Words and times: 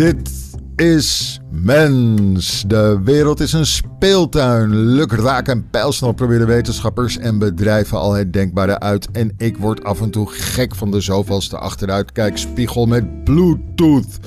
Dit 0.00 0.30
is 0.76 1.40
mens. 1.50 2.64
De 2.66 3.00
wereld 3.04 3.40
is 3.40 3.52
een 3.52 3.66
speeltuin. 3.66 4.76
Lukraak 4.76 5.48
en 5.48 5.70
pijlsnel 5.70 6.12
proberen 6.12 6.46
wetenschappers 6.46 7.18
en 7.18 7.38
bedrijven 7.38 7.98
al 7.98 8.12
het 8.12 8.32
denkbare 8.32 8.78
uit. 8.78 9.10
En 9.10 9.34
ik 9.36 9.56
word 9.56 9.84
af 9.84 10.00
en 10.00 10.10
toe 10.10 10.26
gek 10.26 10.74
van 10.74 10.90
de 10.90 11.00
zoveelste 11.00 11.58
achteruitkijkspiegel 11.58 12.86
met 12.86 13.24
Bluetooth. 13.24 14.18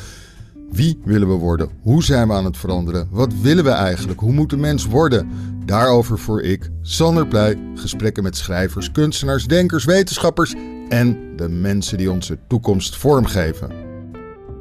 Wie 0.71 0.99
willen 1.05 1.27
we 1.27 1.33
worden? 1.33 1.69
Hoe 1.81 2.03
zijn 2.03 2.27
we 2.27 2.33
aan 2.33 2.45
het 2.45 2.57
veranderen? 2.57 3.07
Wat 3.11 3.33
willen 3.41 3.63
we 3.63 3.69
eigenlijk? 3.69 4.19
Hoe 4.19 4.33
moet 4.33 4.49
de 4.49 4.57
mens 4.57 4.85
worden? 4.85 5.29
Daarover 5.65 6.19
voor 6.19 6.41
ik, 6.41 6.69
Sander 6.81 7.27
Pleij, 7.27 7.57
gesprekken 7.75 8.23
met 8.23 8.37
schrijvers, 8.37 8.91
kunstenaars, 8.91 9.47
denkers, 9.47 9.85
wetenschappers 9.85 10.53
en 10.89 11.17
de 11.35 11.49
mensen 11.49 11.97
die 11.97 12.11
onze 12.11 12.37
toekomst 12.47 12.95
vormgeven. 12.95 13.92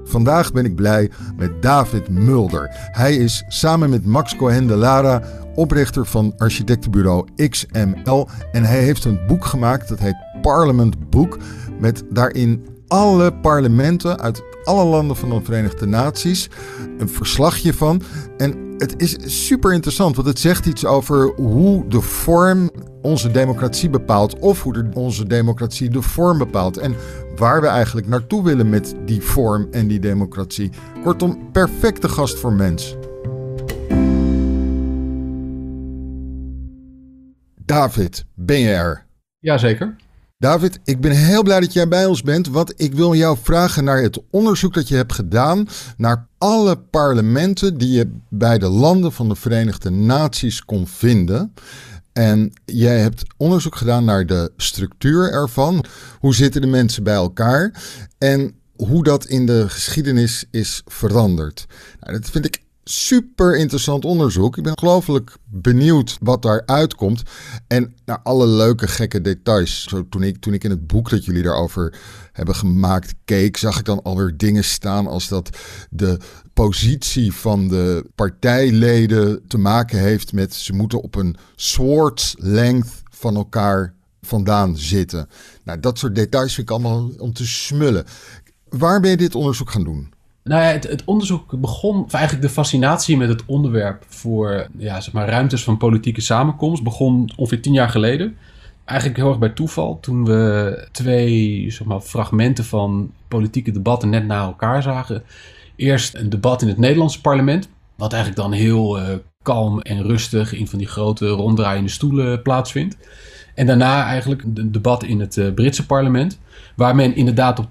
Vandaag 0.05 0.52
ben 0.52 0.65
ik 0.65 0.74
blij 0.74 1.11
met 1.37 1.62
David 1.62 2.09
Mulder. 2.09 2.69
Hij 2.73 3.16
is 3.16 3.45
samen 3.48 3.91
met 3.91 4.06
Max 4.06 4.37
Cohen 4.37 4.66
de 4.66 4.77
Lara 4.77 5.23
oprichter 5.55 6.06
van 6.06 6.33
architectenbureau 6.37 7.27
XML 7.48 8.29
en 8.52 8.65
hij 8.65 8.83
heeft 8.83 9.05
een 9.05 9.20
boek 9.27 9.45
gemaakt 9.45 9.88
dat 9.88 9.98
heet 9.98 10.16
Parliament 10.43 11.10
Book 11.10 11.38
met 11.80 12.02
daarin 12.10 12.66
alle 12.88 13.33
parlementen 13.33 14.20
uit 14.20 14.43
alle 14.65 14.84
landen 14.84 15.16
van 15.16 15.29
de 15.29 15.41
Verenigde 15.43 15.87
Naties 15.87 16.51
een 16.98 17.09
verslagje 17.09 17.74
van. 17.74 18.02
En 18.37 18.74
het 18.79 18.95
is 18.96 19.16
super 19.46 19.73
interessant, 19.73 20.16
want 20.16 20.29
het 20.29 20.38
zegt 20.38 20.66
iets 20.66 20.84
over 20.84 21.32
hoe 21.37 21.88
de 21.88 22.01
vorm 22.01 22.71
onze 23.02 23.30
democratie 23.30 23.91
bepaalt. 23.91 24.38
Of 24.38 24.62
hoe 24.62 24.84
onze 24.95 25.27
democratie 25.27 25.91
de 25.91 26.02
vorm 26.02 26.38
bepaalt. 26.38 26.77
En 26.77 26.95
waar 27.36 27.60
we 27.60 27.66
eigenlijk 27.66 28.06
naartoe 28.06 28.45
willen 28.45 28.68
met 28.68 28.95
die 29.04 29.23
vorm 29.23 29.68
en 29.70 29.87
die 29.87 30.01
democratie. 30.01 30.70
Kortom, 31.02 31.51
perfecte 31.52 32.09
gast 32.09 32.38
voor 32.38 32.52
mens. 32.52 32.96
David, 37.65 38.24
ben 38.34 38.59
je 38.59 38.68
er? 38.68 39.07
Jazeker. 39.38 39.96
David, 40.42 40.80
ik 40.84 41.01
ben 41.01 41.12
heel 41.12 41.42
blij 41.42 41.60
dat 41.60 41.73
jij 41.73 41.88
bij 41.88 42.07
ons 42.07 42.23
bent, 42.23 42.48
want 42.48 42.73
ik 42.76 42.95
wil 42.95 43.15
jou 43.15 43.37
vragen 43.42 43.85
naar 43.85 44.02
het 44.02 44.23
onderzoek 44.30 44.74
dat 44.74 44.88
je 44.88 44.96
hebt 44.96 45.12
gedaan 45.12 45.68
naar 45.96 46.26
alle 46.38 46.79
parlementen 46.79 47.79
die 47.79 47.92
je 47.92 48.10
bij 48.29 48.59
de 48.59 48.68
landen 48.68 49.12
van 49.12 49.29
de 49.29 49.35
Verenigde 49.35 49.90
Naties 49.90 50.64
kon 50.64 50.87
vinden. 50.87 51.54
En 52.13 52.52
jij 52.65 52.99
hebt 52.99 53.23
onderzoek 53.37 53.77
gedaan 53.77 54.05
naar 54.05 54.27
de 54.27 54.52
structuur 54.57 55.32
ervan. 55.32 55.85
Hoe 56.19 56.35
zitten 56.35 56.60
de 56.60 56.66
mensen 56.66 57.02
bij 57.02 57.15
elkaar? 57.15 57.82
En 58.19 58.54
hoe 58.77 59.04
dat 59.04 59.24
in 59.24 59.46
de 59.46 59.69
geschiedenis 59.69 60.45
is 60.51 60.82
veranderd. 60.87 61.66
Nou, 62.01 62.13
dat 62.19 62.30
vind 62.30 62.45
ik 62.45 62.63
super 62.85 63.57
interessant 63.57 64.04
onderzoek. 64.04 64.56
Ik 64.56 64.62
ben 64.62 64.77
ongelooflijk 64.77 65.37
benieuwd 65.44 66.16
wat 66.21 66.43
daar 66.43 66.62
uitkomt. 66.66 67.22
En 67.66 67.94
naar 68.04 68.21
alle 68.22 68.47
leuke, 68.47 68.88
gekke 68.88 69.21
details. 69.21 69.82
Zo, 69.82 70.09
toen, 70.09 70.22
ik, 70.22 70.37
toen 70.37 70.54
ik 70.54 70.65
in 70.65 70.71
het 70.71 70.87
boek 70.87 71.10
dat 71.10 71.25
jullie 71.25 71.43
daarover 71.43 71.94
hebben 72.33 72.55
gemaakt 72.55 73.15
keek, 73.25 73.56
zag 73.56 73.78
ik 73.78 73.84
dan 73.84 74.03
alweer 74.03 74.37
dingen 74.37 74.65
staan 74.65 75.06
als 75.06 75.28
dat 75.28 75.59
de 75.91 76.19
positie 76.53 77.33
van 77.33 77.69
de 77.69 78.06
partijleden 78.15 79.47
te 79.49 79.59
maken 79.59 79.99
heeft 79.99 80.33
met 80.33 80.55
ze 80.55 80.72
moeten 80.72 81.03
op 81.03 81.15
een 81.15 81.37
swords 81.56 82.34
length 82.38 83.03
van 83.10 83.37
elkaar 83.37 83.94
vandaan 84.21 84.77
zitten. 84.77 85.28
Nou, 85.65 85.81
dat 85.81 85.99
soort 85.99 86.15
details 86.15 86.55
vind 86.55 86.71
ik 86.71 86.75
allemaal 86.75 87.10
om 87.19 87.33
te 87.33 87.47
smullen. 87.47 88.05
Waar 88.69 89.00
ben 89.00 89.10
je 89.10 89.16
dit 89.16 89.34
onderzoek 89.34 89.71
gaan 89.71 89.84
doen? 89.84 90.12
Nou 90.44 90.62
ja, 90.62 90.69
het, 90.69 90.84
het, 90.84 91.05
onderzoek 91.05 91.60
begon, 91.60 92.05
of 92.05 92.12
eigenlijk 92.12 92.47
de 92.47 92.53
fascinatie 92.53 93.16
met 93.16 93.28
het 93.28 93.42
onderwerp 93.47 94.04
voor 94.09 94.66
ja, 94.78 95.00
zeg 95.00 95.12
maar, 95.12 95.28
ruimtes 95.28 95.65
van 95.65 95.76
politieke 95.76 96.21
samenkomst, 96.21 96.82
begon 96.82 97.31
ongeveer 97.37 97.62
tien 97.62 97.72
jaar 97.72 97.88
geleden. 97.88 98.37
Eigenlijk 98.92 99.20
heel 99.20 99.28
erg 99.28 99.38
bij 99.38 99.48
toeval, 99.48 99.98
toen 100.00 100.25
we 100.25 100.88
twee 100.91 101.66
zeg 101.70 101.86
maar, 101.86 102.00
fragmenten 102.00 102.64
van 102.64 103.12
politieke 103.28 103.70
debatten 103.70 104.08
net 104.08 104.26
na 104.26 104.42
elkaar 104.42 104.82
zagen. 104.82 105.22
Eerst 105.76 106.14
een 106.14 106.28
debat 106.28 106.62
in 106.62 106.69
het 106.69 106.78
Nederlandse 106.78 107.20
parlement, 107.20 107.69
wat 107.97 108.12
eigenlijk 108.12 108.42
dan 108.42 108.53
heel 108.53 108.98
uh, 108.98 109.04
kalm 109.42 109.80
en 109.80 110.03
rustig 110.03 110.53
in 110.53 110.69
van 110.69 110.78
die 110.78 110.88
grote 110.88 111.28
ronddraaiende 111.28 111.91
stoelen 111.91 112.42
plaatsvindt. 112.42 112.97
En 113.54 113.66
daarna 113.66 114.04
eigenlijk 114.04 114.42
een 114.42 114.72
debat 114.72 115.03
in 115.04 115.20
het 115.20 115.36
uh, 115.36 115.54
Britse 115.54 115.86
parlement. 115.86 116.38
Waar 116.76 116.94
men 116.94 117.16
inderdaad 117.16 117.59
op 117.59 117.66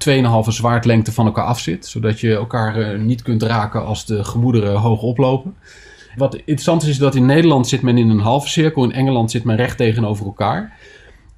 2,5 0.48 0.54
zwaardlengte 0.54 1.12
van 1.12 1.26
elkaar 1.26 1.46
afzit. 1.46 1.86
Zodat 1.86 2.20
je 2.20 2.34
elkaar 2.34 2.80
uh, 2.80 3.00
niet 3.00 3.22
kunt 3.22 3.44
raken 3.44 3.86
als 3.86 4.06
de 4.06 4.24
gemoederen 4.24 4.76
hoog 4.76 5.02
oplopen. 5.02 5.56
Wat 6.16 6.36
interessant 6.36 6.84
is, 6.84 6.90
is 6.90 6.98
dat 6.98 7.16
in 7.16 7.26
Nederland 7.26 7.68
zit 7.68 7.82
men 7.82 7.98
in 7.98 8.10
een 8.10 8.20
halve 8.20 8.48
cirkel. 8.48 8.84
In 8.84 8.94
Engeland 8.94 9.32
zit 9.32 9.44
men 9.44 9.56
recht 9.56 9.78
tegenover 9.78 10.26
elkaar. 10.26 10.78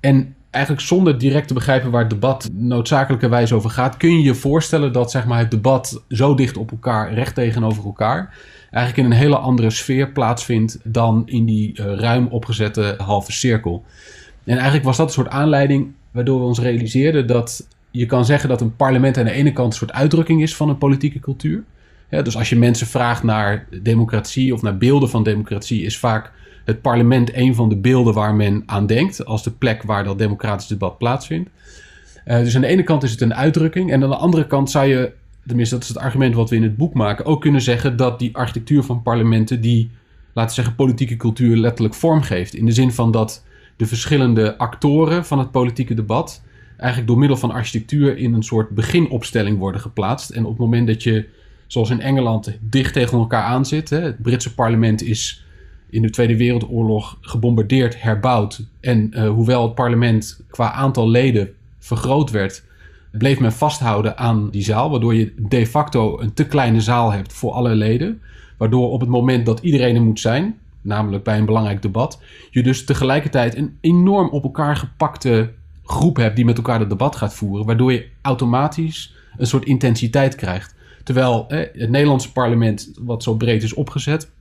En 0.04 0.36
eigenlijk 0.50 0.86
zonder 0.86 1.18
direct 1.18 1.48
te 1.48 1.54
begrijpen 1.54 1.92
waar 1.92 2.02
het 2.02 2.10
debat 2.10 2.50
noodzakelijkerwijs 2.54 3.54
over 3.54 3.70
gaat, 3.70 3.98
kun 3.98 4.12
je 4.12 4.24
je 4.24 4.36
voorstellen 4.36 4.94
dat 4.94 5.12
zeg 5.12 5.26
maar, 5.26 5.40
het 5.40 5.52
debat 5.52 6.04
zo 6.10 6.36
dicht 6.36 6.58
op 6.58 6.72
elkaar, 6.72 7.14
recht 7.14 7.36
tegenover 7.36 7.86
elkaar, 7.86 8.38
eigenlijk 8.72 9.08
in 9.08 9.14
een 9.14 9.20
hele 9.20 9.38
andere 9.38 9.70
sfeer 9.70 10.12
plaatsvindt 10.12 10.80
dan 10.84 11.24
in 11.26 11.46
die 11.46 11.80
uh, 11.80 11.86
ruim 11.96 12.28
opgezette 12.28 12.96
halve 12.98 13.32
cirkel. 13.32 13.84
En 14.44 14.56
eigenlijk 14.56 14.86
was 14.86 14.98
dat 14.98 15.08
een 15.08 15.14
soort 15.14 15.30
aanleiding 15.30 15.92
waardoor 16.12 16.40
we 16.40 16.46
ons 16.46 16.60
realiseerden 16.60 17.28
dat 17.28 17.68
je 17.92 18.06
kan 18.06 18.26
zeggen 18.26 18.50
dat 18.50 18.62
een 18.62 18.76
parlement 18.76 19.18
aan 19.18 19.26
de 19.26 19.32
ene 19.32 19.54
kant 19.54 19.72
een 19.72 19.78
soort 19.78 19.92
uitdrukking 19.92 20.42
is 20.42 20.56
van 20.56 20.70
een 20.70 20.78
politieke 20.78 21.20
cultuur. 21.20 21.64
Dus 22.10 22.38
als 22.38 22.50
je 22.50 22.56
mensen 22.56 22.88
vraagt 22.88 23.24
naar 23.24 23.68
democratie 23.82 24.54
of 24.54 24.62
naar 24.62 24.78
beelden 24.78 25.10
van 25.10 25.24
democratie, 25.24 25.84
is 25.84 25.98
vaak 25.98 26.32
het 26.66 26.82
parlement 26.82 27.36
een 27.36 27.56
van 27.56 27.70
de 27.70 27.78
beelden 27.78 28.14
waar 28.14 28.36
men 28.36 28.64
aan 28.66 28.86
denkt 28.86 29.26
als 29.26 29.44
de 29.44 29.52
plek 29.52 29.84
waar 29.84 30.04
dat 30.04 30.18
democratisch 30.18 30.68
debat 30.68 30.98
plaatsvindt. 30.98 31.50
Uh, 32.26 32.38
dus 32.38 32.56
aan 32.56 32.62
de 32.62 32.68
ene 32.68 32.84
kant 32.84 33.04
is 33.04 33.12
het 33.12 33.22
een 33.22 33.34
uitdrukking 33.34 33.92
en 33.92 34.04
aan 34.04 34.10
de 34.10 34.16
andere 34.16 34.48
kant 34.48 34.72
zou 34.72 34.86
je, 34.86 35.12
tenminste 35.48 35.76
dat 35.76 35.84
is 35.84 35.90
het 35.90 35.98
argument 35.98 36.36
wat 36.36 36.50
we 36.50 36.56
in 36.56 36.64
het 36.64 36.78
boek 36.78 36.94
maken, 36.94 37.26
ook 37.26 37.42
kunnen 37.42 37.62
zeggen 37.62 37.98
dat 37.98 38.20
die 38.20 38.36
architectuur 38.36 38.84
van 38.84 39.02
parlementen 39.02 39.62
die, 39.62 39.92
laten 40.34 40.56
we 40.56 40.62
zeggen, 40.62 40.76
politieke 40.76 41.18
cultuur 41.18 41.58
letterlijk 41.58 41.96
vormgeeft. 41.96 42.54
In 42.54 42.66
de 42.66 42.72
zin 42.72 42.92
van 42.92 43.12
dat 43.12 43.44
de 43.76 43.86
verschillende 43.86 44.58
actoren 44.58 45.26
van 45.26 45.40
het 45.40 45.52
politieke 45.52 45.94
debat 45.94 46.42
eigenlijk 46.78 47.08
door 47.08 47.20
middel 47.20 47.38
van 47.38 47.52
architectuur 47.52 48.18
in 48.18 48.34
een 48.34 48.44
soort 48.44 48.70
beginopstelling 48.70 49.58
worden 49.58 49.82
geplaatst. 49.82 50.30
En 50.30 50.44
op 50.44 50.50
het 50.50 50.60
moment 50.60 50.88
dat 50.88 51.04
je, 51.04 51.26
zoals 51.68 51.90
in 51.90 52.02
Engeland, 52.02 52.58
dicht 52.62 52.94
tegen 52.94 53.18
elkaar 53.18 53.44
aan 53.44 53.66
zit, 53.66 53.90
hè, 53.90 54.02
het 54.02 54.22
Britse 54.22 54.54
parlement 54.54 55.04
is 55.04 55.43
in 55.94 56.02
de 56.02 56.10
Tweede 56.10 56.38
Wereldoorlog 56.38 57.18
gebombardeerd, 57.22 58.02
herbouwd. 58.02 58.66
En 58.80 59.12
uh, 59.14 59.30
hoewel 59.30 59.64
het 59.64 59.76
parlement 59.76 60.42
qua 60.50 60.72
aantal 60.72 61.10
leden 61.10 61.54
vergroot 61.80 62.32
werd, 62.32 62.64
bleef 63.12 63.40
men 63.40 63.54
vasthouden 63.54 64.18
aan 64.18 64.50
die 64.50 64.64
zaal, 64.64 64.90
waardoor 64.90 65.16
je 65.16 65.34
de 65.38 65.68
facto 65.68 66.20
een 66.20 66.34
te 66.34 66.48
kleine 66.48 66.82
zaal 66.82 67.12
hebt 67.12 67.34
voor 67.34 67.52
alle 67.52 67.76
leden. 67.76 68.22
Waardoor 68.58 68.92
op 68.92 69.00
het 69.00 69.10
moment 69.10 69.46
dat 69.46 69.60
iedereen 69.60 69.96
er 69.96 70.02
moet 70.02 70.20
zijn, 70.20 70.58
namelijk 70.82 71.24
bij 71.24 71.38
een 71.38 71.46
belangrijk 71.46 71.82
debat, 71.82 72.22
je 72.52 72.64
dus 72.64 72.86
tegelijkertijd 72.86 73.56
een 73.56 73.78
enorm 73.82 74.30
op 74.30 74.44
elkaar 74.44 74.76
gepakte 74.76 75.52
groep 75.84 76.18
hebt 76.18 76.36
die 76.36 76.46
met 76.46 76.58
elkaar 76.58 76.80
het 76.80 76.90
debat 76.90 77.16
gaat 77.16 77.34
voeren, 77.34 77.66
waardoor 77.66 77.92
je 77.92 78.08
automatisch 78.22 79.16
een 79.38 79.48
soort 79.48 79.66
intensiteit 79.66 80.36
krijgt. 80.36 80.76
Terwijl 81.04 81.46
het 81.48 81.90
Nederlandse 81.90 82.32
parlement, 82.32 82.92
wat 83.00 83.24
zo 83.24 83.36
breed 83.36 83.64
is 83.64 83.74
opgezet, 83.74 84.32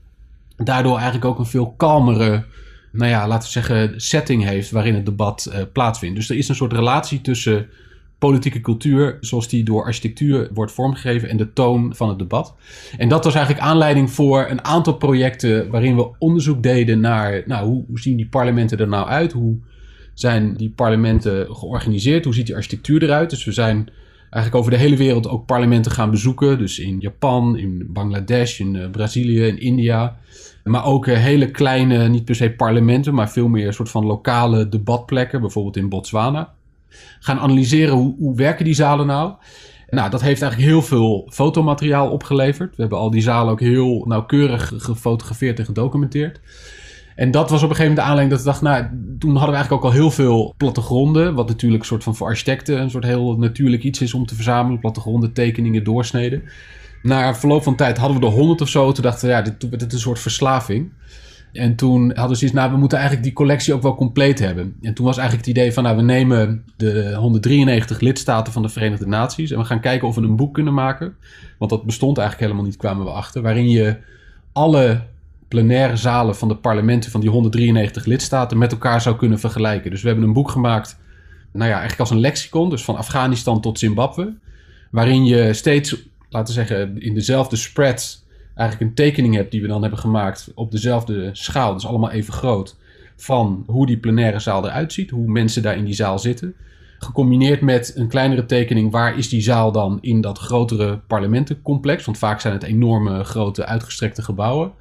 daardoor 0.65 0.95
eigenlijk 0.95 1.25
ook 1.25 1.39
een 1.39 1.47
veel 1.47 1.75
kalmere, 1.77 2.45
nou 2.93 3.11
ja, 3.11 3.29
laten 3.29 3.47
we 3.47 3.53
zeggen, 3.53 4.01
setting 4.01 4.45
heeft 4.45 4.71
waarin 4.71 4.95
het 4.95 5.07
debat 5.07 5.51
uh, 5.53 5.59
plaatsvindt. 5.73 6.17
Dus 6.17 6.31
er 6.31 6.37
is 6.37 6.49
een 6.49 6.55
soort 6.55 6.73
relatie 6.73 7.21
tussen 7.21 7.69
politieke 8.19 8.61
cultuur 8.61 9.19
zoals 9.21 9.49
die 9.49 9.65
door 9.65 9.85
architectuur 9.85 10.49
wordt 10.55 10.73
vormgegeven 10.73 11.29
en 11.29 11.37
de 11.37 11.53
toon 11.53 11.95
van 11.95 12.09
het 12.09 12.19
debat. 12.19 12.55
En 12.99 13.09
dat 13.09 13.25
was 13.25 13.35
eigenlijk 13.35 13.65
aanleiding 13.67 14.11
voor 14.11 14.47
een 14.51 14.65
aantal 14.65 14.97
projecten 14.97 15.71
waarin 15.71 15.97
we 15.97 16.11
onderzoek 16.19 16.63
deden 16.63 17.01
naar 17.01 17.43
nou, 17.47 17.67
hoe, 17.67 17.85
hoe 17.87 18.01
zien 18.01 18.17
die 18.17 18.29
parlementen 18.29 18.79
er 18.79 18.89
nou 18.89 19.09
uit? 19.09 19.33
Hoe 19.33 19.57
zijn 20.15 20.55
die 20.57 20.71
parlementen 20.71 21.55
georganiseerd? 21.55 22.25
Hoe 22.25 22.35
ziet 22.35 22.47
die 22.47 22.55
architectuur 22.55 23.03
eruit? 23.03 23.31
Dus 23.31 23.45
we 23.45 23.53
zijn 23.53 23.89
eigenlijk 24.21 24.55
over 24.55 24.71
de 24.71 24.85
hele 24.85 24.97
wereld 24.97 25.29
ook 25.29 25.47
parlementen 25.47 25.93
gaan 25.93 26.11
bezoeken. 26.11 26.59
Dus 26.59 26.79
in 26.79 27.01
Japan, 27.01 27.57
in 27.57 27.87
Bangladesh, 27.89 28.61
in 28.61 28.75
uh, 28.75 28.91
Brazilië, 28.91 29.43
in 29.43 29.61
India. 29.61 30.19
Maar 30.65 30.85
ook 30.85 31.07
uh, 31.07 31.17
hele 31.17 31.51
kleine, 31.51 32.09
niet 32.09 32.25
per 32.25 32.35
se 32.35 32.51
parlementen, 32.51 33.15
maar 33.15 33.31
veel 33.31 33.49
meer 33.49 33.67
een 33.67 33.73
soort 33.73 33.91
van 33.91 34.07
lokale 34.07 34.69
debatplekken. 34.69 35.41
Bijvoorbeeld 35.41 35.77
in 35.77 35.89
Botswana 35.89 36.53
gaan 37.21 37.39
analyseren 37.39 37.95
hoe, 37.95 38.15
hoe 38.19 38.37
werken 38.37 38.65
die 38.65 38.75
zalen 38.75 39.07
nou. 39.07 39.33
Nou, 39.89 40.11
dat 40.11 40.21
heeft 40.23 40.43
eigenlijk 40.43 40.73
heel 40.73 40.83
veel 40.83 41.29
fotomateriaal 41.31 42.11
opgeleverd. 42.11 42.77
We 42.77 42.81
hebben 42.81 42.99
al 42.99 43.11
die 43.11 43.23
zalen 43.23 43.53
ook 43.53 43.61
heel 43.61 44.05
nauwkeurig 44.09 44.73
gefotografeerd 44.77 45.59
en 45.59 45.65
gedocumenteerd. 45.65 46.41
En 47.15 47.31
dat 47.31 47.51
was 47.51 47.63
op 47.63 47.71
een 47.71 47.77
gegeven 47.77 47.95
moment 47.95 47.97
de 47.97 48.03
aanleiding 48.03 48.31
dat 48.31 48.39
we 48.41 48.51
dachten, 48.51 48.67
nou, 48.67 49.17
toen 49.19 49.31
hadden 49.31 49.51
we 49.51 49.55
eigenlijk 49.55 49.85
ook 49.85 49.91
al 49.91 49.97
heel 49.97 50.11
veel 50.11 50.55
plattegronden, 50.57 51.35
wat 51.35 51.49
natuurlijk 51.49 51.83
een 51.83 51.89
soort 51.89 52.03
van 52.03 52.17
voor 52.17 52.27
architecten 52.27 52.81
een 52.81 52.91
soort 52.91 53.05
heel 53.05 53.37
natuurlijk 53.39 53.83
iets 53.83 54.01
is 54.01 54.15
om 54.15 54.27
te 54.27 54.35
verzamelen, 54.35 54.79
plattegronden, 54.79 55.33
tekeningen, 55.33 55.85
doorsneden. 55.85 56.43
Na 57.03 57.35
verloop 57.35 57.63
van 57.63 57.77
tijd 57.77 57.99
hadden 57.99 58.21
we 58.21 58.27
er 58.27 58.33
honderd 58.33 58.61
of 58.61 58.69
zo. 58.69 58.93
Toen 58.93 59.05
dachten 59.05 59.29
we, 59.29 59.35
ja, 59.35 59.43
dit, 59.43 59.61
dit 59.61 59.83
is 59.83 59.93
een 59.93 59.99
soort 59.99 60.19
verslaving. 60.19 60.93
En 61.53 61.77
toen 61.77 62.13
hadden 62.15 62.37
ze 62.37 62.45
iets, 62.45 62.55
nou, 62.55 62.71
we 62.71 62.77
moeten 62.77 62.99
eigenlijk 62.99 63.27
die 63.27 63.37
collectie 63.37 63.75
ook 63.75 63.83
wel 63.83 63.95
compleet 63.95 64.39
hebben. 64.39 64.77
En 64.83 64.95
toen 64.95 65.07
was 65.07 65.17
eigenlijk 65.17 65.49
het 65.49 65.57
idee 65.57 65.73
van, 65.73 65.83
nou, 65.83 65.97
we 65.97 66.03
nemen 66.03 66.65
de 66.77 67.15
193 67.15 68.01
lidstaten 68.01 68.53
van 68.53 68.63
de 68.63 68.69
Verenigde 68.69 69.07
Naties 69.07 69.51
en 69.51 69.59
we 69.59 69.65
gaan 69.65 69.81
kijken 69.81 70.09
of 70.09 70.15
we 70.15 70.23
een 70.23 70.37
boek 70.37 70.55
kunnen 70.55 70.75
maken. 70.75 71.15
Want 71.59 71.71
dat 71.71 71.85
bestond 71.85 72.19
eigenlijk 72.19 72.47
helemaal 72.47 72.71
niet, 72.71 72.81
kwamen 72.81 73.05
we 73.05 73.11
achter. 73.11 73.43
Waarin 73.43 73.69
je 73.69 73.97
alle 74.53 75.01
plenaire 75.49 75.97
zalen 75.97 76.37
van 76.37 76.49
de 76.49 76.57
parlementen 76.57 77.11
van 77.11 77.21
die 77.21 77.31
193 77.31 78.05
lidstaten 78.05 78.59
met 78.59 78.73
elkaar 78.73 79.01
zou 79.01 79.17
kunnen 79.17 79.39
vergelijken. 79.39 79.91
Dus 79.91 80.03
we 80.03 80.09
hebben 80.09 80.27
een 80.27 80.33
boek 80.33 80.51
gemaakt, 80.51 80.99
nou 81.53 81.67
ja, 81.67 81.79
eigenlijk 81.79 82.01
als 82.01 82.11
een 82.11 82.21
lexicon, 82.21 82.71
dus 82.71 82.85
van 82.85 82.97
Afghanistan 82.97 83.61
tot 83.61 83.79
Zimbabwe. 83.79 84.35
Waarin 84.91 85.25
je 85.25 85.53
steeds, 85.53 85.97
laten 86.33 86.55
we 86.55 86.67
zeggen, 86.67 87.03
in 87.03 87.15
dezelfde 87.15 87.57
spread 87.57 88.25
eigenlijk 88.55 88.91
een 88.91 88.97
tekening 88.97 89.35
hebt 89.35 89.51
die 89.51 89.61
we 89.61 89.69
dan 89.69 89.81
hebben 89.81 89.99
gemaakt 89.99 90.53
op 90.55 90.71
dezelfde 90.71 91.31
schaal, 91.33 91.73
dus 91.75 91.87
allemaal 91.87 92.11
even 92.11 92.33
groot, 92.33 92.77
van 93.17 93.65
hoe 93.67 93.87
die 93.87 93.99
plenaire 93.99 94.39
zaal 94.39 94.65
eruit 94.65 94.93
ziet, 94.93 95.11
hoe 95.11 95.27
mensen 95.27 95.63
daar 95.63 95.77
in 95.77 95.85
die 95.85 95.95
zaal 95.95 96.19
zitten. 96.19 96.55
Gecombineerd 96.99 97.61
met 97.61 97.93
een 97.97 98.09
kleinere 98.09 98.47
tekening, 98.47 98.91
waar 98.91 99.19
is 99.19 99.29
die 99.29 99.41
zaal 99.41 99.73
dan 99.73 99.99
in 100.01 100.21
dat 100.21 100.39
grotere 100.39 100.99
parlementencomplex? 101.07 102.05
Want 102.05 102.19
vaak 102.19 102.41
zijn 102.41 102.55
het 102.55 102.63
enorme, 102.63 103.25
grote, 103.25 103.67
uitgestrekte 103.67 104.23
gebouwen. 104.23 104.73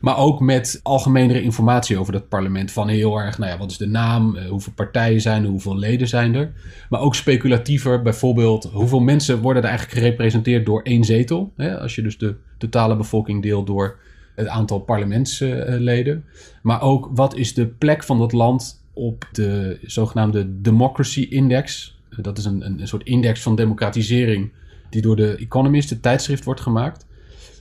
Maar 0.00 0.18
ook 0.18 0.40
met 0.40 0.80
algemenere 0.82 1.42
informatie 1.42 1.98
over 1.98 2.12
dat 2.12 2.28
parlement. 2.28 2.72
Van 2.72 2.88
heel 2.88 3.18
erg, 3.18 3.38
nou 3.38 3.50
ja, 3.50 3.58
wat 3.58 3.70
is 3.70 3.76
de 3.76 3.86
naam? 3.86 4.36
Eh, 4.36 4.48
hoeveel 4.48 4.72
partijen 4.72 5.20
zijn 5.20 5.42
er? 5.44 5.50
Hoeveel 5.50 5.76
leden 5.76 6.08
zijn 6.08 6.34
er? 6.34 6.52
Maar 6.90 7.00
ook 7.00 7.14
speculatiever, 7.14 8.02
bijvoorbeeld, 8.02 8.64
hoeveel 8.64 9.00
mensen 9.00 9.40
worden 9.40 9.62
er 9.62 9.68
eigenlijk 9.68 9.98
gerepresenteerd 9.98 10.66
door 10.66 10.82
één 10.82 11.04
zetel? 11.04 11.52
Hè? 11.56 11.78
Als 11.80 11.94
je 11.94 12.02
dus 12.02 12.18
de 12.18 12.36
totale 12.58 12.96
bevolking 12.96 13.42
deelt 13.42 13.66
door 13.66 13.98
het 14.38 14.48
aantal 14.48 14.78
parlementsleden. 14.78 16.24
Maar 16.62 16.82
ook, 16.82 17.10
wat 17.14 17.36
is 17.36 17.54
de 17.54 17.66
plek 17.66 18.04
van 18.04 18.18
dat 18.18 18.32
land 18.32 18.84
op 18.92 19.28
de 19.32 19.78
zogenaamde 19.82 20.60
Democracy 20.60 21.26
Index? 21.30 21.96
Dat 22.16 22.38
is 22.38 22.44
een, 22.44 22.66
een, 22.66 22.88
soort 22.88 23.04
index 23.04 23.42
van 23.42 23.56
democratisering 23.56 24.52
die 24.90 25.02
door 25.02 25.16
de 25.16 25.36
Economist, 25.36 25.90
het 25.90 26.02
tijdschrift, 26.02 26.44
wordt 26.44 26.60
gemaakt. 26.60 27.06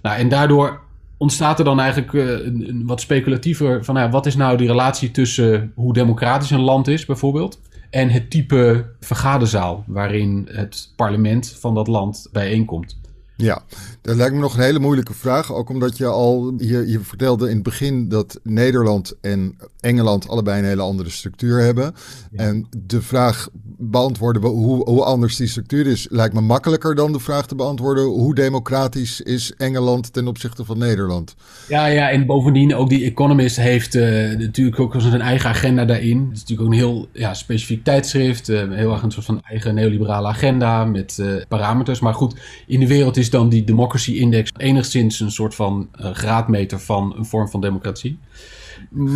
Nou, 0.01 0.17
en 0.17 0.29
daardoor 0.29 0.81
ontstaat 1.17 1.59
er 1.59 1.65
dan 1.65 1.79
eigenlijk 1.79 2.13
uh, 2.13 2.29
een, 2.29 2.69
een, 2.69 2.85
wat 2.85 3.01
speculatiever 3.01 3.85
van 3.85 3.95
nou, 3.95 4.09
wat 4.09 4.25
is 4.25 4.35
nou 4.35 4.57
die 4.57 4.67
relatie 4.67 5.11
tussen 5.11 5.71
hoe 5.75 5.93
democratisch 5.93 6.49
een 6.49 6.59
land 6.59 6.87
is 6.87 7.05
bijvoorbeeld 7.05 7.59
en 7.89 8.09
het 8.09 8.29
type 8.29 8.85
vergaderzaal 8.99 9.83
waarin 9.87 10.47
het 10.51 10.93
parlement 10.95 11.55
van 11.59 11.75
dat 11.75 11.87
land 11.87 12.29
bijeenkomt. 12.31 12.97
Ja, 13.37 13.63
dat 14.01 14.15
lijkt 14.15 14.33
me 14.33 14.39
nog 14.39 14.55
een 14.55 14.63
hele 14.63 14.79
moeilijke 14.79 15.13
vraag. 15.13 15.53
Ook 15.53 15.69
omdat 15.69 15.97
je 15.97 16.05
al, 16.05 16.53
je, 16.57 16.87
je 16.87 16.99
vertelde 16.99 17.49
in 17.49 17.53
het 17.53 17.63
begin 17.63 18.09
dat 18.09 18.39
Nederland 18.43 19.15
en 19.21 19.57
Engeland 19.79 20.27
allebei 20.27 20.59
een 20.59 20.65
hele 20.65 20.81
andere 20.81 21.09
structuur 21.09 21.59
hebben. 21.59 21.93
En 22.35 22.67
de 22.77 23.01
vraag 23.01 23.49
beantwoorden 23.77 24.41
hoe, 24.41 24.89
hoe 24.89 25.03
anders 25.03 25.35
die 25.35 25.47
structuur 25.47 25.87
is, 25.87 26.07
lijkt 26.09 26.33
me 26.33 26.41
makkelijker 26.41 26.95
dan 26.95 27.11
de 27.11 27.19
vraag 27.19 27.47
te 27.47 27.55
beantwoorden 27.55 28.03
hoe 28.03 28.35
democratisch 28.35 29.21
is 29.21 29.53
Engeland 29.57 30.13
ten 30.13 30.27
opzichte 30.27 30.65
van 30.65 30.77
Nederland. 30.77 31.35
Ja, 31.67 31.85
ja 31.85 32.09
en 32.09 32.25
bovendien 32.25 32.75
ook 32.75 32.89
die 32.89 33.05
Economist 33.05 33.57
heeft 33.57 33.95
uh, 33.95 34.03
natuurlijk 34.37 34.79
ook 34.79 34.95
zijn 34.97 35.21
eigen 35.21 35.49
agenda 35.49 35.85
daarin. 35.85 36.17
Het 36.17 36.35
is 36.35 36.39
natuurlijk 36.39 36.67
ook 36.67 36.73
een 36.73 36.79
heel 36.79 37.07
ja, 37.13 37.33
specifiek 37.33 37.83
tijdschrift, 37.83 38.49
uh, 38.49 38.71
heel 38.71 38.91
erg 38.91 39.01
een 39.01 39.11
soort 39.11 39.25
van 39.25 39.41
eigen 39.43 39.75
neoliberale 39.75 40.27
agenda 40.27 40.85
met 40.85 41.17
uh, 41.19 41.41
parameters. 41.47 41.99
Maar 41.99 42.13
goed, 42.13 42.35
in 42.67 42.79
de 42.79 42.87
wereld 42.87 43.17
is 43.17 43.26
dan 43.29 43.49
die 43.49 43.63
Democracy 43.63 44.11
Index 44.11 44.51
enigszins 44.57 45.19
een 45.19 45.31
soort 45.31 45.55
van 45.55 45.89
graadmeter 45.91 46.79
van 46.79 47.13
een 47.17 47.25
vorm 47.25 47.49
van 47.49 47.61
democratie. 47.61 48.19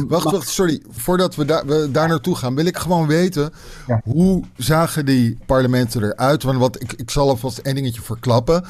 Wacht, 0.07 0.31
wacht, 0.31 0.47
sorry. 0.47 0.81
Voordat 0.89 1.35
we, 1.35 1.45
daar 1.45 1.65
we 1.65 1.89
daar 1.91 2.07
naartoe 2.07 2.35
gaan, 2.35 2.55
wil 2.55 2.65
ik 2.65 2.77
gewoon 2.77 3.07
weten 3.07 3.51
hoe 4.03 4.43
zagen 4.57 5.05
die 5.05 5.37
parlementen 5.45 6.03
eruit? 6.03 6.43
Want 6.43 6.57
wat, 6.57 6.81
ik, 6.81 6.93
ik 6.93 7.09
zal 7.09 7.29
alvast 7.29 7.57
één 7.57 7.75
dingetje 7.75 8.01
verklappen. 8.01 8.65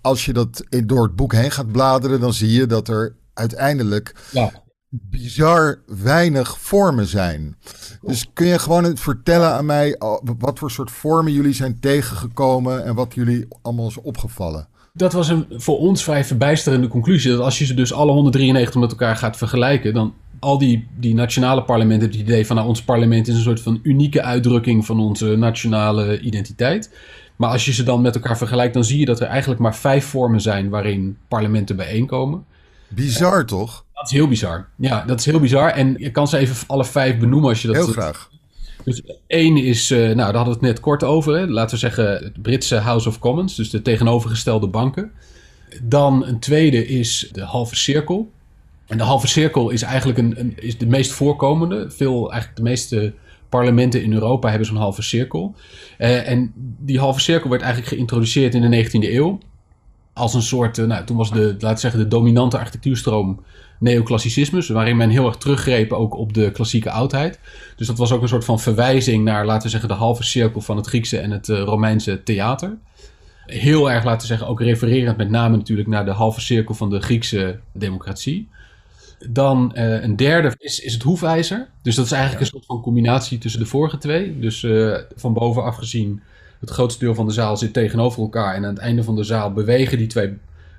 Als 0.00 0.24
je 0.24 0.32
dat 0.32 0.64
door 0.84 1.02
het 1.02 1.16
boek 1.16 1.32
heen 1.32 1.50
gaat 1.50 1.72
bladeren, 1.72 2.20
dan 2.20 2.32
zie 2.32 2.52
je 2.52 2.66
dat 2.66 2.88
er 2.88 3.16
uiteindelijk 3.34 4.14
ja. 4.30 4.52
bizar 4.88 5.78
weinig 5.86 6.58
vormen 6.58 7.06
zijn. 7.06 7.56
Dus 8.02 8.30
kun 8.32 8.46
je 8.46 8.58
gewoon 8.58 8.96
vertellen 8.96 9.52
aan 9.52 9.66
mij 9.66 9.96
wat 10.38 10.58
voor 10.58 10.70
soort 10.70 10.90
vormen 10.90 11.32
jullie 11.32 11.54
zijn 11.54 11.80
tegengekomen 11.80 12.84
en 12.84 12.94
wat 12.94 13.14
jullie 13.14 13.46
allemaal 13.62 13.88
is 13.88 14.00
opgevallen? 14.00 14.68
Dat 14.96 15.12
was 15.12 15.28
een 15.28 15.46
voor 15.50 15.78
ons 15.78 16.04
vrij 16.04 16.24
verbijsterende 16.24 16.88
conclusie. 16.88 17.30
Dat 17.30 17.40
als 17.40 17.58
je 17.58 17.66
ze 17.66 17.74
dus 17.74 17.92
alle 17.92 18.12
193 18.12 18.80
met 18.80 18.90
elkaar 18.90 19.16
gaat 19.16 19.36
vergelijken, 19.36 19.94
dan 19.94 20.14
al 20.38 20.58
die, 20.58 20.88
die 20.96 21.14
nationale 21.14 21.62
parlementen 21.62 22.00
hebben 22.00 22.18
het 22.18 22.28
idee 22.28 22.46
van 22.46 22.56
nou, 22.56 22.68
ons 22.68 22.82
parlement 22.82 23.28
is 23.28 23.34
een 23.34 23.42
soort 23.42 23.60
van 23.60 23.80
unieke 23.82 24.22
uitdrukking 24.22 24.86
van 24.86 25.00
onze 25.00 25.36
nationale 25.36 26.20
identiteit. 26.20 26.90
Maar 27.36 27.50
als 27.50 27.64
je 27.64 27.72
ze 27.72 27.82
dan 27.82 28.00
met 28.00 28.14
elkaar 28.14 28.36
vergelijkt, 28.36 28.74
dan 28.74 28.84
zie 28.84 28.98
je 28.98 29.04
dat 29.04 29.20
er 29.20 29.26
eigenlijk 29.26 29.60
maar 29.60 29.76
vijf 29.76 30.04
vormen 30.04 30.40
zijn 30.40 30.68
waarin 30.68 31.18
parlementen 31.28 31.76
bijeenkomen. 31.76 32.44
Bizar 32.88 33.46
toch? 33.46 33.84
Dat 33.92 34.04
is 34.04 34.10
heel 34.10 34.28
bizar. 34.28 34.68
Ja, 34.76 35.04
dat 35.06 35.18
is 35.18 35.26
heel 35.26 35.40
bizar. 35.40 35.70
En 35.70 35.94
je 35.98 36.10
kan 36.10 36.28
ze 36.28 36.38
even 36.38 36.56
alle 36.66 36.84
vijf 36.84 37.18
benoemen 37.18 37.48
als 37.48 37.62
je 37.62 37.68
dat... 37.68 37.76
Heel 37.76 37.86
graag. 37.86 38.30
Dus 38.84 39.02
één 39.26 39.56
is, 39.56 39.90
uh, 39.90 39.98
nou 39.98 40.16
daar 40.16 40.24
hadden 40.24 40.44
we 40.44 40.50
het 40.50 40.60
net 40.60 40.80
kort 40.80 41.04
over. 41.04 41.36
Hè. 41.36 41.46
Laten 41.46 41.74
we 41.74 41.80
zeggen 41.80 42.12
het 42.12 42.42
Britse 42.42 42.76
House 42.76 43.08
of 43.08 43.18
Commons, 43.18 43.54
dus 43.54 43.70
de 43.70 43.82
tegenovergestelde 43.82 44.66
banken. 44.66 45.12
Dan 45.82 46.26
een 46.26 46.38
tweede 46.38 46.86
is 46.86 47.28
de 47.32 47.42
halve 47.42 47.76
cirkel. 47.76 48.30
En 48.86 48.96
de 48.96 49.04
halve 49.04 49.26
cirkel 49.26 49.70
is 49.70 49.82
eigenlijk 49.82 50.18
een, 50.18 50.52
is 50.56 50.78
de 50.78 50.86
meest 50.86 51.12
voorkomende. 51.12 51.90
Veel, 51.90 52.32
eigenlijk 52.32 52.56
de 52.56 52.62
meeste 52.62 53.14
parlementen 53.48 54.02
in 54.02 54.12
Europa 54.12 54.48
hebben 54.48 54.66
zo'n 54.66 54.76
halve 54.76 55.02
cirkel. 55.02 55.54
Uh, 55.98 56.28
en 56.28 56.52
die 56.78 56.98
halve 56.98 57.20
cirkel 57.20 57.50
werd 57.50 57.62
eigenlijk 57.62 57.92
geïntroduceerd 57.92 58.54
in 58.54 58.70
de 58.70 58.84
19e 58.84 59.12
eeuw. 59.12 59.38
Als 60.12 60.34
een 60.34 60.42
soort, 60.42 60.78
uh, 60.78 60.86
nou, 60.86 61.04
toen 61.04 61.16
was 61.16 61.30
de, 61.30 61.44
laten 61.44 61.68
we 61.68 61.78
zeggen, 61.78 62.00
de 62.00 62.08
dominante 62.08 62.58
architectuurstroom 62.58 63.44
neoclassicisme. 63.84 64.72
Waarin 64.72 64.96
men 64.96 65.10
heel 65.10 65.26
erg 65.26 65.36
teruggreep 65.36 65.92
ook 65.92 66.16
op 66.16 66.34
de 66.34 66.50
klassieke 66.50 66.90
oudheid. 66.90 67.38
Dus 67.76 67.86
dat 67.86 67.98
was 67.98 68.12
ook 68.12 68.22
een 68.22 68.28
soort 68.28 68.44
van 68.44 68.60
verwijzing 68.60 69.24
naar, 69.24 69.46
laten 69.46 69.62
we 69.62 69.68
zeggen, 69.68 69.88
de 69.88 69.94
halve 69.94 70.22
cirkel 70.22 70.60
van 70.60 70.76
het 70.76 70.86
Griekse 70.86 71.18
en 71.18 71.30
het 71.30 71.48
uh, 71.48 71.60
Romeinse 71.60 72.22
theater. 72.22 72.76
Heel 73.46 73.90
erg, 73.90 74.04
laten 74.04 74.20
we 74.20 74.26
zeggen, 74.26 74.46
ook 74.46 74.60
refererend 74.60 75.16
met 75.16 75.30
name 75.30 75.56
natuurlijk 75.56 75.88
naar 75.88 76.04
de 76.04 76.10
halve 76.10 76.40
cirkel 76.40 76.74
van 76.74 76.90
de 76.90 77.00
Griekse 77.00 77.58
democratie. 77.72 78.48
Dan 79.28 79.72
uh, 79.74 80.02
een 80.02 80.16
derde 80.16 80.54
is, 80.58 80.80
is 80.80 80.92
het 80.92 81.02
hoefijzer. 81.02 81.68
Dus 81.82 81.94
dat 81.94 82.04
is 82.04 82.12
eigenlijk 82.12 82.40
een 82.40 82.50
soort 82.50 82.66
van 82.66 82.80
combinatie 82.80 83.38
tussen 83.38 83.60
de 83.60 83.66
vorige 83.66 83.98
twee. 83.98 84.38
Dus 84.38 84.62
uh, 84.62 84.96
van 85.16 85.32
bovenaf 85.32 85.76
gezien, 85.76 86.22
het 86.60 86.70
grootste 86.70 87.04
deel 87.04 87.14
van 87.14 87.26
de 87.26 87.32
zaal 87.32 87.56
zit 87.56 87.72
tegenover 87.72 88.22
elkaar. 88.22 88.54
En 88.54 88.64
aan 88.64 88.74
het 88.74 88.82
einde 88.82 89.02
van 89.02 89.16
de 89.16 89.24
zaal 89.24 89.52
bewegen 89.52 89.98
die 89.98 90.06
twee 90.06 90.32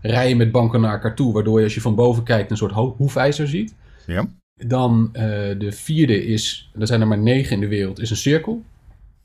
rijen 0.08 0.38
met 0.38 0.52
banken 0.52 0.82
naar 0.82 0.94
elkaar 0.94 1.16
toe. 1.16 1.34
Waardoor 1.34 1.58
je 1.58 1.64
als 1.64 1.74
je 1.74 1.82
van 1.82 1.96
boven 1.96 2.24
kijkt 2.24 2.52
een 2.52 2.58
soort 2.58 2.74
hoefijzer 2.98 3.48
ziet. 3.48 3.74
Ja. 4.06 4.28
Dan 4.56 5.10
uh, 5.14 5.22
de 5.58 5.72
vierde 5.72 6.26
is, 6.26 6.72
er 6.80 6.88
zijn 6.88 7.02
er 7.02 7.08
maar 7.08 7.18
negen 7.18 7.54
in 7.54 7.60
de 7.60 7.68
wereld, 7.68 8.00
is 8.00 8.10
een 8.10 8.16
cirkel. 8.16 8.64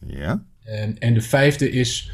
Ja. 0.07 0.43
En, 0.65 0.99
en 0.99 1.15
de 1.15 1.21
vijfde 1.21 1.71
is 1.71 2.11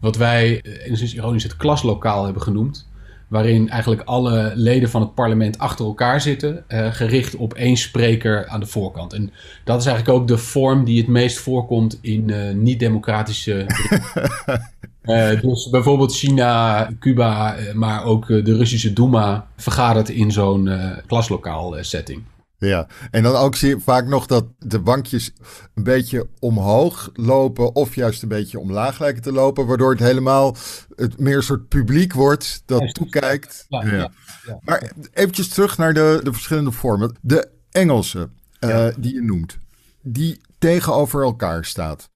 wat 0.00 0.16
wij, 0.16 0.62
enigszins 0.62 1.14
ironisch, 1.14 1.42
het 1.42 1.56
klaslokaal 1.56 2.24
hebben 2.24 2.42
genoemd 2.42 2.88
waarin 3.28 3.68
eigenlijk 3.68 4.02
alle 4.02 4.52
leden 4.54 4.90
van 4.90 5.00
het 5.00 5.14
parlement 5.14 5.58
achter 5.58 5.84
elkaar 5.84 6.20
zitten, 6.20 6.64
uh, 6.68 6.92
gericht 6.92 7.36
op 7.36 7.54
één 7.54 7.76
spreker 7.76 8.46
aan 8.46 8.60
de 8.60 8.66
voorkant. 8.66 9.12
En 9.12 9.30
dat 9.64 9.80
is 9.80 9.86
eigenlijk 9.86 10.18
ook 10.18 10.28
de 10.28 10.38
vorm 10.38 10.84
die 10.84 10.98
het 10.98 11.06
meest 11.06 11.38
voorkomt 11.38 11.98
in 12.00 12.28
uh, 12.28 12.54
niet-democratische. 12.54 13.66
uh, 15.06 15.40
dus 15.40 15.70
bijvoorbeeld 15.70 16.14
China, 16.14 16.88
Cuba, 16.98 17.56
maar 17.74 18.04
ook 18.04 18.26
de 18.26 18.56
Russische 18.56 18.92
Duma 18.92 19.46
vergadert 19.56 20.08
in 20.08 20.32
zo'n 20.32 20.70
klaslokaal 21.06 21.76
setting. 21.80 22.22
Ja, 22.58 22.86
en 23.10 23.22
dan 23.22 23.34
ook 23.34 23.54
zie 23.54 23.68
je 23.68 23.80
vaak 23.80 24.06
nog 24.06 24.26
dat 24.26 24.44
de 24.58 24.78
bankjes 24.78 25.32
een 25.74 25.82
beetje 25.82 26.28
omhoog 26.38 27.10
lopen 27.12 27.74
of 27.74 27.94
juist 27.94 28.22
een 28.22 28.28
beetje 28.28 28.58
omlaag 28.58 28.98
lijken 28.98 29.22
te 29.22 29.32
lopen, 29.32 29.66
waardoor 29.66 29.90
het 29.90 30.00
helemaal 30.00 30.56
het 30.94 31.18
meer 31.18 31.36
een 31.36 31.42
soort 31.42 31.68
publiek 31.68 32.12
wordt 32.12 32.62
dat 32.66 32.94
toekijkt. 32.94 33.64
Ja, 33.68 33.84
ja. 33.84 34.10
Ja, 34.46 34.58
maar 34.60 34.92
eventjes 35.12 35.48
terug 35.48 35.78
naar 35.78 35.94
de, 35.94 36.20
de 36.22 36.32
verschillende 36.32 36.70
vormen. 36.70 37.16
De 37.20 37.48
Engelse 37.70 38.28
uh, 38.60 38.86
die 38.98 39.14
je 39.14 39.22
noemt, 39.22 39.58
die 40.02 40.40
tegenover 40.58 41.22
elkaar 41.22 41.64
staat. 41.64 42.10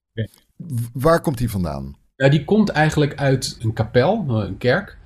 Waar 0.93 1.21
komt 1.21 1.37
die 1.37 1.49
vandaan? 1.49 1.95
Die 2.29 2.45
komt 2.45 2.69
eigenlijk 2.69 3.15
uit 3.15 3.57
een 3.61 3.73
kapel, 3.73 4.25
een 4.27 4.57
kerk 4.57 4.97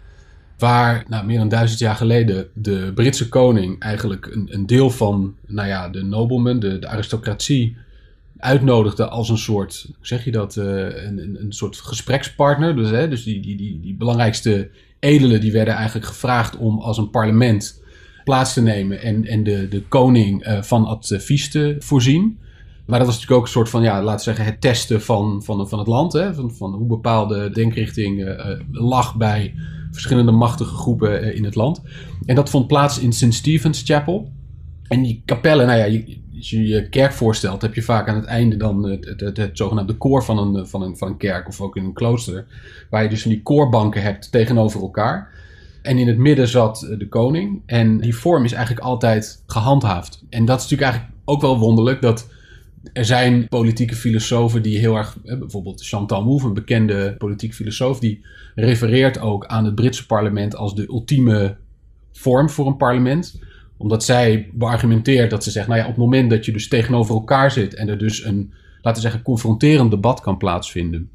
waar 0.58 1.04
nou, 1.08 1.26
meer 1.26 1.38
dan 1.38 1.50
duizend 1.50 1.80
jaar 1.80 1.96
geleden 1.96 2.48
de 2.54 2.92
Britse 2.96 3.30
koning 3.30 3.80
eigenlijk 3.80 4.26
een, 4.26 4.48
een 4.52 4.66
deel 4.66 4.90
van 4.90 5.36
nou 5.46 5.68
ja, 5.68 5.90
de 5.90 6.04
noblemen, 6.04 6.60
de, 6.60 6.80
de 6.80 6.88
aristocratie, 6.88 7.78
uitnodigde 8.38 9.08
als 9.08 9.30
een 9.30 9.38
soort, 9.38 9.90
zeg 10.02 10.26
je 10.26 10.32
dat, 10.32 10.56
uh, 10.56 10.66
een, 11.06 11.38
een, 11.40 11.54
soort 11.54 11.78
gesprekspartner. 11.78 12.76
Dus, 12.76 12.90
hè, 12.90 13.08
dus 13.08 13.24
die, 13.24 13.42
die, 13.42 13.58
die, 13.58 13.80
die 13.80 13.96
belangrijkste 13.96 14.70
edelen 15.00 15.42
die 15.42 15.52
werden 15.52 15.74
eigenlijk 15.74 16.06
gevraagd 16.06 16.58
om 16.58 16.80
als 16.80 16.98
een 16.98 17.10
parlement 17.10 17.82
plaats 18.24 18.54
te 18.54 18.62
nemen 18.62 19.02
en, 19.02 19.26
en 19.26 19.44
de, 19.44 19.68
de 19.68 19.82
koning 19.82 20.48
uh, 20.48 20.62
van 20.62 20.86
advies 20.86 21.50
te 21.50 21.76
voorzien. 21.80 22.40
Maar 22.86 23.00
dat 23.00 23.08
was 23.08 23.16
natuurlijk 23.16 23.42
ook 23.42 23.46
een 23.46 23.54
soort 23.54 23.70
van, 23.70 23.84
ja, 23.84 24.04
laten 24.04 24.18
we 24.18 24.34
zeggen, 24.34 24.46
het 24.46 24.62
testen 24.62 25.02
van, 25.02 25.44
van, 25.44 25.70
van 25.70 25.80
het 25.80 25.88
land. 25.88 26.14
Hè? 26.14 26.34
Van, 26.34 26.52
van 26.52 26.74
hoe 26.74 26.88
bepaalde 26.88 27.50
denkrichting 27.50 28.20
uh, 28.20 28.60
lag 28.72 29.16
bij 29.16 29.54
verschillende 29.92 30.32
machtige 30.32 30.76
groepen 30.76 31.24
uh, 31.24 31.36
in 31.36 31.44
het 31.44 31.56
land. 31.56 31.82
En 32.26 32.36
dat 32.36 32.50
vond 32.50 32.68
plaats 32.68 33.00
in 33.00 33.14
St. 33.14 33.34
Stephen's 33.34 33.82
Chapel. 33.86 34.32
En 34.88 35.04
die 35.04 35.22
kapellen, 35.26 35.68
nou 35.68 35.80
ja, 35.80 36.02
als 36.36 36.50
je 36.50 36.68
je 36.68 36.90
kerk 36.90 37.14
voorstelt, 37.14 37.62
heb 37.62 37.76
je 37.76 37.82
vaak 37.82 38.08
aan 38.08 38.16
het 38.16 38.26
einde 38.26 38.58
dan 38.58 38.84
het, 38.84 39.06
het, 39.06 39.20
het, 39.20 39.38
het, 39.38 39.58
zogenaamde 39.58 39.94
koor 39.94 40.24
van 40.24 40.38
een, 40.38 40.68
van, 40.68 40.82
een, 40.82 40.98
van 40.98 41.08
een 41.08 41.18
kerk 41.18 41.48
of 41.48 41.62
ook 41.62 41.76
in 41.76 41.84
een 41.84 41.94
klooster. 41.94 42.46
Waar 42.90 43.04
je 43.04 43.10
dus 43.10 43.22
van 43.22 43.32
die 43.32 43.42
koorbanken 43.42 44.02
hebt 44.02 44.32
tegenover 44.32 44.82
elkaar. 44.82 45.34
En 45.82 45.98
in 45.98 46.08
het 46.08 46.18
midden 46.18 46.48
zat 46.48 46.96
de 46.98 47.08
koning. 47.08 47.62
En 47.66 48.00
die 48.00 48.16
vorm 48.16 48.44
is 48.44 48.54
eigenlijk 48.54 48.86
altijd 48.86 49.44
gehandhaafd. 49.46 50.24
En 50.30 50.46
dat 50.46 50.58
is 50.58 50.64
natuurlijk 50.64 50.92
eigenlijk 50.92 51.22
ook 51.26 51.42
wel 51.42 51.60
wonderlijk 51.60 52.02
dat 52.02 52.28
er 52.94 53.06
zijn 53.06 53.48
politieke 53.48 53.96
filosofen 53.96 54.62
die 54.62 54.78
heel 54.78 54.96
erg, 54.96 55.18
bijvoorbeeld 55.24 55.86
Chantal 55.86 56.24
Mouffe, 56.24 56.48
een 56.48 56.54
bekende 56.54 57.16
politieke 57.18 57.56
filosoof, 57.56 58.00
die 58.00 58.26
refereert 58.56 59.20
ook 59.20 59.46
aan 59.46 59.66
het 59.66 59.76
Britse 59.76 60.06
parlement 60.06 60.56
als 60.56 60.76
de 60.76 60.88
ultieme 60.88 61.56
vorm 62.12 62.50
voor 62.50 62.68
een 62.68 62.78
parlement 62.78 63.40
omdat 63.78 64.04
zij 64.04 64.50
beargumenteert 64.54 65.30
dat 65.30 65.44
ze 65.44 65.52
zegt, 65.52 65.68
nou 65.68 65.80
ja, 65.80 65.86
op 65.86 65.92
het 65.92 66.02
moment 66.02 66.30
dat 66.30 66.46
je 66.46 66.52
dus 66.52 66.68
tegenover 66.68 67.16
elkaar 67.16 67.52
zit 67.52 67.74
en 67.74 67.90
er 67.90 67.98
dus 67.98 68.24
een, 68.24 68.54
laten 68.82 69.02
we 69.02 69.08
zeggen, 69.08 69.22
confronterend 69.22 69.92
debat 69.92 70.22
kan 70.22 70.38
plaatsvinden, 70.38 71.10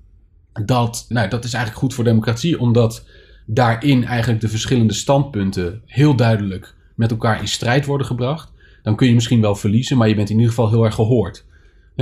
dat, 0.64 1.06
nou, 1.08 1.28
dat 1.28 1.44
is 1.44 1.52
eigenlijk 1.52 1.84
goed 1.84 1.94
voor 1.94 2.04
democratie, 2.04 2.60
omdat 2.60 3.06
daarin 3.46 4.04
eigenlijk 4.04 4.40
de 4.40 4.48
verschillende 4.48 4.92
standpunten 4.92 5.82
heel 5.86 6.14
duidelijk 6.16 6.74
met 6.94 7.10
elkaar 7.10 7.40
in 7.40 7.48
strijd 7.48 7.86
worden 7.86 8.06
gebracht. 8.06 8.52
Dan 8.82 8.96
kun 8.96 9.06
je 9.06 9.14
misschien 9.14 9.40
wel 9.40 9.54
verliezen, 9.54 9.96
maar 9.96 10.08
je 10.08 10.14
bent 10.14 10.30
in 10.30 10.36
ieder 10.36 10.50
geval 10.50 10.70
heel 10.70 10.84
erg 10.84 10.94
gehoord. 10.94 11.44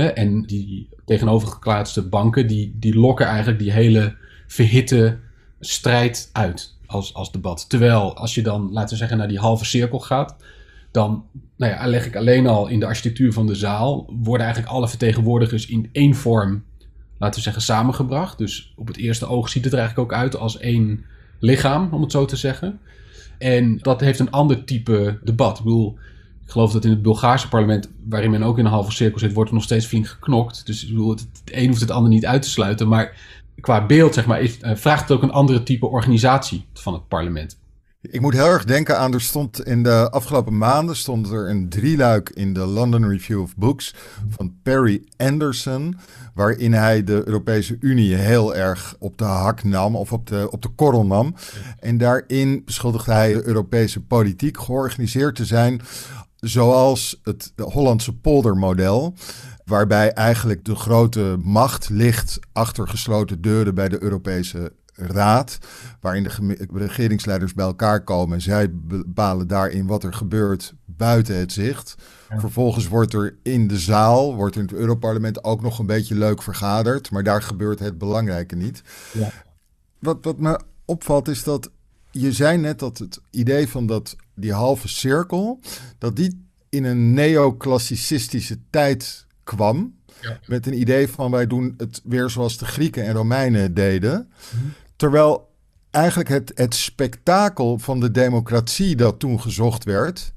En 0.03 0.41
die 0.41 0.89
tegenovergeplaatste 1.05 2.07
banken, 2.07 2.47
die, 2.47 2.75
die 2.75 2.99
lokken 2.99 3.25
eigenlijk 3.25 3.59
die 3.59 3.71
hele 3.71 4.15
verhitte 4.47 5.17
strijd 5.59 6.29
uit 6.31 6.77
als, 6.85 7.13
als 7.13 7.31
debat. 7.31 7.69
Terwijl 7.69 8.15
als 8.15 8.35
je 8.35 8.41
dan, 8.41 8.71
laten 8.71 8.89
we 8.89 8.95
zeggen, 8.95 9.17
naar 9.17 9.27
die 9.27 9.39
halve 9.39 9.65
cirkel 9.65 9.99
gaat, 9.99 10.35
dan 10.91 11.23
nou 11.57 11.71
ja, 11.71 11.87
leg 11.87 12.05
ik 12.05 12.15
alleen 12.15 12.47
al 12.47 12.67
in 12.67 12.79
de 12.79 12.85
architectuur 12.85 13.33
van 13.33 13.47
de 13.47 13.55
zaal, 13.55 14.13
worden 14.21 14.45
eigenlijk 14.45 14.75
alle 14.75 14.87
vertegenwoordigers 14.87 15.67
in 15.67 15.89
één 15.91 16.15
vorm, 16.15 16.63
laten 17.17 17.35
we 17.35 17.41
zeggen, 17.41 17.61
samengebracht. 17.61 18.37
Dus 18.37 18.73
op 18.75 18.87
het 18.87 18.97
eerste 18.97 19.27
oog 19.27 19.49
ziet 19.49 19.63
het 19.63 19.73
er 19.73 19.79
eigenlijk 19.79 20.11
ook 20.11 20.17
uit 20.19 20.35
als 20.35 20.57
één 20.57 21.05
lichaam, 21.39 21.93
om 21.93 22.01
het 22.01 22.11
zo 22.11 22.25
te 22.25 22.35
zeggen. 22.35 22.79
En 23.37 23.77
dat 23.77 23.99
heeft 23.99 24.19
een 24.19 24.31
ander 24.31 24.63
type 24.63 25.19
debat. 25.23 25.57
Ik 25.57 25.63
bedoel, 25.63 25.97
ik 26.49 26.55
geloof 26.55 26.71
dat 26.71 26.85
in 26.85 26.89
het 26.89 27.01
Bulgaarse 27.01 27.47
parlement, 27.47 27.89
waarin 28.09 28.31
men 28.31 28.43
ook 28.43 28.57
in 28.57 28.65
een 28.65 28.71
halve 28.71 28.91
cirkel 28.91 29.19
zit, 29.19 29.33
wordt 29.33 29.49
er 29.49 29.55
nog 29.55 29.63
steeds 29.63 29.85
flink 29.85 30.07
geknokt. 30.07 30.65
Dus 30.65 30.83
ik 30.83 30.89
bedoel, 30.89 31.09
het, 31.09 31.19
het 31.19 31.41
een 31.45 31.67
hoeft 31.67 31.81
het 31.81 31.91
ander 31.91 32.11
niet 32.11 32.25
uit 32.25 32.41
te 32.41 32.49
sluiten. 32.49 32.87
Maar 32.87 33.17
qua 33.61 33.85
beeld, 33.85 34.13
zeg 34.13 34.25
maar, 34.25 34.41
is, 34.41 34.57
uh, 34.61 34.75
vraagt 34.75 35.01
het 35.01 35.11
ook 35.11 35.23
een 35.23 35.31
andere 35.31 35.63
type 35.63 35.85
organisatie 35.85 36.65
van 36.73 36.93
het 36.93 37.07
parlement. 37.07 37.57
Ik 38.01 38.21
moet 38.21 38.33
heel 38.33 38.45
erg 38.45 38.65
denken 38.65 38.99
aan, 38.99 39.13
er 39.13 39.21
stond 39.21 39.65
in 39.65 39.83
de 39.83 40.11
afgelopen 40.11 40.57
maanden 40.57 40.95
stond 40.95 41.31
er 41.31 41.49
een 41.49 41.69
drieluik 41.69 42.29
in 42.29 42.53
de 42.53 42.65
London 42.65 43.09
Review 43.09 43.41
of 43.41 43.55
Books 43.55 43.95
van 44.29 44.53
Perry 44.63 45.03
Anderson, 45.17 45.97
waarin 46.33 46.73
hij 46.73 47.03
de 47.03 47.21
Europese 47.25 47.77
Unie 47.79 48.15
heel 48.15 48.55
erg 48.55 48.95
op 48.99 49.17
de 49.17 49.23
hak 49.23 49.63
nam 49.63 49.95
of 49.95 50.11
op 50.13 50.27
de, 50.27 50.47
op 50.51 50.61
de 50.61 50.69
korrel 50.69 51.05
nam. 51.05 51.35
En 51.79 51.97
daarin 51.97 52.61
beschuldigde 52.65 53.11
hij 53.11 53.33
de 53.33 53.47
Europese 53.47 54.01
politiek 54.01 54.59
georganiseerd 54.59 55.35
te 55.35 55.45
zijn 55.45 55.81
zoals 56.39 57.19
het 57.23 57.53
Hollandse 57.55 58.13
poldermodel 58.13 59.13
waarbij 59.65 60.13
eigenlijk 60.13 60.65
de 60.65 60.75
grote 60.75 61.37
macht 61.43 61.89
ligt 61.89 62.39
achter 62.53 62.87
gesloten 62.87 63.41
deuren 63.41 63.75
bij 63.75 63.89
de 63.89 64.03
Europese 64.03 64.71
Raad, 64.93 65.57
waarin 66.01 66.23
de 66.23 66.67
regeringsleiders 66.73 67.53
bij 67.53 67.65
elkaar 67.65 68.03
komen. 68.03 68.41
Zij 68.41 68.73
bepalen 68.73 69.47
daarin 69.47 69.87
wat 69.87 70.03
er 70.03 70.13
gebeurt 70.13 70.73
buiten 70.85 71.35
het 71.35 71.51
zicht. 71.51 71.95
Vervolgens 72.37 72.87
wordt 72.87 73.13
er 73.13 73.37
in 73.43 73.67
de 73.67 73.77
zaal, 73.79 74.35
wordt 74.35 74.55
in 74.55 74.61
het 74.61 74.73
Europarlement 74.73 75.43
ook 75.43 75.61
nog 75.61 75.79
een 75.79 75.85
beetje 75.85 76.15
leuk 76.15 76.41
vergaderd, 76.41 77.11
maar 77.11 77.23
daar 77.23 77.41
gebeurt 77.41 77.79
het 77.79 77.97
belangrijke 77.97 78.55
niet. 78.55 78.81
Ja. 79.13 79.31
Wat, 79.99 80.17
wat 80.21 80.39
me 80.39 80.59
opvalt 80.85 81.27
is 81.27 81.43
dat 81.43 81.69
je 82.11 82.31
zei 82.31 82.57
net 82.57 82.79
dat 82.79 82.97
het 82.97 83.21
idee 83.31 83.67
van 83.67 83.85
dat, 83.85 84.15
die 84.35 84.53
halve 84.53 84.87
cirkel, 84.87 85.59
dat 85.97 86.15
die 86.15 86.47
in 86.69 86.83
een 86.83 87.13
neoclassicistische 87.13 88.57
tijd 88.69 89.25
kwam. 89.43 89.97
Met 90.45 90.67
een 90.67 90.79
idee 90.79 91.07
van 91.07 91.31
wij 91.31 91.47
doen 91.47 91.73
het 91.77 92.01
weer 92.03 92.29
zoals 92.29 92.57
de 92.57 92.65
Grieken 92.65 93.05
en 93.05 93.13
Romeinen 93.13 93.73
deden. 93.73 94.31
Terwijl 94.95 95.49
eigenlijk 95.91 96.29
het, 96.29 96.51
het 96.55 96.75
spektakel 96.75 97.77
van 97.77 97.99
de 97.99 98.11
democratie 98.11 98.95
dat 98.95 99.19
toen 99.19 99.41
gezocht 99.41 99.83
werd, 99.83 100.33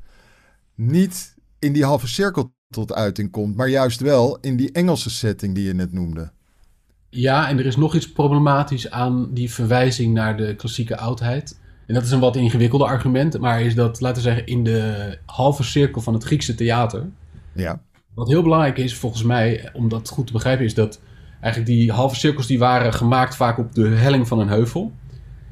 niet 0.75 1.35
in 1.59 1.73
die 1.73 1.85
halve 1.85 2.09
cirkel 2.09 2.55
tot 2.69 2.93
uiting 2.93 3.31
komt, 3.31 3.57
maar 3.57 3.69
juist 3.69 4.01
wel 4.01 4.39
in 4.41 4.57
die 4.57 4.73
Engelse 4.73 5.11
setting 5.11 5.55
die 5.55 5.65
je 5.65 5.75
net 5.75 5.93
noemde. 5.93 6.33
Ja, 7.09 7.49
en 7.49 7.59
er 7.59 7.67
is 7.67 7.77
nog 7.77 7.95
iets 7.95 8.13
problematisch 8.13 8.91
aan 8.91 9.35
die 9.35 9.53
verwijzing 9.53 10.15
naar 10.15 10.37
de 10.37 10.55
klassieke 10.57 10.97
oudheid. 10.97 11.61
En 11.93 11.99
dat 11.99 12.07
is 12.07 12.13
een 12.13 12.21
wat 12.21 12.37
ingewikkelde 12.37 12.85
argument, 12.85 13.39
maar 13.39 13.63
is 13.63 13.75
dat, 13.75 14.01
laten 14.01 14.23
we 14.23 14.29
zeggen, 14.29 14.47
in 14.47 14.65
de 14.65 15.19
halve 15.27 15.63
cirkel 15.63 16.01
van 16.01 16.15
het 16.15 16.25
Griekse 16.25 16.55
theater. 16.55 17.09
Ja. 17.53 17.81
Wat 18.15 18.29
heel 18.29 18.43
belangrijk 18.43 18.79
is 18.79 18.97
volgens 18.97 19.23
mij, 19.23 19.71
om 19.73 19.89
dat 19.89 20.09
goed 20.09 20.27
te 20.27 20.33
begrijpen, 20.33 20.65
is 20.65 20.75
dat 20.75 21.01
eigenlijk 21.41 21.73
die 21.73 21.93
halve 21.93 22.15
cirkels 22.15 22.47
die 22.47 22.59
waren 22.59 22.93
gemaakt 22.93 23.37
vaak 23.37 23.59
op 23.59 23.75
de 23.75 23.89
helling 23.89 24.29
van 24.29 24.39
een 24.39 24.49
heuvel. 24.49 24.93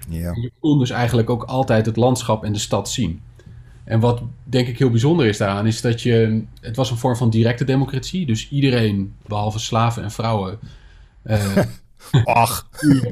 Ja. 0.08 0.32
En 0.32 0.40
je 0.40 0.52
kon 0.60 0.78
dus 0.78 0.90
eigenlijk 0.90 1.30
ook 1.30 1.42
altijd 1.42 1.86
het 1.86 1.96
landschap 1.96 2.44
en 2.44 2.52
de 2.52 2.58
stad 2.58 2.90
zien. 2.90 3.20
En 3.84 4.00
wat 4.00 4.22
denk 4.44 4.68
ik 4.68 4.78
heel 4.78 4.90
bijzonder 4.90 5.26
is 5.26 5.38
daaraan, 5.38 5.66
is 5.66 5.80
dat 5.80 6.02
je. 6.02 6.44
Het 6.60 6.76
was 6.76 6.90
een 6.90 6.96
vorm 6.96 7.16
van 7.16 7.30
directe 7.30 7.64
democratie. 7.64 8.26
Dus 8.26 8.50
iedereen, 8.50 9.14
behalve 9.26 9.58
slaven 9.58 10.02
en 10.02 10.10
vrouwen. 10.10 10.58
Uh, 11.24 11.56
Ach. 12.24 12.68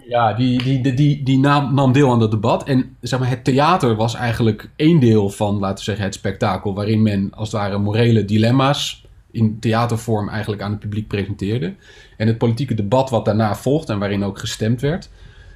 Ja, 0.08 0.32
die, 0.32 0.62
die, 0.62 0.94
die, 0.94 1.22
die, 1.22 1.38
nam, 1.38 1.74
nam 1.74 1.92
deel 1.92 2.10
aan 2.10 2.18
dat 2.18 2.30
debat. 2.30 2.64
En 2.64 2.96
zeg 3.00 3.18
maar, 3.18 3.28
het 3.28 3.44
theater 3.44 3.96
was 3.96 4.14
eigenlijk 4.14 4.70
één 4.76 5.00
deel 5.00 5.30
van, 5.30 5.58
laten 5.58 5.76
we 5.76 5.82
zeggen, 5.82 6.04
het 6.04 6.14
spektakel. 6.14 6.74
Waarin 6.74 7.02
men 7.02 7.30
als 7.34 7.52
het 7.52 7.60
ware 7.60 7.78
morele 7.78 8.24
dilemma's 8.24 9.06
in 9.30 9.58
theatervorm 9.58 10.28
eigenlijk 10.28 10.62
aan 10.62 10.70
het 10.70 10.80
publiek 10.80 11.08
presenteerde. 11.08 11.74
En 12.16 12.26
het 12.26 12.38
politieke 12.38 12.74
debat 12.74 13.10
wat 13.10 13.24
daarna 13.24 13.54
volgt 13.56 13.88
en 13.88 13.98
waarin 13.98 14.24
ook 14.24 14.38
gestemd 14.38 14.80
werd, 14.80 15.10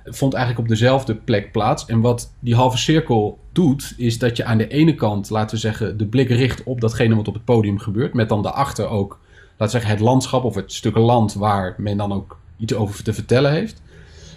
vond 0.05 0.35
eigenlijk 0.35 0.65
op 0.65 0.69
dezelfde 0.69 1.15
plek 1.15 1.53
plaats. 1.53 1.87
En 1.87 2.01
wat 2.01 2.33
die 2.41 2.55
halve 2.55 2.79
cirkel 2.79 3.39
doet, 3.53 3.95
is 3.97 4.19
dat 4.19 4.37
je 4.37 4.45
aan 4.45 4.59
de 4.59 4.69
ene 4.69 4.95
kant, 4.95 5.31
laten 5.31 5.55
we 5.55 5.61
zeggen, 5.61 5.97
de 5.97 6.07
blik 6.07 6.29
richt 6.29 6.63
op 6.63 6.81
datgene 6.81 7.15
wat 7.15 7.29
op 7.29 7.35
het 7.35 7.45
podium 7.45 7.79
gebeurt. 7.79 8.15
Met 8.15 8.29
dan 8.29 8.43
daarachter 8.43 8.89
ook, 8.89 9.19
laten 9.49 9.65
we 9.65 9.71
zeggen, 9.71 9.91
het 9.91 10.01
landschap 10.01 10.45
of 10.45 10.55
het 10.55 10.73
stuk 10.73 10.97
land 10.97 11.35
waar 11.35 11.75
men 11.79 11.97
dan 11.97 12.13
ook 12.13 12.41
iets 12.63 12.75
over 12.75 13.05
te 13.05 13.13
vertellen 13.13 13.51
heeft. 13.51 13.83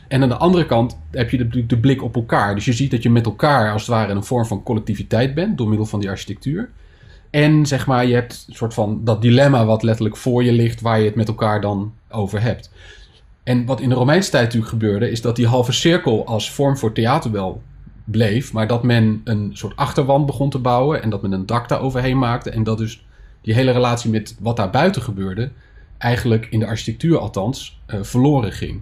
En 0.07 0.21
aan 0.21 0.29
de 0.29 0.37
andere 0.37 0.65
kant 0.65 0.97
heb 1.11 1.29
je 1.29 1.47
de, 1.47 1.65
de 1.65 1.77
blik 1.77 2.03
op 2.03 2.15
elkaar. 2.15 2.55
Dus 2.55 2.65
je 2.65 2.73
ziet 2.73 2.91
dat 2.91 3.03
je 3.03 3.09
met 3.09 3.25
elkaar 3.25 3.71
als 3.71 3.81
het 3.81 3.91
ware 3.91 4.09
in 4.09 4.15
een 4.15 4.23
vorm 4.23 4.45
van 4.45 4.63
collectiviteit 4.63 5.33
bent 5.33 5.57
door 5.57 5.67
middel 5.67 5.85
van 5.85 5.99
die 5.99 6.09
architectuur. 6.09 6.69
En 7.29 7.65
zeg 7.65 7.87
maar, 7.87 8.05
je 8.05 8.13
hebt 8.13 8.45
een 8.47 8.55
soort 8.55 8.73
van 8.73 9.01
dat 9.03 9.21
dilemma 9.21 9.65
wat 9.65 9.83
letterlijk 9.83 10.17
voor 10.17 10.43
je 10.43 10.51
ligt, 10.51 10.81
waar 10.81 10.99
je 10.99 11.05
het 11.05 11.15
met 11.15 11.27
elkaar 11.27 11.61
dan 11.61 11.93
over 12.09 12.41
hebt. 12.41 12.71
En 13.43 13.65
wat 13.65 13.81
in 13.81 13.89
de 13.89 13.95
Romeinse 13.95 14.29
tijd 14.29 14.43
natuurlijk 14.43 14.71
gebeurde, 14.71 15.11
is 15.11 15.21
dat 15.21 15.35
die 15.35 15.47
halve 15.47 15.71
cirkel 15.71 16.25
als 16.25 16.51
vorm 16.51 16.77
voor 16.77 16.91
theater 16.91 17.31
wel 17.31 17.61
bleef, 18.03 18.53
maar 18.53 18.67
dat 18.67 18.83
men 18.83 19.21
een 19.23 19.49
soort 19.53 19.75
achterwand 19.75 20.25
begon 20.25 20.49
te 20.49 20.59
bouwen 20.59 21.01
en 21.01 21.09
dat 21.09 21.21
men 21.21 21.31
een 21.31 21.45
dak 21.45 21.69
daar 21.69 21.81
overheen 21.81 22.17
maakte. 22.17 22.49
En 22.49 22.63
dat 22.63 22.77
dus 22.77 23.05
die 23.41 23.53
hele 23.53 23.71
relatie 23.71 24.11
met 24.11 24.35
wat 24.39 24.57
daar 24.57 24.69
buiten 24.69 25.01
gebeurde, 25.01 25.51
eigenlijk 25.97 26.47
in 26.49 26.59
de 26.59 26.65
architectuur 26.65 27.17
althans, 27.17 27.79
uh, 27.87 28.03
verloren 28.03 28.51
ging. 28.51 28.81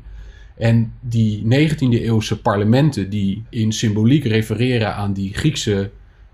En 0.57 0.93
die 0.99 1.43
19e 1.43 2.01
eeuwse 2.01 2.41
parlementen 2.41 3.09
die 3.09 3.43
in 3.49 3.71
symboliek 3.71 4.23
refereren 4.23 4.95
aan 4.95 5.13
die 5.13 5.33
Griekse 5.33 5.91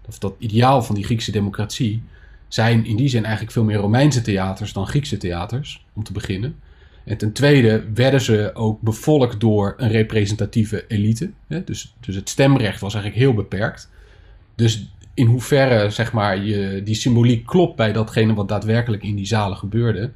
of 0.10 0.20
dat 0.20 0.36
ideaal 0.38 0.82
van 0.82 0.96
die 0.96 1.04
Griekse 1.04 1.32
democratie, 1.32 2.02
zijn 2.48 2.86
in 2.86 2.96
die 2.96 3.08
zin 3.08 3.24
eigenlijk 3.24 3.54
veel 3.54 3.64
meer 3.64 3.78
Romeinse 3.78 4.22
theaters 4.22 4.74
dan 4.74 4.88
Griekse 4.88 5.18
theaters, 5.18 5.86
om 5.94 6.04
te 6.04 6.14
beginnen. 6.14 6.56
En 7.04 7.18
ten 7.18 7.32
tweede 7.32 7.84
werden 7.94 8.22
ze 8.22 8.52
ook 8.54 8.82
bevolkt 8.82 9.40
door 9.40 9.74
een 9.78 9.92
representatieve 9.92 10.86
elite. 10.88 11.32
Hè? 11.48 11.64
Dus, 11.64 11.96
dus 12.00 12.16
het 12.16 12.30
stemrecht 12.30 12.80
was 12.80 12.94
eigenlijk 12.94 13.24
heel 13.24 13.34
beperkt. 13.34 13.90
Dus 14.56 14.92
in 15.14 15.26
hoeverre 15.26 15.90
zeg 15.90 16.14
maar, 16.14 16.44
je, 16.44 16.82
die 16.84 16.96
symboliek 16.96 17.46
klopt 17.46 17.76
bij 17.76 17.92
datgene 17.92 18.34
wat 18.34 18.48
daadwerkelijk 18.48 19.04
in 19.04 19.16
die 19.16 19.26
zalen 19.26 19.58
gebeurde, 19.58 20.12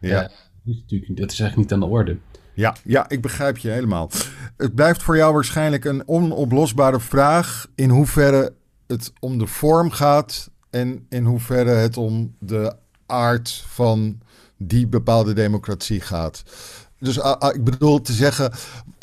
ja. 0.00 0.22
Uh, 0.22 0.28
dat, 0.28 0.74
is 0.74 0.80
natuurlijk, 0.80 1.16
dat 1.20 1.32
is 1.32 1.40
eigenlijk 1.40 1.56
niet 1.56 1.72
aan 1.72 1.88
de 1.88 1.94
orde. 1.94 2.16
Ja, 2.54 2.76
ja, 2.84 3.08
ik 3.08 3.22
begrijp 3.22 3.58
je 3.58 3.68
helemaal. 3.68 4.10
Het 4.56 4.74
blijft 4.74 5.02
voor 5.02 5.16
jou 5.16 5.34
waarschijnlijk 5.34 5.84
een 5.84 6.08
onoplosbare 6.08 7.00
vraag 7.00 7.66
in 7.74 7.90
hoeverre 7.90 8.52
het 8.86 9.12
om 9.20 9.38
de 9.38 9.46
vorm 9.46 9.90
gaat 9.90 10.50
en 10.70 11.06
in 11.08 11.24
hoeverre 11.24 11.70
het 11.70 11.96
om 11.96 12.34
de 12.38 12.76
aard 13.06 13.64
van 13.66 14.20
die 14.56 14.86
bepaalde 14.86 15.32
democratie 15.32 16.00
gaat. 16.00 16.42
Dus 16.98 17.16
uh, 17.16 17.36
ik 17.52 17.64
bedoel 17.64 18.00
te 18.00 18.12
zeggen, 18.12 18.52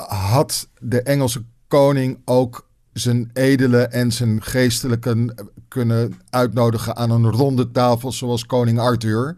had 0.08 0.70
de 0.80 1.02
Engelse 1.02 1.44
koning 1.68 2.22
ook 2.26 2.67
zijn 3.00 3.30
edele 3.34 3.82
en 3.82 4.12
zijn 4.12 4.44
geestelijke 4.44 5.34
kunnen 5.68 6.14
uitnodigen 6.30 6.96
aan 6.96 7.12
een 7.12 7.32
ronde 7.32 7.72
tafel 7.72 8.12
zoals 8.12 8.46
koning 8.46 8.80
Arthur? 8.80 9.36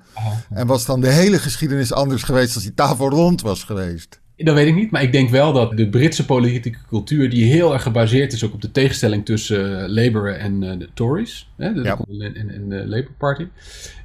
En 0.49 0.67
was 0.67 0.85
dan 0.85 1.01
de 1.01 1.11
hele 1.11 1.39
geschiedenis 1.39 1.93
anders 1.93 2.23
geweest 2.23 2.55
als 2.55 2.63
die 2.63 2.73
tafel 2.73 3.09
rond 3.09 3.41
was 3.41 3.63
geweest? 3.63 4.19
Dat 4.43 4.55
weet 4.55 4.67
ik 4.67 4.75
niet, 4.75 4.91
maar 4.91 5.01
ik 5.01 5.11
denk 5.11 5.29
wel 5.29 5.53
dat 5.53 5.77
de 5.77 5.89
Britse 5.89 6.25
politieke 6.25 6.77
cultuur, 6.87 7.29
die 7.29 7.45
heel 7.45 7.73
erg 7.73 7.83
gebaseerd 7.83 8.33
is 8.33 8.43
ook 8.43 8.53
op 8.53 8.61
de 8.61 8.71
tegenstelling 8.71 9.25
tussen 9.25 9.81
uh, 9.81 9.87
Labour 9.87 10.35
en 10.35 10.61
uh, 10.61 10.79
de 10.79 10.89
Tories, 10.93 11.49
hè, 11.57 11.73
de, 11.73 11.81
ja. 11.81 11.99
en, 12.19 12.35
en, 12.35 12.69
de 12.69 12.75
Labour 12.75 13.13
Party, 13.17 13.47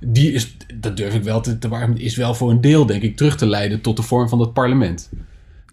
die 0.00 0.32
is, 0.32 0.56
dat 0.74 0.96
durf 0.96 1.14
ik 1.14 1.22
wel 1.22 1.40
te, 1.40 1.58
te 1.58 1.68
warm, 1.68 1.94
is 1.96 2.16
wel 2.16 2.34
voor 2.34 2.50
een 2.50 2.60
deel, 2.60 2.86
denk 2.86 3.02
ik, 3.02 3.16
terug 3.16 3.36
te 3.36 3.46
leiden 3.46 3.80
tot 3.80 3.96
de 3.96 4.02
vorm 4.02 4.28
van 4.28 4.40
het 4.40 4.52
parlement. 4.52 5.10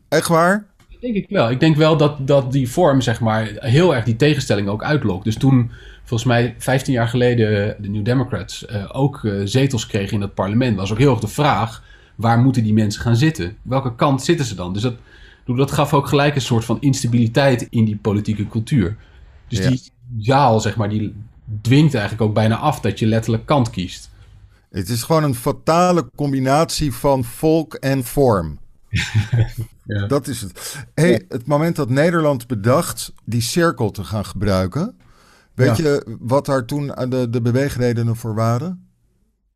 Echt 0.09 0.27
waar? 0.27 0.65
Denk 1.01 1.15
ik 1.15 1.25
wel. 1.29 1.49
Ik 1.49 1.59
denk 1.59 1.75
wel 1.75 1.97
dat, 1.97 2.27
dat 2.27 2.51
die 2.51 2.69
vorm, 2.69 3.01
zeg 3.01 3.19
maar, 3.19 3.51
heel 3.55 3.95
erg 3.95 4.05
die 4.05 4.15
tegenstelling 4.15 4.67
ook 4.67 4.83
uitlokt. 4.83 5.23
Dus 5.23 5.35
toen, 5.35 5.71
volgens 6.03 6.29
mij 6.29 6.55
15 6.57 6.93
jaar 6.93 7.07
geleden, 7.07 7.75
de 7.79 7.89
New 7.89 8.03
Democrats 8.05 8.65
uh, 8.65 8.89
ook 8.91 9.27
zetels 9.43 9.87
kregen 9.87 10.13
in 10.13 10.21
het 10.21 10.33
parlement, 10.33 10.77
was 10.77 10.91
ook 10.91 10.97
heel 10.97 11.11
erg 11.11 11.19
de 11.19 11.27
vraag 11.27 11.83
waar 12.21 12.39
moeten 12.39 12.63
die 12.63 12.73
mensen 12.73 13.01
gaan 13.01 13.15
zitten? 13.15 13.57
Welke 13.61 13.95
kant 13.95 14.23
zitten 14.23 14.45
ze 14.45 14.55
dan? 14.55 14.73
Dus 14.73 14.81
dat, 14.81 14.95
dat 15.45 15.71
gaf 15.71 15.93
ook 15.93 16.07
gelijk 16.07 16.35
een 16.35 16.41
soort 16.41 16.65
van 16.65 16.77
instabiliteit 16.81 17.67
in 17.69 17.85
die 17.85 17.97
politieke 17.97 18.47
cultuur. 18.47 18.95
Dus 19.47 19.67
die 19.67 19.81
zaal, 20.17 20.59
zeg 20.59 20.75
maar, 20.75 20.89
die 20.89 21.13
dwingt 21.61 21.93
eigenlijk 21.93 22.23
ook 22.23 22.33
bijna 22.33 22.57
af 22.57 22.79
dat 22.79 22.99
je 22.99 23.05
letterlijk 23.05 23.45
kant 23.45 23.69
kiest. 23.69 24.09
Het 24.69 24.89
is 24.89 25.03
gewoon 25.03 25.23
een 25.23 25.35
fatale 25.35 26.09
combinatie 26.15 26.93
van 26.93 27.23
volk 27.23 27.73
en 27.73 28.03
vorm. 28.03 28.59
ja. 29.83 30.07
Dat 30.07 30.27
is 30.27 30.41
het. 30.41 30.85
Hey, 30.93 31.25
het 31.29 31.47
moment 31.47 31.75
dat 31.75 31.89
Nederland 31.89 32.47
bedacht 32.47 33.13
die 33.25 33.41
cirkel 33.41 33.91
te 33.91 34.03
gaan 34.03 34.25
gebruiken. 34.25 34.95
Weet 35.53 35.77
je 35.77 36.17
wat 36.19 36.45
daar 36.45 36.65
toen 36.65 36.87
de, 36.87 37.27
de 37.29 37.41
beweegredenen 37.41 38.15
voor 38.15 38.35
waren? 38.35 38.85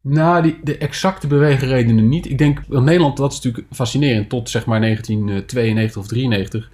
Nou, 0.02 0.42
die, 0.42 0.60
de 0.64 0.78
exacte 0.78 1.28
beweegredenen 1.28 2.10
niet. 2.10 2.30
Ik 2.30 2.38
denk, 2.38 2.68
Nederland, 2.68 3.18
dat 3.18 3.32
is 3.32 3.42
natuurlijk 3.42 3.74
fascinerend. 3.74 4.30
Tot 4.30 4.50
zeg 4.50 4.66
maar 4.66 4.82
1992 4.82 6.02
of 6.02 6.08
93 6.08 6.72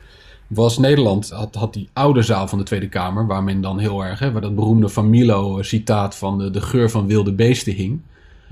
was 0.47 0.77
Nederland, 0.77 1.29
had, 1.29 1.55
had 1.55 1.73
die 1.73 1.89
oude 1.93 2.21
zaal 2.21 2.47
van 2.47 2.57
de 2.57 2.63
Tweede 2.63 2.89
Kamer, 2.89 3.27
waar 3.27 3.43
men 3.43 3.61
dan 3.61 3.79
heel 3.79 4.03
erg, 4.05 4.19
hè, 4.19 4.31
waar 4.31 4.41
dat 4.41 4.55
beroemde 4.55 4.89
Van 4.89 5.09
Milo 5.09 5.61
citaat 5.61 6.15
van 6.15 6.37
de, 6.37 6.49
de 6.49 6.61
geur 6.61 6.89
van 6.89 7.07
wilde 7.07 7.33
beesten 7.33 7.73
hing. 7.73 8.01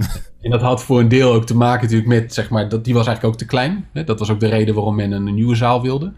en 0.41 0.51
dat 0.51 0.61
had 0.61 0.83
voor 0.83 0.99
een 0.99 1.07
deel 1.07 1.33
ook 1.33 1.45
te 1.45 1.55
maken 1.55 1.81
natuurlijk 1.81 2.09
met, 2.09 2.33
zeg 2.33 2.49
maar, 2.49 2.69
dat, 2.69 2.83
die 2.83 2.93
was 2.93 3.07
eigenlijk 3.07 3.35
ook 3.35 3.39
te 3.41 3.47
klein. 3.47 3.85
Hè? 3.93 4.03
Dat 4.03 4.19
was 4.19 4.29
ook 4.29 4.39
de 4.39 4.47
reden 4.47 4.75
waarom 4.75 4.95
men 4.95 5.11
een, 5.11 5.33
nieuwe 5.33 5.55
zaal 5.55 5.81
wilde. 5.81 6.13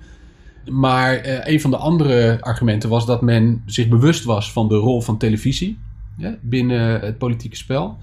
Maar 0.65 1.15
eh, 1.15 1.53
een 1.53 1.61
van 1.61 1.71
de 1.71 1.77
andere 1.77 2.37
argumenten 2.41 2.89
was 2.89 3.05
dat 3.05 3.21
men 3.21 3.63
zich 3.65 3.87
bewust 3.87 4.23
was 4.23 4.51
van 4.51 4.67
de 4.67 4.75
rol 4.75 5.01
van 5.01 5.17
televisie 5.17 5.79
binnen 6.41 6.99
het 6.99 7.17
politieke 7.17 7.55
spel. 7.55 7.97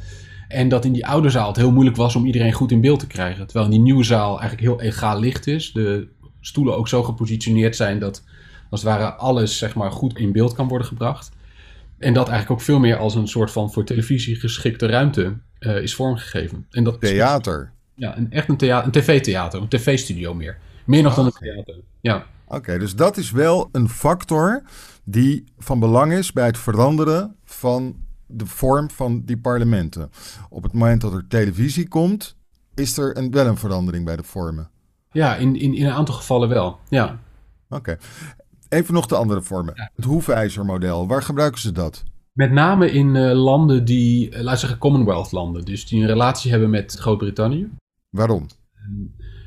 En 0.49 0.69
dat 0.69 0.85
in 0.85 0.93
die 0.93 1.07
oude 1.07 1.31
zaal 1.31 1.47
het 1.47 1.57
heel 1.57 1.73
moeilijk 1.73 1.97
was 1.97 2.17
om 2.17 2.27
iedereen 2.27 2.53
goed 2.53 2.71
in 2.71 2.81
beeld 2.81 3.01
te 3.01 3.07
krijgen. 3.07 3.47
Terwijl 3.47 3.65
in 3.65 3.71
die 3.71 3.81
nieuwe 3.81 4.05
zaal 4.05 4.41
eigenlijk 4.41 4.61
heel 4.61 4.81
egaal 4.81 5.21
licht 5.21 5.47
is. 5.47 5.73
De 5.73 6.09
stoelen 6.41 6.77
ook 6.77 6.89
zo 6.89 7.03
gepositioneerd 7.03 7.77
zijn 7.77 7.99
dat 7.99 8.25
als 8.71 8.83
het 8.83 8.91
ware 8.91 9.13
alles 9.13 9.59
zeg 9.59 9.75
maar, 9.75 9.93
goed 9.93 10.19
in 10.19 10.33
beeld 10.33 10.55
kan 10.55 10.69
worden 10.69 10.87
gebracht. 10.87 11.31
En 11.99 12.15
dat 12.15 12.29
eigenlijk 12.29 12.61
ook 12.61 12.67
veel 12.67 12.79
meer 12.79 12.97
als 12.97 13.15
een 13.15 13.29
soort 13.29 13.51
van 13.51 13.73
voor 13.73 13.85
televisie 13.85 14.37
geschikte 14.37 14.87
ruimte 14.87 15.37
uh, 15.61 15.83
is 15.83 15.95
vormgegeven. 15.95 16.67
En 16.71 16.85
dat 16.85 17.01
theater? 17.01 17.73
ja, 17.99 18.17
een, 18.17 18.33
echt 18.33 18.49
een, 18.49 18.57
thea 18.57 18.85
een 18.85 18.91
tv-theater, 18.91 19.61
een 19.61 19.69
tv-studio 19.69 20.35
meer. 20.35 20.59
Meer 20.85 21.03
nog 21.03 21.15
dan 21.15 21.27
een 21.27 21.33
theater, 21.33 21.75
ja. 22.01 22.27
Oké, 22.47 22.79
dus 22.79 22.95
dat 22.95 23.17
is 23.17 23.31
wel 23.31 23.69
een 23.73 23.89
factor 23.89 24.63
die 25.05 25.45
van 25.59 25.81
belang 25.81 26.13
is 26.13 26.33
bij 26.33 26.47
het 26.47 26.59
veranderen 26.59 27.37
van 27.45 27.97
de 28.27 28.47
vorm 28.47 28.91
van 28.91 29.25
die 29.25 29.39
parlementen. 29.39 30.11
Op 30.49 30.63
het 30.63 30.73
moment 30.73 31.01
dat 31.01 31.13
er 31.13 31.27
televisie 31.29 31.89
komt, 31.89 32.37
is 32.75 32.99
er 32.99 33.17
een, 33.17 33.31
wel 33.31 33.47
een 33.47 33.57
verandering 33.57 34.05
bij 34.05 34.17
de 34.17 34.23
vormen. 34.23 34.71
Ja, 35.11 35.37
in, 35.37 35.57
in, 35.57 35.75
in 35.75 35.87
een 35.87 35.93
aantal 35.93 36.15
gevallen 36.15 36.49
wel. 36.49 36.79
Ja. 36.89 37.19
Oké. 37.69 37.97
Even 38.69 38.95
nog 38.95 39.07
de 39.07 39.17
andere 39.17 39.43
vormen. 39.43 39.91
Het 39.95 40.05
hoefijzermodel, 40.05 41.07
waar 41.07 41.23
gebruiken 41.23 41.61
ze 41.61 41.73
dat? 41.73 42.05
Met 42.39 42.53
name 42.53 42.91
in 42.91 43.15
uh, 43.15 43.33
landen 43.33 43.85
die, 43.85 44.31
uh, 44.31 44.41
laten 44.41 44.59
zeggen 44.61 44.79
Commonwealth 44.79 45.33
landen, 45.33 45.65
dus 45.65 45.87
die 45.87 46.01
een 46.01 46.07
relatie 46.07 46.51
hebben 46.51 46.71
met 46.71 46.97
Groot-Brittannië. 46.99 47.69
Waarom? 48.11 48.47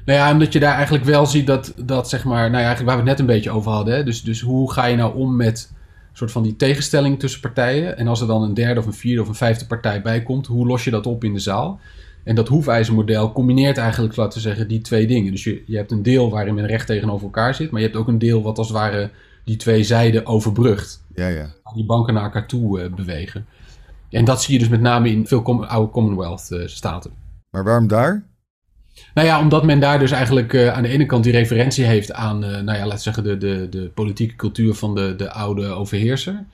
Nou 0.05 0.19
ja, 0.19 0.31
omdat 0.31 0.53
je 0.53 0.59
daar 0.59 0.73
eigenlijk 0.73 1.05
wel 1.05 1.25
ziet 1.25 1.47
dat, 1.47 1.73
dat 1.85 2.09
zeg 2.09 2.23
maar, 2.23 2.49
nou 2.49 2.61
ja, 2.61 2.67
eigenlijk 2.67 2.85
waar 2.85 3.03
we 3.03 3.09
het 3.09 3.09
net 3.09 3.19
een 3.19 3.35
beetje 3.35 3.51
over 3.51 3.71
hadden. 3.71 3.93
Hè? 3.93 4.03
Dus, 4.03 4.23
dus 4.23 4.41
hoe 4.41 4.71
ga 4.71 4.85
je 4.85 4.95
nou 4.95 5.15
om 5.15 5.35
met 5.35 5.73
soort 6.13 6.31
van 6.31 6.43
die 6.43 6.55
tegenstelling 6.55 7.19
tussen 7.19 7.41
partijen. 7.41 7.97
En 7.97 8.07
als 8.07 8.21
er 8.21 8.27
dan 8.27 8.43
een 8.43 8.53
derde 8.53 8.79
of 8.79 8.85
een 8.85 8.93
vierde 8.93 9.21
of 9.21 9.27
een 9.27 9.35
vijfde 9.35 9.65
partij 9.65 10.01
bij 10.01 10.23
komt, 10.23 10.47
hoe 10.47 10.67
los 10.67 10.83
je 10.83 10.91
dat 10.91 11.05
op 11.05 11.23
in 11.23 11.33
de 11.33 11.39
zaal? 11.39 11.79
En 12.23 12.35
dat 12.35 12.47
hoefijzermodel 12.47 13.31
combineert 13.31 13.77
eigenlijk, 13.77 14.15
laten 14.15 14.37
we 14.37 14.47
zeggen, 14.47 14.67
die 14.67 14.81
twee 14.81 15.07
dingen. 15.07 15.31
Dus 15.31 15.43
je, 15.43 15.63
je 15.65 15.77
hebt 15.77 15.91
een 15.91 16.03
deel 16.03 16.29
waarin 16.29 16.55
men 16.55 16.65
recht 16.65 16.87
tegenover 16.87 17.25
elkaar 17.25 17.55
zit, 17.55 17.71
maar 17.71 17.81
je 17.81 17.87
hebt 17.87 17.99
ook 17.99 18.07
een 18.07 18.19
deel 18.19 18.41
wat 18.41 18.57
als 18.57 18.67
het 18.67 18.77
ware 18.77 19.09
die 19.43 19.55
twee 19.55 19.83
zijden 19.83 20.25
overbrugt. 20.25 21.03
Ja, 21.15 21.27
ja. 21.27 21.49
Die 21.73 21.85
banken 21.85 22.13
naar 22.13 22.23
elkaar 22.23 22.47
toe 22.47 22.81
uh, 22.81 22.93
bewegen. 22.93 23.45
En 24.09 24.25
dat 24.25 24.41
zie 24.41 24.53
je 24.53 24.59
dus 24.59 24.69
met 24.69 24.81
name 24.81 25.09
in 25.09 25.27
veel 25.27 25.65
oude 25.67 25.91
Commonwealth-staten. 25.91 27.11
maar 27.49 27.63
waarom 27.63 27.87
daar? 27.87 28.29
Nou 29.13 29.27
ja, 29.27 29.39
omdat 29.39 29.63
men 29.63 29.79
daar 29.79 29.99
dus 29.99 30.11
eigenlijk 30.11 30.53
uh, 30.53 30.73
aan 30.73 30.83
de 30.83 30.89
ene 30.89 31.05
kant 31.05 31.23
die 31.23 31.31
referentie 31.31 31.85
heeft 31.85 32.13
aan, 32.13 32.43
uh, 32.43 32.49
nou 32.49 32.77
ja, 32.77 32.85
laten 32.85 32.99
zeggen, 32.99 33.23
de, 33.23 33.37
de, 33.37 33.67
de 33.69 33.91
politieke 33.93 34.35
cultuur 34.35 34.73
van 34.73 34.95
de, 34.95 35.15
de 35.15 35.31
oude 35.31 35.67
overheerser. 35.67 36.45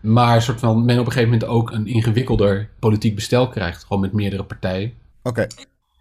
Maar 0.00 0.42
soort 0.42 0.60
van 0.60 0.84
men 0.84 0.98
op 0.98 1.06
een 1.06 1.12
gegeven 1.12 1.32
moment 1.32 1.50
ook 1.50 1.70
een 1.70 1.86
ingewikkelder 1.86 2.68
politiek 2.78 3.14
bestel 3.14 3.48
krijgt. 3.48 3.84
Gewoon 3.84 4.02
met 4.02 4.12
meerdere 4.12 4.44
partijen. 4.44 4.92
Oké. 5.22 5.46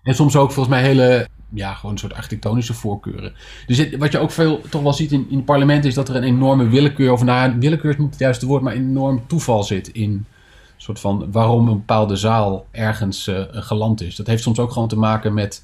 En 0.04 0.16
soms 0.16 0.36
ook 0.36 0.52
volgens 0.52 0.76
mij 0.76 0.84
hele, 0.84 1.28
ja, 1.50 1.74
gewoon 1.74 1.92
een 1.92 1.98
soort 1.98 2.14
architectonische 2.14 2.74
voorkeuren. 2.74 3.34
Dus 3.68 3.78
het, 3.78 3.98
wat 3.98 4.12
je 4.12 4.20
ook 4.20 4.32
veel 4.32 4.62
toch 4.70 4.82
wel 4.82 4.94
ziet 4.94 5.12
in, 5.12 5.26
in 5.30 5.36
het 5.36 5.46
parlement 5.46 5.86
is 5.86 5.94
dat 5.94 6.10
er 6.10 6.16
een 6.16 6.24
enorme 6.24 6.68
willekeur, 6.68 7.12
of 7.12 7.24
nou, 7.24 7.60
willekeur 7.60 7.92
is 7.92 7.98
niet 7.98 8.10
het 8.10 8.20
juiste 8.20 8.46
woord, 8.46 8.62
maar 8.62 8.76
een 8.76 8.90
enorm 8.90 9.28
toeval 9.28 9.64
zit 9.64 9.88
in 9.88 10.26
soort 10.78 11.00
van 11.00 11.32
waarom 11.32 11.68
een 11.68 11.78
bepaalde 11.78 12.16
zaal 12.16 12.66
ergens 12.72 13.28
uh, 13.28 13.44
geland 13.50 14.02
is. 14.02 14.16
Dat 14.16 14.28
heeft 14.28 14.44
soms 14.44 14.60
ook 14.60 14.72
gewoon 14.72 14.88
te 14.88 14.98
maken 14.98 15.34
met 15.34 15.64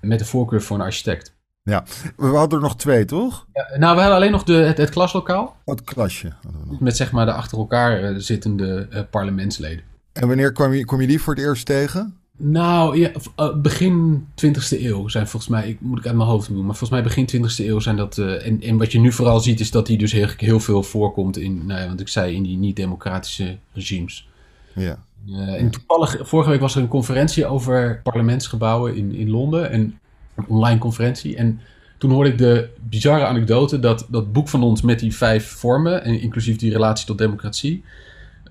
met 0.00 0.18
de 0.18 0.24
voorkeur 0.24 0.62
voor 0.62 0.76
een 0.76 0.82
architect. 0.82 1.32
Ja, 1.62 1.84
we 2.16 2.26
hadden 2.26 2.58
er 2.58 2.64
nog 2.64 2.76
twee, 2.76 3.04
toch? 3.04 3.46
Ja, 3.52 3.78
nou, 3.78 3.94
we 3.94 4.00
hadden 4.00 4.16
alleen 4.16 4.30
nog 4.30 4.44
de, 4.44 4.52
het, 4.52 4.76
het 4.76 4.90
klaslokaal. 4.90 5.56
Oh, 5.64 5.74
het 5.74 5.84
klasje. 5.84 6.32
Met 6.80 6.96
zeg 6.96 7.12
maar 7.12 7.26
de 7.26 7.32
achter 7.32 7.58
elkaar 7.58 8.02
uh, 8.02 8.18
zittende 8.18 8.88
uh, 8.90 9.00
parlementsleden. 9.10 9.84
En 10.12 10.28
wanneer 10.28 10.52
kom 10.52 10.72
je, 10.72 10.84
kom 10.84 11.00
je 11.00 11.06
die 11.06 11.20
voor 11.20 11.34
het 11.34 11.44
eerst 11.44 11.66
tegen? 11.66 12.18
Nou, 12.36 12.98
ja, 12.98 13.10
uh, 13.40 13.54
begin 13.54 14.26
20e 14.46 14.80
eeuw 14.80 15.08
zijn 15.08 15.28
volgens 15.28 15.50
mij, 15.50 15.68
ik, 15.68 15.80
moet 15.80 15.98
ik 15.98 16.06
uit 16.06 16.16
mijn 16.16 16.28
hoofd 16.28 16.48
doen, 16.48 16.66
maar 16.66 16.76
volgens 16.76 16.90
mij 16.90 17.02
begin 17.02 17.28
20e 17.44 17.66
eeuw 17.66 17.80
zijn 17.80 17.96
dat. 17.96 18.18
en, 18.18 18.62
en 18.62 18.78
wat 18.78 18.92
je 18.92 19.00
nu 19.00 19.12
vooral 19.12 19.40
ziet, 19.40 19.60
is 19.60 19.70
dat 19.70 19.86
die 19.86 19.98
dus 19.98 20.12
heel, 20.12 20.28
heel 20.36 20.60
veel 20.60 20.82
voorkomt 20.82 21.36
in, 21.36 21.66
nou 21.66 21.80
ja, 21.80 21.86
want 21.86 22.00
ik 22.00 22.08
zei, 22.08 22.34
in 22.34 22.42
die 22.42 22.56
niet-democratische 22.56 23.56
regimes. 23.72 24.28
Ja. 24.74 24.98
Uh, 25.28 25.60
en 25.60 25.70
toevallig, 25.70 26.28
vorige 26.28 26.50
week 26.50 26.60
was 26.60 26.74
er 26.74 26.82
een 26.82 26.88
conferentie 26.88 27.46
over 27.46 28.00
parlementsgebouwen 28.02 28.96
in, 28.96 29.14
in 29.14 29.30
Londen. 29.30 29.70
En 29.70 29.98
een 30.34 30.46
online 30.46 30.78
conferentie. 30.78 31.36
En 31.36 31.60
toen 31.98 32.10
hoorde 32.10 32.30
ik 32.30 32.38
de 32.38 32.68
bizarre 32.88 33.24
anekdote 33.24 33.78
dat 33.78 34.06
dat 34.10 34.32
boek 34.32 34.48
van 34.48 34.62
ons 34.62 34.82
met 34.82 34.98
die 34.98 35.14
vijf 35.14 35.50
vormen, 35.50 36.04
en 36.04 36.20
inclusief 36.20 36.56
die 36.56 36.72
relatie 36.72 37.06
tot 37.06 37.18
democratie, 37.18 37.84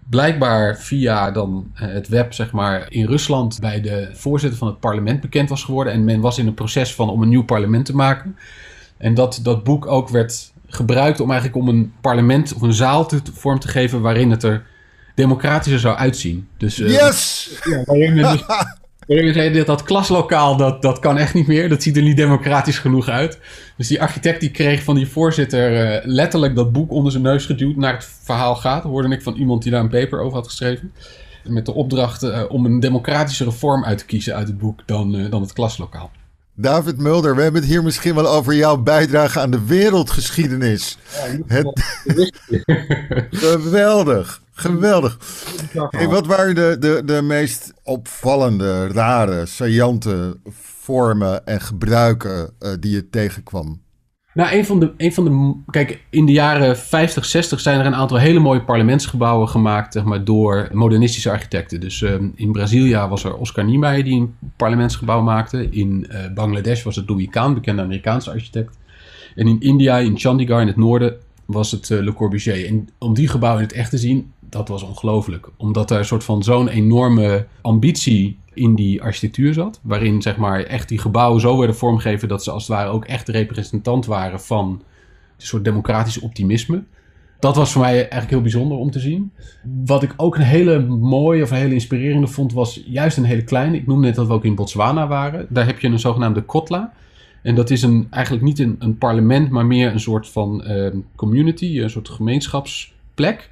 blijkbaar 0.10 0.78
via 0.78 1.32
dan 1.32 1.72
eh, 1.74 1.88
het 1.88 2.08
web, 2.08 2.34
zeg 2.34 2.52
maar, 2.52 2.86
in 2.90 3.06
Rusland 3.06 3.60
bij 3.60 3.82
de 3.82 4.10
voorzitter 4.14 4.60
van 4.60 4.68
het 4.68 4.80
parlement 4.80 5.22
bekend 5.22 5.50
was 5.50 5.64
geworden. 5.64 5.94
En 5.94 6.04
men 6.04 6.20
was 6.20 6.38
in 6.38 6.48
een 6.48 6.54
proces 6.54 6.96
van 6.96 7.10
om 7.10 7.22
een 7.22 7.30
nieuw 7.30 7.44
parlement 7.44 7.86
te 7.86 7.96
maken. 7.96 8.38
En 8.98 9.14
dat 9.14 9.40
dat 9.44 9.64
boek 9.64 9.86
ook 9.86 10.10
werd 10.10 10.52
gebruikt 10.68 11.20
om 11.20 11.32
eigenlijk 11.32 11.62
om 11.62 11.68
een 11.68 11.94
parlement 12.02 12.54
of 12.54 12.62
een 12.62 12.74
zaal 12.74 13.06
te, 13.06 13.22
vorm 13.34 13.60
te 13.60 13.68
geven 13.68 14.02
waarin 14.02 14.32
het 14.32 14.44
er 14.44 14.66
democratischer 15.16 15.80
zou 15.80 15.98
uitzien. 15.98 16.48
Dus, 16.58 16.80
uh, 16.80 16.90
yes! 16.90 17.50
Ja, 17.64 17.84
waarin 17.86 18.14
we 18.14 18.22
dus, 18.22 18.44
dat, 19.08 19.66
dat 19.66 19.84
klaslokaal, 19.84 20.58
dat, 20.58 20.82
dat 20.82 21.00
kan 21.00 21.18
echt 21.18 21.34
niet 21.34 21.48
meer. 21.48 21.70
Dat 21.70 21.84
ziet 21.84 21.98
er 21.98 22.04
niet 22.04 22.18
democratisch 22.18 22.80
genoeg 22.80 23.08
uit. 23.08 23.40
Dus 23.78 23.88
die 23.88 24.02
architect 24.02 24.40
die 24.40 24.52
kreeg 24.52 24.84
van 24.84 24.96
die 24.96 25.08
voorzitter 25.08 25.96
uh, 25.96 26.00
letterlijk 26.04 26.56
dat 26.56 26.72
boek 26.72 26.92
onder 26.92 27.12
zijn 27.12 27.24
neus 27.24 27.46
geduwd 27.46 27.76
naar 27.76 27.94
het 27.94 28.10
verhaal 28.24 28.56
gaat. 28.56 28.84
Hoorde 28.84 29.16
ik 29.16 29.22
van 29.22 29.36
iemand 29.36 29.64
die 29.64 29.72
daar 29.72 29.82
een 29.82 29.90
paper 29.90 30.20
over 30.20 30.38
had 30.38 30.48
geschreven. 30.48 30.92
Met 31.44 31.66
de 31.66 31.74
opdracht 31.74 32.24
uh, 32.24 32.44
om 32.48 32.66
een 32.66 32.80
democratischere 32.80 33.52
vorm 33.52 33.86
uit 33.86 33.98
te 33.98 34.06
kiezen 34.06 34.36
uit 34.36 34.48
het 34.48 34.58
boek 34.58 34.80
dan, 34.86 35.30
dan 35.30 35.42
het 35.42 35.54
klaslokaal. 35.54 36.12
David 36.56 36.98
Mulder, 36.98 37.36
we 37.36 37.42
hebben 37.42 37.62
het 37.62 37.70
hier 37.70 37.84
misschien 37.84 38.16
wel 38.16 38.28
over 38.28 38.56
jouw 38.56 38.78
bijdrage 38.78 39.40
aan 39.40 39.52
de 39.52 39.66
wereldgeschiedenis. 39.66 40.98
het... 41.48 41.82
geweldig, 43.32 44.43
geweldig. 44.54 45.18
Hey, 45.90 46.08
wat 46.08 46.26
waren 46.26 46.56
de, 46.56 46.76
de, 46.80 47.02
de 47.06 47.22
meest 47.22 47.74
opvallende, 47.84 48.88
rare, 48.88 49.46
saillante 49.46 50.40
vormen 50.84 51.46
en 51.46 51.62
gebruiken 51.62 52.54
uh, 52.60 52.70
die 52.80 52.92
je 52.92 53.10
tegenkwam? 53.10 53.82
Nou, 54.34 54.56
een 54.56 54.66
van, 54.66 54.80
de, 54.80 54.94
een 54.98 55.14
van 55.14 55.24
de. 55.24 55.62
Kijk, 55.72 56.06
in 56.10 56.26
de 56.26 56.32
jaren 56.32 56.78
50, 56.78 57.26
60 57.26 57.60
zijn 57.60 57.80
er 57.80 57.86
een 57.86 57.96
aantal 57.96 58.18
hele 58.18 58.40
mooie 58.40 58.64
parlementsgebouwen 58.64 59.50
gemaakt 59.50 59.94
zeg 59.94 60.04
maar, 60.04 60.24
door 60.24 60.70
modernistische 60.72 61.32
architecten. 61.32 61.80
Dus 61.80 62.02
um, 62.02 62.34
in 62.36 62.52
Brazilië 62.52 62.96
was 63.10 63.24
er 63.24 63.36
Oscar 63.36 63.66
Niemeyer 63.66 64.04
die 64.04 64.22
een 64.22 64.36
parlementsgebouw 64.58 65.22
maakte. 65.22 65.70
In 65.70 66.08
uh, 66.10 66.34
Bangladesh 66.34 66.84
was 66.84 66.96
het 66.96 67.10
Louis 67.10 67.28
Kahn, 67.30 67.54
bekende 67.54 67.82
Amerikaanse 67.82 68.32
architect. 68.32 68.78
En 69.36 69.48
in 69.48 69.60
India, 69.60 69.98
in 69.98 70.20
Chandigarh 70.20 70.62
in 70.62 70.68
het 70.68 70.78
noorden, 70.78 71.16
was 71.46 71.72
het 71.72 71.90
uh, 71.90 72.00
Le 72.00 72.14
Corbusier. 72.14 72.68
En 72.68 72.90
om 72.98 73.14
die 73.14 73.28
gebouwen 73.28 73.62
in 73.62 73.68
het 73.68 73.78
echt 73.78 73.90
te 73.90 73.98
zien, 73.98 74.33
dat 74.54 74.68
was 74.68 74.84
ongelooflijk. 74.84 75.50
Omdat 75.58 75.92
er 75.92 75.98
een 75.98 76.06
soort 76.06 76.24
van 76.24 76.44
zo'n 76.44 76.68
enorme 76.68 77.46
ambitie 77.62 78.38
in 78.54 78.76
die 78.76 79.02
architectuur 79.02 79.54
zat. 79.54 79.80
Waarin 79.84 80.22
zeg 80.22 80.38
maar 80.38 80.64
echt 80.64 80.90
die 80.90 80.98
gebouwen 80.98 81.42
zo 81.42 81.58
werden 81.58 81.76
vormgegeven 81.76 82.28
dat 82.28 82.44
ze 82.44 82.52
als 82.52 82.68
het 82.68 82.78
ware 82.78 82.90
ook 82.90 83.06
echt 83.06 83.28
representant 83.28 84.06
waren 84.06 84.42
van 84.42 84.68
een 85.38 85.46
soort 85.46 85.64
democratisch 85.64 86.20
optimisme. 86.20 86.84
Dat 87.40 87.56
was 87.56 87.72
voor 87.72 87.82
mij 87.82 87.94
eigenlijk 87.94 88.30
heel 88.30 88.42
bijzonder 88.42 88.78
om 88.78 88.92
te 88.92 89.00
zien. 89.00 89.32
Wat 89.86 90.04
ik 90.04 90.14
ook 90.18 90.36
een 90.36 90.42
hele 90.42 90.80
mooie 90.86 91.44
of 91.44 91.52
een 91.52 91.58
hele 91.58 91.74
inspirerende 91.74 92.28
vond, 92.28 92.54
was 92.54 92.84
juist 92.86 93.18
een 93.18 93.24
hele 93.24 93.44
kleine. 93.44 93.76
Ik 93.76 93.88
noemde 93.88 94.06
net 94.06 94.16
dat 94.16 94.28
we 94.28 94.34
ook 94.34 94.46
in 94.46 94.56
Botswana 94.56 95.08
waren. 95.08 95.46
Daar 95.50 95.66
heb 95.66 95.80
je 95.80 95.88
een 95.88 96.00
zogenaamde 96.00 96.42
Kotla. 96.42 96.94
En 97.42 97.56
dat 97.56 97.70
is 97.70 97.82
een, 97.82 98.08
eigenlijk 98.10 98.44
niet 98.44 98.60
een, 98.60 98.98
parlement, 98.98 99.50
maar 99.50 99.66
meer 99.66 99.92
een 99.92 100.00
soort 100.00 100.30
van 100.30 100.64
uh, 100.68 100.88
community, 101.16 101.80
een 101.80 101.90
soort 101.90 102.10
gemeenschapsplek. 102.10 103.50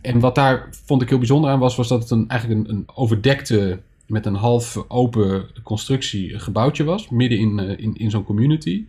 En 0.00 0.20
wat 0.20 0.34
daar 0.34 0.68
vond 0.84 1.02
ik 1.02 1.08
heel 1.08 1.18
bijzonder 1.18 1.50
aan 1.50 1.58
was, 1.58 1.76
was 1.76 1.88
dat 1.88 2.02
het 2.02 2.10
een, 2.10 2.28
eigenlijk 2.28 2.60
een, 2.60 2.74
een 2.74 2.84
overdekte 2.94 3.78
met 4.06 4.26
een 4.26 4.34
half 4.34 4.84
open 4.88 5.46
constructie 5.62 6.38
gebouwtje 6.38 6.84
was, 6.84 7.08
midden 7.08 7.38
in, 7.38 7.58
uh, 7.58 7.78
in, 7.78 7.96
in 7.96 8.10
zo'n 8.10 8.24
community. 8.24 8.84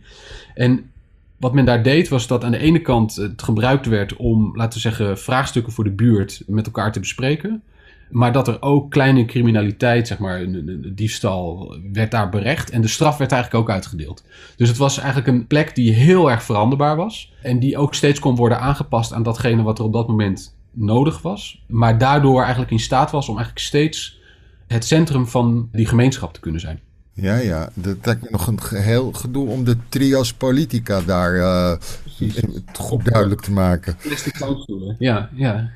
En 0.54 0.90
wat 1.36 1.54
men 1.54 1.64
daar 1.64 1.82
deed 1.82 2.08
was 2.08 2.26
dat 2.26 2.44
aan 2.44 2.50
de 2.50 2.58
ene 2.58 2.80
kant 2.80 3.14
het 3.14 3.42
gebruikt 3.42 3.86
werd 3.86 4.16
om, 4.16 4.56
laten 4.56 4.72
we 4.72 4.80
zeggen, 4.80 5.18
vraagstukken 5.18 5.72
voor 5.72 5.84
de 5.84 5.90
buurt 5.90 6.42
met 6.46 6.66
elkaar 6.66 6.92
te 6.92 7.00
bespreken. 7.00 7.62
Maar 8.10 8.32
dat 8.32 8.48
er 8.48 8.62
ook 8.62 8.90
kleine 8.90 9.24
criminaliteit, 9.24 10.06
zeg 10.06 10.18
maar, 10.18 10.40
een, 10.40 10.92
diefstal, 10.94 11.76
werd 11.92 12.10
daar 12.10 12.28
berecht. 12.28 12.70
En 12.70 12.80
de 12.80 12.88
straf 12.88 13.16
werd 13.16 13.32
eigenlijk 13.32 13.62
ook 13.62 13.70
uitgedeeld. 13.74 14.24
Dus 14.56 14.68
het 14.68 14.76
was 14.76 14.98
eigenlijk 14.98 15.28
een 15.28 15.46
plek 15.46 15.74
die 15.74 15.92
heel 15.92 16.30
erg 16.30 16.42
veranderbaar 16.42 16.96
was. 16.96 17.32
En 17.42 17.58
die 17.58 17.78
ook 17.78 17.94
steeds 17.94 18.18
kon 18.18 18.36
worden 18.36 18.60
aangepast 18.60 19.12
aan 19.12 19.22
datgene 19.22 19.62
wat 19.62 19.78
er 19.78 19.84
op 19.84 19.92
dat 19.92 20.08
moment 20.08 20.54
nodig 20.80 21.22
was. 21.22 21.64
Maar 21.66 21.98
daardoor 21.98 22.40
eigenlijk 22.40 22.70
in 22.70 22.80
staat 22.80 23.10
was 23.10 23.28
om 23.28 23.36
eigenlijk 23.36 23.66
steeds 23.66 24.20
het 24.66 24.84
centrum 24.84 25.26
van 25.26 25.68
die 25.72 25.86
gemeenschap 25.86 26.34
te 26.34 26.40
kunnen 26.40 26.60
zijn. 26.60 26.80
Ja, 27.12 27.36
ja. 27.36 27.70
Dat 27.74 27.96
lijkt 28.02 28.30
nog 28.30 28.46
een 28.46 28.60
geheel 28.60 29.12
gedoe 29.12 29.48
om 29.48 29.64
de 29.64 29.76
trios 29.88 30.32
politica 30.32 31.00
daar 31.00 31.34
uh, 31.34 31.72
goed 32.72 33.04
duidelijk 33.04 33.40
te 33.40 33.52
maken. 33.52 33.96
Plastic 34.02 34.38
ja, 34.98 35.30
ja. 35.34 35.70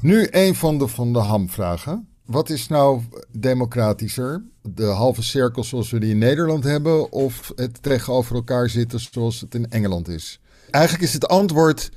Nu 0.00 0.28
een 0.30 0.54
van 0.54 0.78
de 0.78 0.88
Van 0.88 1.12
de 1.12 1.18
Ham-vragen. 1.18 2.08
Wat 2.24 2.50
is 2.50 2.68
nou 2.68 3.02
democratischer? 3.32 4.42
De 4.62 4.84
halve 4.84 5.22
cirkel 5.22 5.64
zoals 5.64 5.90
we 5.90 5.98
die 5.98 6.10
in 6.10 6.18
Nederland 6.18 6.64
hebben... 6.64 7.12
of 7.12 7.52
het 7.54 7.82
tegenover 7.82 8.34
elkaar 8.34 8.68
zitten 8.68 9.00
zoals 9.00 9.40
het 9.40 9.54
in 9.54 9.70
Engeland 9.70 10.08
is? 10.08 10.40
Eigenlijk 10.70 11.04
is 11.04 11.12
het 11.12 11.28
antwoord 11.28 11.90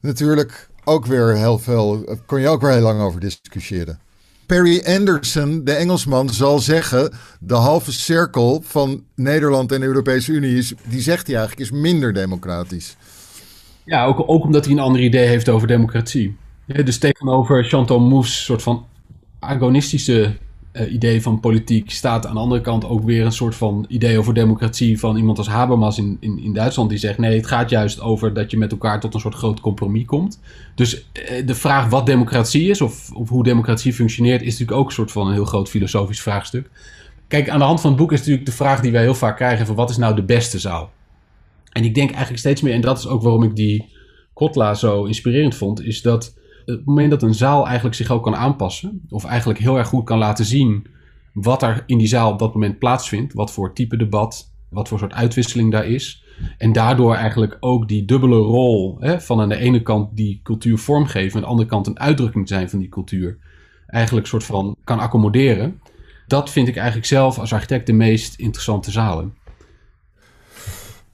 natuurlijk 0.00 0.67
ook 0.88 1.06
weer 1.06 1.36
heel 1.36 1.58
veel... 1.58 2.04
kon 2.26 2.40
je 2.40 2.48
ook 2.48 2.60
weer 2.60 2.70
heel 2.70 2.80
lang 2.80 3.00
over 3.00 3.20
discussiëren. 3.20 3.98
Perry 4.46 4.82
Anderson, 4.86 5.64
de 5.64 5.72
Engelsman, 5.72 6.30
zal 6.30 6.58
zeggen: 6.58 7.12
de 7.40 7.54
halve 7.54 7.92
cirkel 7.92 8.62
van 8.64 9.04
Nederland 9.14 9.72
en 9.72 9.80
de 9.80 9.86
Europese 9.86 10.32
Unie 10.32 10.56
is, 10.56 10.74
die 10.84 11.00
zegt 11.00 11.26
hij 11.26 11.36
eigenlijk, 11.36 11.70
is 11.70 11.80
minder 11.80 12.12
democratisch. 12.12 12.96
Ja, 13.84 14.04
ook, 14.04 14.22
ook 14.26 14.44
omdat 14.44 14.64
hij 14.64 14.74
een 14.74 14.80
ander 14.80 15.00
idee 15.00 15.26
heeft 15.26 15.48
over 15.48 15.68
democratie. 15.68 16.36
Ja, 16.64 16.82
dus 16.82 16.98
tegenover 16.98 17.64
Chantal 17.64 18.00
Mouffe, 18.00 18.32
soort 18.32 18.62
van 18.62 18.86
agonistische 19.38 20.36
uh, 20.80 20.92
idee 20.92 21.22
van 21.22 21.40
politiek 21.40 21.90
staat 21.90 22.26
aan 22.26 22.34
de 22.34 22.40
andere 22.40 22.60
kant 22.60 22.84
ook 22.84 23.04
weer 23.04 23.24
een 23.24 23.32
soort 23.32 23.54
van 23.54 23.84
idee 23.88 24.18
over 24.18 24.34
democratie 24.34 24.98
van 24.98 25.16
iemand 25.16 25.38
als 25.38 25.48
Habermas 25.48 25.98
in, 25.98 26.16
in, 26.20 26.38
in 26.38 26.52
Duitsland 26.52 26.90
die 26.90 26.98
zegt 26.98 27.18
nee, 27.18 27.36
het 27.36 27.46
gaat 27.46 27.70
juist 27.70 28.00
over 28.00 28.34
dat 28.34 28.50
je 28.50 28.56
met 28.56 28.72
elkaar 28.72 29.00
tot 29.00 29.14
een 29.14 29.20
soort 29.20 29.34
groot 29.34 29.60
compromis 29.60 30.04
komt. 30.04 30.40
Dus 30.74 30.94
uh, 30.94 31.46
de 31.46 31.54
vraag 31.54 31.88
wat 31.88 32.06
democratie 32.06 32.68
is 32.68 32.80
of, 32.80 33.12
of 33.12 33.28
hoe 33.28 33.44
democratie 33.44 33.92
functioneert 33.92 34.42
is 34.42 34.50
natuurlijk 34.50 34.78
ook 34.78 34.86
een 34.86 34.92
soort 34.92 35.12
van 35.12 35.26
een 35.26 35.32
heel 35.32 35.44
groot 35.44 35.68
filosofisch 35.68 36.22
vraagstuk. 36.22 36.70
Kijk, 37.28 37.48
aan 37.48 37.58
de 37.58 37.64
hand 37.64 37.80
van 37.80 37.90
het 37.90 37.98
boek 37.98 38.12
is 38.12 38.18
natuurlijk 38.18 38.46
de 38.46 38.52
vraag 38.52 38.80
die 38.80 38.92
wij 38.92 39.02
heel 39.02 39.14
vaak 39.14 39.36
krijgen 39.36 39.66
van 39.66 39.74
wat 39.74 39.90
is 39.90 39.96
nou 39.96 40.14
de 40.14 40.24
beste 40.24 40.58
zaal? 40.58 40.90
En 41.72 41.84
ik 41.84 41.94
denk 41.94 42.10
eigenlijk 42.10 42.38
steeds 42.38 42.60
meer, 42.60 42.74
en 42.74 42.80
dat 42.80 42.98
is 42.98 43.06
ook 43.06 43.22
waarom 43.22 43.42
ik 43.42 43.56
die 43.56 43.84
Kotla 44.34 44.74
zo 44.74 45.04
inspirerend 45.04 45.54
vond, 45.54 45.82
is 45.82 46.02
dat 46.02 46.37
het 46.68 46.84
moment 46.84 47.10
dat 47.10 47.22
een 47.22 47.34
zaal 47.34 47.66
eigenlijk 47.66 47.96
zich 47.96 48.10
ook 48.10 48.22
kan 48.22 48.36
aanpassen, 48.36 49.02
of 49.08 49.24
eigenlijk 49.24 49.58
heel 49.58 49.78
erg 49.78 49.88
goed 49.88 50.04
kan 50.04 50.18
laten 50.18 50.44
zien 50.44 50.86
wat 51.32 51.62
er 51.62 51.82
in 51.86 51.98
die 51.98 52.06
zaal 52.06 52.32
op 52.32 52.38
dat 52.38 52.54
moment 52.54 52.78
plaatsvindt, 52.78 53.34
wat 53.34 53.52
voor 53.52 53.74
type 53.74 53.96
debat, 53.96 54.52
wat 54.68 54.88
voor 54.88 54.98
soort 54.98 55.12
uitwisseling 55.12 55.72
daar 55.72 55.86
is. 55.86 56.24
En 56.58 56.72
daardoor 56.72 57.14
eigenlijk 57.14 57.56
ook 57.60 57.88
die 57.88 58.04
dubbele 58.04 58.36
rol 58.36 58.96
hè, 59.00 59.20
van 59.20 59.40
aan 59.40 59.48
de 59.48 59.56
ene 59.56 59.82
kant 59.82 60.16
die 60.16 60.40
cultuur 60.42 60.78
vormgeven, 60.78 61.36
aan 61.36 61.42
de 61.42 61.48
andere 61.48 61.68
kant 61.68 61.86
een 61.86 62.00
uitdrukking 62.00 62.48
zijn 62.48 62.70
van 62.70 62.78
die 62.78 62.88
cultuur, 62.88 63.38
eigenlijk 63.86 64.26
soort 64.26 64.44
van 64.44 64.76
kan 64.84 64.98
accommoderen. 64.98 65.80
Dat 66.26 66.50
vind 66.50 66.68
ik 66.68 66.76
eigenlijk 66.76 67.06
zelf 67.06 67.38
als 67.38 67.52
architect 67.52 67.86
de 67.86 67.92
meest 67.92 68.38
interessante 68.38 68.90
zalen. 68.90 69.34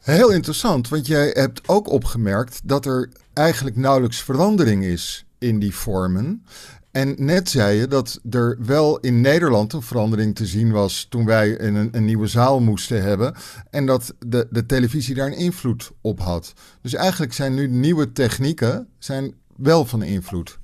Heel 0.00 0.32
interessant, 0.32 0.88
want 0.88 1.06
jij 1.06 1.30
hebt 1.32 1.68
ook 1.68 1.90
opgemerkt 1.90 2.60
dat 2.64 2.86
er 2.86 3.10
eigenlijk 3.32 3.76
nauwelijks 3.76 4.22
verandering 4.22 4.84
is 4.84 5.24
in 5.44 5.58
die 5.58 5.74
vormen. 5.74 6.44
En 6.90 7.14
net 7.18 7.48
zei 7.48 7.78
je 7.78 7.86
dat 7.86 8.20
er 8.30 8.56
wel 8.60 8.98
in 8.98 9.20
Nederland 9.20 9.72
een 9.72 9.82
verandering 9.82 10.34
te 10.34 10.46
zien 10.46 10.70
was 10.70 11.06
toen 11.08 11.24
wij 11.24 11.60
een, 11.60 11.88
een 11.92 12.04
nieuwe 12.04 12.26
zaal 12.26 12.60
moesten 12.60 13.02
hebben. 13.02 13.34
En 13.70 13.86
dat 13.86 14.14
de, 14.26 14.46
de 14.50 14.66
televisie 14.66 15.14
daar 15.14 15.26
een 15.26 15.36
invloed 15.36 15.90
op 16.00 16.20
had. 16.20 16.52
Dus 16.82 16.94
eigenlijk 16.94 17.32
zijn 17.32 17.54
nu 17.54 17.68
nieuwe 17.68 18.12
technieken 18.12 18.86
zijn 18.98 19.34
wel 19.56 19.84
van 19.84 20.02
invloed. 20.02 20.58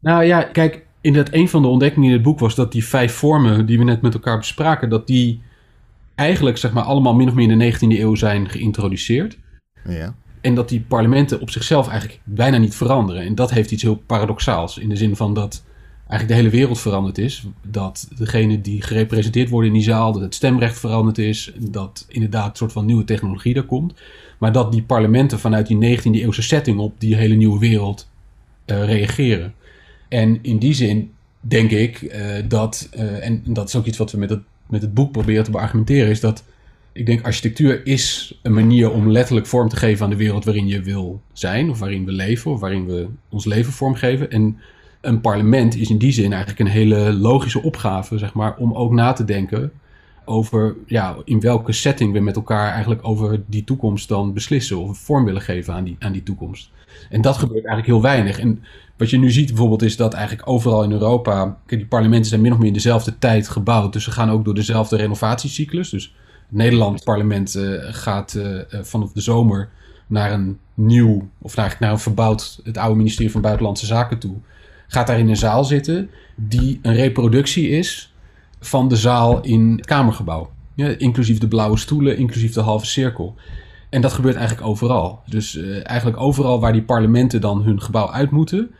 Nou 0.00 0.24
ja, 0.24 0.42
kijk, 0.42 0.86
in 1.00 1.12
dat 1.12 1.28
een 1.32 1.48
van 1.48 1.62
de 1.62 1.68
ontdekkingen 1.68 2.08
in 2.08 2.14
het 2.14 2.24
boek 2.24 2.38
was 2.38 2.54
dat 2.54 2.72
die 2.72 2.84
vijf 2.84 3.14
vormen 3.14 3.66
die 3.66 3.78
we 3.78 3.84
net 3.84 4.02
met 4.02 4.14
elkaar 4.14 4.38
bespraken, 4.38 4.88
dat 4.88 5.06
die 5.06 5.42
eigenlijk 6.14 6.56
zeg 6.56 6.72
maar 6.72 6.84
allemaal 6.84 7.14
min 7.14 7.28
of 7.28 7.34
meer 7.34 7.50
in 7.50 7.58
de 7.58 7.72
19e 7.72 8.00
eeuw 8.00 8.14
zijn 8.14 8.48
geïntroduceerd. 8.48 9.38
Ja. 9.88 10.14
En 10.46 10.54
dat 10.54 10.68
die 10.68 10.80
parlementen 10.80 11.40
op 11.40 11.50
zichzelf 11.50 11.88
eigenlijk 11.88 12.20
bijna 12.24 12.56
niet 12.56 12.74
veranderen. 12.74 13.22
En 13.22 13.34
dat 13.34 13.50
heeft 13.50 13.70
iets 13.70 13.82
heel 13.82 14.02
paradoxaals. 14.06 14.78
In 14.78 14.88
de 14.88 14.96
zin 14.96 15.16
van 15.16 15.34
dat 15.34 15.64
eigenlijk 16.08 16.28
de 16.28 16.34
hele 16.34 16.56
wereld 16.56 16.80
veranderd 16.80 17.18
is. 17.18 17.44
Dat 17.62 18.08
degene 18.16 18.60
die 18.60 18.82
gerepresenteerd 18.82 19.48
worden 19.48 19.70
in 19.70 19.76
die 19.76 19.84
zaal, 19.84 20.12
dat 20.12 20.22
het 20.22 20.34
stemrecht 20.34 20.78
veranderd 20.78 21.18
is. 21.18 21.52
Dat 21.58 22.06
inderdaad 22.08 22.50
een 22.50 22.56
soort 22.56 22.72
van 22.72 22.84
nieuwe 22.84 23.04
technologie 23.04 23.54
daar 23.54 23.62
komt. 23.62 23.94
Maar 24.38 24.52
dat 24.52 24.72
die 24.72 24.82
parlementen 24.82 25.38
vanuit 25.38 25.66
die 25.66 25.98
19e 25.98 26.02
eeuwse 26.02 26.42
setting 26.42 26.78
op 26.78 27.00
die 27.00 27.16
hele 27.16 27.34
nieuwe 27.34 27.58
wereld 27.58 28.08
uh, 28.66 28.84
reageren. 28.84 29.54
En 30.08 30.38
in 30.42 30.58
die 30.58 30.74
zin 30.74 31.12
denk 31.40 31.70
ik 31.70 32.02
uh, 32.02 32.12
dat, 32.48 32.88
uh, 32.96 33.26
en 33.26 33.42
dat 33.44 33.68
is 33.68 33.76
ook 33.76 33.86
iets 33.86 33.98
wat 33.98 34.12
we 34.12 34.18
met 34.18 34.30
het, 34.30 34.42
met 34.66 34.82
het 34.82 34.94
boek 34.94 35.12
proberen 35.12 35.44
te 35.44 35.50
beargumenteren, 35.50 36.10
is 36.10 36.20
dat 36.20 36.44
ik 36.96 37.06
denk 37.06 37.24
architectuur 37.24 37.86
is 37.86 38.34
een 38.42 38.54
manier 38.54 38.90
om 38.90 39.10
letterlijk 39.10 39.46
vorm 39.46 39.68
te 39.68 39.76
geven 39.76 40.04
aan 40.04 40.10
de 40.10 40.16
wereld 40.16 40.44
waarin 40.44 40.66
je 40.66 40.82
wil 40.82 41.20
zijn, 41.32 41.70
of 41.70 41.78
waarin 41.78 42.04
we 42.04 42.12
leven, 42.12 42.50
of 42.50 42.60
waarin 42.60 42.86
we 42.86 43.06
ons 43.28 43.44
leven 43.44 43.72
vormgeven. 43.72 44.30
En 44.30 44.58
een 45.00 45.20
parlement 45.20 45.76
is 45.76 45.90
in 45.90 45.98
die 45.98 46.12
zin 46.12 46.32
eigenlijk 46.32 46.60
een 46.60 46.66
hele 46.66 47.12
logische 47.12 47.62
opgave, 47.62 48.18
zeg 48.18 48.34
maar, 48.34 48.56
om 48.56 48.74
ook 48.74 48.92
na 48.92 49.12
te 49.12 49.24
denken 49.24 49.72
over 50.24 50.76
ja, 50.86 51.16
in 51.24 51.40
welke 51.40 51.72
setting 51.72 52.12
we 52.12 52.20
met 52.20 52.36
elkaar 52.36 52.72
eigenlijk 52.72 53.00
over 53.08 53.42
die 53.46 53.64
toekomst 53.64 54.08
dan 54.08 54.32
beslissen 54.32 54.78
of 54.78 54.98
vorm 54.98 55.24
willen 55.24 55.42
geven 55.42 55.74
aan 55.74 55.84
die, 55.84 55.96
aan 55.98 56.12
die 56.12 56.22
toekomst. 56.22 56.70
En 57.10 57.20
dat 57.20 57.36
gebeurt 57.36 57.64
eigenlijk 57.64 57.86
heel 57.86 58.02
weinig. 58.02 58.38
En 58.38 58.62
wat 58.96 59.10
je 59.10 59.18
nu 59.18 59.30
ziet 59.30 59.46
bijvoorbeeld 59.46 59.82
is 59.82 59.96
dat 59.96 60.14
eigenlijk 60.14 60.48
overal 60.48 60.82
in 60.82 60.92
Europa, 60.92 61.58
die 61.66 61.86
parlementen 61.86 62.28
zijn 62.28 62.40
min 62.40 62.52
of 62.52 62.58
meer 62.58 62.66
in 62.66 62.72
dezelfde 62.72 63.18
tijd 63.18 63.48
gebouwd, 63.48 63.92
dus 63.92 64.04
ze 64.04 64.10
gaan 64.10 64.30
ook 64.30 64.44
door 64.44 64.54
dezelfde 64.54 64.96
renovatiecyclus. 64.96 65.90
Dus 65.90 66.14
Nederlands 66.48 67.02
parlement 67.02 67.56
uh, 67.56 67.78
gaat 67.80 68.34
uh, 68.34 68.60
vanaf 68.82 69.12
de 69.12 69.20
zomer 69.20 69.68
naar 70.06 70.32
een 70.32 70.58
nieuw, 70.74 71.28
of 71.38 71.56
eigenlijk 71.56 71.80
naar 71.80 71.90
een 71.90 71.98
verbouwd, 71.98 72.60
het 72.64 72.76
oude 72.76 72.96
ministerie 72.96 73.30
van 73.30 73.40
Buitenlandse 73.40 73.86
Zaken 73.86 74.18
toe. 74.18 74.34
Gaat 74.86 75.06
daar 75.06 75.18
in 75.18 75.28
een 75.28 75.36
zaal 75.36 75.64
zitten 75.64 76.10
die 76.34 76.78
een 76.82 76.94
reproductie 76.94 77.68
is 77.68 78.14
van 78.60 78.88
de 78.88 78.96
zaal 78.96 79.40
in 79.40 79.72
het 79.76 79.86
Kamergebouw. 79.86 80.50
Ja, 80.74 80.86
inclusief 80.98 81.38
de 81.38 81.48
blauwe 81.48 81.76
stoelen, 81.76 82.16
inclusief 82.16 82.52
de 82.52 82.60
halve 82.60 82.86
cirkel. 82.86 83.34
En 83.90 84.00
dat 84.00 84.12
gebeurt 84.12 84.36
eigenlijk 84.36 84.68
overal. 84.68 85.20
Dus 85.26 85.58
eigenlijk 85.82 86.20
overal 86.20 86.60
waar 86.60 86.72
die 86.72 86.82
parlementen 86.82 87.40
dan 87.40 87.62
hun 87.62 87.82
gebouw 87.82 88.10
uit 88.10 88.30
moeten, 88.30 88.70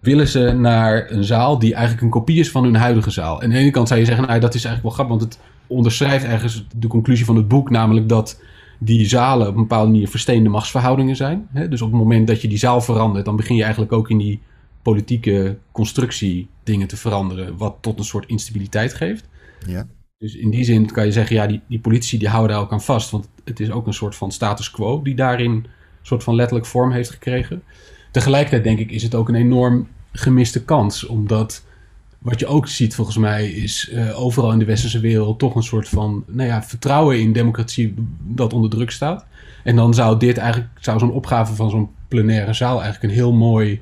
willen 0.00 0.28
ze 0.28 0.52
naar 0.52 1.10
een 1.10 1.24
zaal 1.24 1.58
die 1.58 1.72
eigenlijk 1.72 2.02
een 2.04 2.10
kopie 2.10 2.38
is 2.38 2.50
van 2.50 2.64
hun 2.64 2.74
huidige 2.74 3.10
zaal. 3.10 3.40
En 3.40 3.46
aan 3.46 3.52
de 3.54 3.58
ene 3.58 3.70
kant 3.70 3.88
zou 3.88 4.00
je 4.00 4.06
zeggen, 4.06 4.26
nou, 4.26 4.40
dat 4.40 4.54
is 4.54 4.64
eigenlijk 4.64 4.96
wel 4.96 5.06
grappig, 5.06 5.18
want 5.18 5.34
het 5.34 5.44
onderschrijft 5.66 6.24
ergens 6.24 6.66
de 6.76 6.86
conclusie 6.86 7.24
van 7.24 7.36
het 7.36 7.48
boek, 7.48 7.70
namelijk 7.70 8.08
dat 8.08 8.40
die 8.78 9.06
zalen 9.06 9.48
op 9.48 9.54
een 9.54 9.60
bepaalde 9.60 9.90
manier 9.90 10.08
versteende 10.08 10.48
machtsverhoudingen 10.48 11.16
zijn. 11.16 11.48
Dus 11.52 11.82
op 11.82 11.90
het 11.90 12.00
moment 12.00 12.26
dat 12.26 12.42
je 12.42 12.48
die 12.48 12.58
zaal 12.58 12.80
verandert, 12.80 13.24
dan 13.24 13.36
begin 13.36 13.56
je 13.56 13.62
eigenlijk 13.62 13.92
ook 13.92 14.10
in 14.10 14.18
die 14.18 14.40
politieke 14.82 15.58
constructie 15.72 16.48
dingen 16.62 16.88
te 16.88 16.96
veranderen, 16.96 17.56
wat 17.56 17.76
tot 17.80 17.98
een 17.98 18.04
soort 18.04 18.28
instabiliteit 18.28 18.94
geeft. 18.94 19.28
Ja. 19.66 19.86
Dus 20.18 20.34
in 20.34 20.50
die 20.50 20.64
zin 20.64 20.92
kan 20.92 21.04
je 21.04 21.12
zeggen, 21.12 21.36
ja, 21.36 21.46
die, 21.46 21.60
die 21.66 21.80
politici 21.80 22.18
die 22.18 22.28
houden 22.28 22.52
daar 22.52 22.64
ook 22.64 22.72
aan 22.72 22.82
vast, 22.82 23.10
want 23.10 23.28
het 23.44 23.60
is 23.60 23.70
ook 23.70 23.86
een 23.86 23.94
soort 23.94 24.14
van 24.16 24.32
status 24.32 24.70
quo 24.70 25.02
die 25.02 25.14
daarin 25.14 25.50
een 25.50 25.66
soort 26.02 26.22
van 26.22 26.34
letterlijk 26.34 26.66
vorm 26.66 26.92
heeft 26.92 27.10
gekregen. 27.10 27.62
Tegelijkertijd 28.10 28.64
denk 28.64 28.78
ik 28.78 28.90
is 28.90 29.02
het 29.02 29.14
ook 29.14 29.28
een 29.28 29.34
enorm 29.34 29.88
gemiste 30.12 30.64
kans, 30.64 31.06
omdat 31.06 31.64
wat 32.22 32.40
je 32.40 32.46
ook 32.46 32.68
ziet 32.68 32.94
volgens 32.94 33.16
mij 33.16 33.50
is 33.50 33.90
uh, 33.92 34.20
overal 34.20 34.52
in 34.52 34.58
de 34.58 34.64
westerse 34.64 35.00
wereld 35.00 35.38
toch 35.38 35.54
een 35.54 35.62
soort 35.62 35.88
van 35.88 36.24
nou 36.26 36.48
ja, 36.48 36.62
vertrouwen 36.62 37.20
in 37.20 37.32
democratie 37.32 37.94
dat 38.20 38.52
onder 38.52 38.70
druk 38.70 38.90
staat. 38.90 39.26
En 39.64 39.76
dan 39.76 39.94
zou 39.94 40.18
dit 40.18 40.38
eigenlijk, 40.38 40.70
zou 40.80 40.98
zo'n 40.98 41.12
opgave 41.12 41.54
van 41.54 41.70
zo'n 41.70 41.90
plenaire 42.08 42.52
zaal 42.52 42.82
eigenlijk 42.82 43.02
een 43.02 43.18
heel 43.18 43.32
mooi 43.32 43.80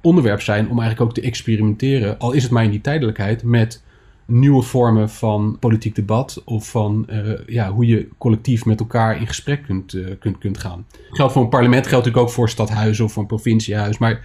onderwerp 0.00 0.40
zijn 0.40 0.70
om 0.70 0.78
eigenlijk 0.80 1.00
ook 1.00 1.14
te 1.14 1.20
experimenteren, 1.20 2.18
al 2.18 2.32
is 2.32 2.42
het 2.42 2.52
maar 2.52 2.64
in 2.64 2.70
die 2.70 2.80
tijdelijkheid, 2.80 3.42
met 3.42 3.82
nieuwe 4.26 4.62
vormen 4.62 5.10
van 5.10 5.56
politiek 5.60 5.94
debat 5.94 6.42
of 6.44 6.70
van 6.70 7.06
uh, 7.10 7.32
ja, 7.46 7.72
hoe 7.72 7.86
je 7.86 8.08
collectief 8.18 8.64
met 8.64 8.80
elkaar 8.80 9.20
in 9.20 9.26
gesprek 9.26 9.62
kunt, 9.62 9.92
uh, 9.92 10.06
kunt, 10.18 10.38
kunt 10.38 10.58
gaan. 10.58 10.86
Geldt 11.10 11.32
voor 11.32 11.42
een 11.42 11.48
parlement, 11.48 11.86
geldt 11.86 12.04
natuurlijk 12.04 12.26
ook 12.26 12.34
voor 12.34 12.48
stadhuizen 12.48 13.04
of 13.04 13.12
voor 13.12 13.22
een 13.22 13.28
provinciehuis. 13.28 13.98
Maar 13.98 14.20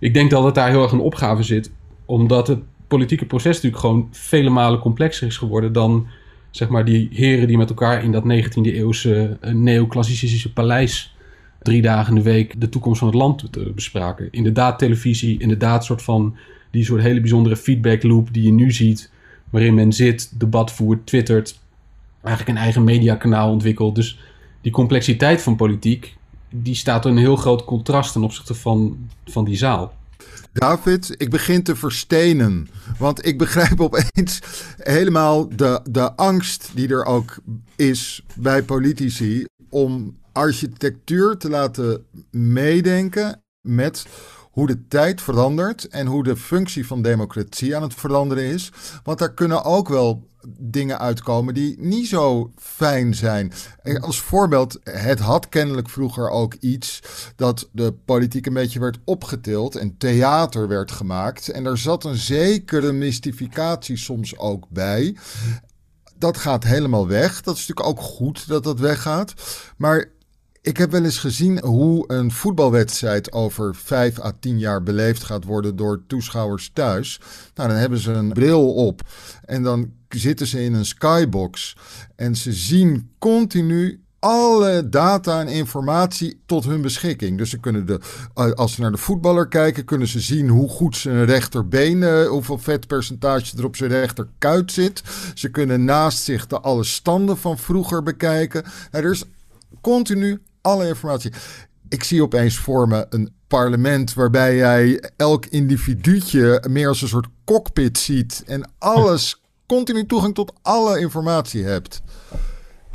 ik 0.00 0.14
denk 0.14 0.30
dat 0.30 0.44
het 0.44 0.54
daar 0.54 0.68
heel 0.68 0.82
erg 0.82 0.92
een 0.92 1.00
opgave 1.00 1.42
zit, 1.42 1.70
omdat 2.04 2.46
het 2.46 2.58
politieke 2.96 3.26
proces 3.26 3.54
natuurlijk 3.54 3.82
gewoon 3.82 4.08
vele 4.10 4.50
malen 4.50 4.78
complexer 4.78 5.26
is 5.26 5.36
geworden 5.36 5.72
dan 5.72 6.06
zeg 6.50 6.68
maar 6.68 6.84
die 6.84 7.08
heren 7.12 7.46
die 7.46 7.56
met 7.56 7.68
elkaar 7.68 8.04
in 8.04 8.12
dat 8.12 8.22
19e 8.22 8.60
eeuwse 8.62 9.38
uh, 9.44 9.52
neoclassicistische 9.52 10.52
paleis 10.52 11.14
drie 11.62 11.82
dagen 11.82 12.16
in 12.16 12.22
de 12.22 12.30
week 12.30 12.60
de 12.60 12.68
toekomst 12.68 12.98
van 12.98 13.08
het 13.08 13.16
land 13.16 13.50
bespraken. 13.74 14.28
Inderdaad 14.30 14.78
televisie, 14.78 15.40
inderdaad 15.40 15.84
soort 15.84 16.02
van 16.02 16.36
die 16.70 16.84
soort 16.84 17.02
hele 17.02 17.20
bijzondere 17.20 17.56
feedback 17.56 18.02
loop 18.02 18.32
die 18.32 18.42
je 18.42 18.52
nu 18.52 18.72
ziet, 18.72 19.10
waarin 19.50 19.74
men 19.74 19.92
zit, 19.92 20.40
debat 20.40 20.72
voert, 20.72 21.06
twittert, 21.06 21.58
eigenlijk 22.22 22.56
een 22.56 22.62
eigen 22.64 22.84
mediakanaal 22.84 23.50
ontwikkelt. 23.50 23.94
Dus 23.94 24.18
die 24.60 24.72
complexiteit 24.72 25.42
van 25.42 25.56
politiek, 25.56 26.16
die 26.50 26.74
staat 26.74 27.04
in 27.04 27.10
een 27.10 27.18
heel 27.18 27.36
groot 27.36 27.64
contrast 27.64 28.12
ten 28.12 28.22
opzichte 28.22 28.54
van, 28.54 29.08
van 29.24 29.44
die 29.44 29.56
zaal. 29.56 29.92
David, 30.52 31.14
ik 31.16 31.30
begin 31.30 31.62
te 31.62 31.76
verstenen. 31.76 32.68
Want 32.98 33.26
ik 33.26 33.38
begrijp 33.38 33.80
opeens 33.90 34.40
helemaal 34.76 35.48
de, 35.56 35.80
de 35.90 36.12
angst 36.12 36.70
die 36.74 36.88
er 36.88 37.04
ook 37.04 37.36
is 37.76 38.24
bij 38.34 38.62
politici 38.62 39.44
om 39.68 40.16
architectuur 40.32 41.36
te 41.36 41.48
laten 41.48 42.04
meedenken 42.30 43.42
met 43.60 44.06
hoe 44.52 44.66
de 44.66 44.88
tijd 44.88 45.20
verandert 45.20 45.88
en 45.88 46.06
hoe 46.06 46.22
de 46.22 46.36
functie 46.36 46.86
van 46.86 47.02
democratie 47.02 47.76
aan 47.76 47.82
het 47.82 47.94
veranderen 47.94 48.44
is. 48.44 48.72
Want 49.02 49.18
daar 49.18 49.34
kunnen 49.34 49.64
ook 49.64 49.88
wel 49.88 50.30
dingen 50.58 50.98
uitkomen 50.98 51.54
die 51.54 51.80
niet 51.80 52.06
zo 52.08 52.52
fijn 52.56 53.14
zijn. 53.14 53.52
Als 54.00 54.20
voorbeeld, 54.20 54.78
het 54.82 55.18
had 55.18 55.48
kennelijk 55.48 55.88
vroeger 55.88 56.30
ook 56.30 56.54
iets 56.54 57.02
dat 57.36 57.68
de 57.72 57.92
politiek 58.04 58.46
een 58.46 58.52
beetje 58.52 58.80
werd 58.80 58.98
opgetild 59.04 59.76
en 59.76 59.96
theater 59.96 60.68
werd 60.68 60.90
gemaakt. 60.90 61.48
En 61.48 61.66
er 61.66 61.78
zat 61.78 62.04
een 62.04 62.16
zekere 62.16 62.92
mystificatie 62.92 63.96
soms 63.96 64.38
ook 64.38 64.68
bij. 64.68 65.16
Dat 66.14 66.36
gaat 66.36 66.64
helemaal 66.64 67.06
weg. 67.06 67.42
Dat 67.42 67.56
is 67.56 67.66
natuurlijk 67.66 67.98
ook 67.98 68.04
goed 68.04 68.48
dat 68.48 68.64
dat 68.64 68.80
weggaat. 68.80 69.34
Maar 69.76 70.10
ik 70.62 70.76
heb 70.76 70.90
wel 70.90 71.04
eens 71.04 71.18
gezien 71.18 71.64
hoe 71.64 72.04
een 72.06 72.30
voetbalwedstrijd 72.30 73.32
over 73.32 73.74
vijf 73.74 74.20
à 74.20 74.32
tien 74.40 74.58
jaar 74.58 74.82
beleefd 74.82 75.22
gaat 75.22 75.44
worden 75.44 75.76
door 75.76 76.02
toeschouwers 76.06 76.70
thuis. 76.72 77.20
Nou, 77.54 77.68
dan 77.68 77.78
hebben 77.78 77.98
ze 77.98 78.12
een 78.12 78.32
bril 78.32 78.74
op 78.74 79.02
en 79.44 79.62
dan 79.62 79.92
zitten 80.08 80.46
ze 80.46 80.64
in 80.64 80.74
een 80.74 80.84
skybox 80.84 81.76
en 82.16 82.36
ze 82.36 82.52
zien 82.52 83.10
continu 83.18 84.00
alle 84.18 84.88
data 84.88 85.40
en 85.40 85.48
informatie 85.48 86.42
tot 86.46 86.64
hun 86.64 86.82
beschikking. 86.82 87.38
Dus 87.38 87.50
ze 87.50 87.60
kunnen 87.60 87.86
de, 87.86 88.00
als 88.54 88.72
ze 88.72 88.80
naar 88.80 88.92
de 88.92 88.96
voetballer 88.96 89.48
kijken, 89.48 89.84
kunnen 89.84 90.08
ze 90.08 90.20
zien 90.20 90.48
hoe 90.48 90.68
goed 90.68 90.96
zijn 90.96 91.24
rechterbeen, 91.24 92.26
hoeveel 92.26 92.58
vetpercentage 92.58 93.56
er 93.56 93.64
op 93.64 93.76
zijn 93.76 93.90
rechterkuit 93.90 94.72
zit. 94.72 95.02
Ze 95.34 95.50
kunnen 95.50 95.84
naast 95.84 96.18
zich 96.22 96.46
de 96.46 96.60
alle 96.60 96.84
standen 96.84 97.38
van 97.38 97.58
vroeger 97.58 98.02
bekijken. 98.02 98.62
Nou, 98.90 99.04
er 99.04 99.10
is 99.10 99.24
continu 99.80 100.40
alle 100.62 100.88
informatie. 100.88 101.32
Ik 101.88 102.04
zie 102.04 102.22
opeens 102.22 102.56
voor 102.56 102.88
me 102.88 103.06
een 103.10 103.32
parlement 103.46 104.14
waarbij 104.14 104.56
jij 104.56 105.10
elk 105.16 105.46
individuutje 105.46 106.64
meer 106.70 106.88
als 106.88 107.02
een 107.02 107.08
soort 107.08 107.28
cockpit 107.44 107.98
ziet 107.98 108.42
en 108.46 108.70
alles 108.78 109.40
continu 109.66 110.06
toegang 110.06 110.34
tot 110.34 110.52
alle 110.62 111.00
informatie 111.00 111.64
hebt. 111.64 112.02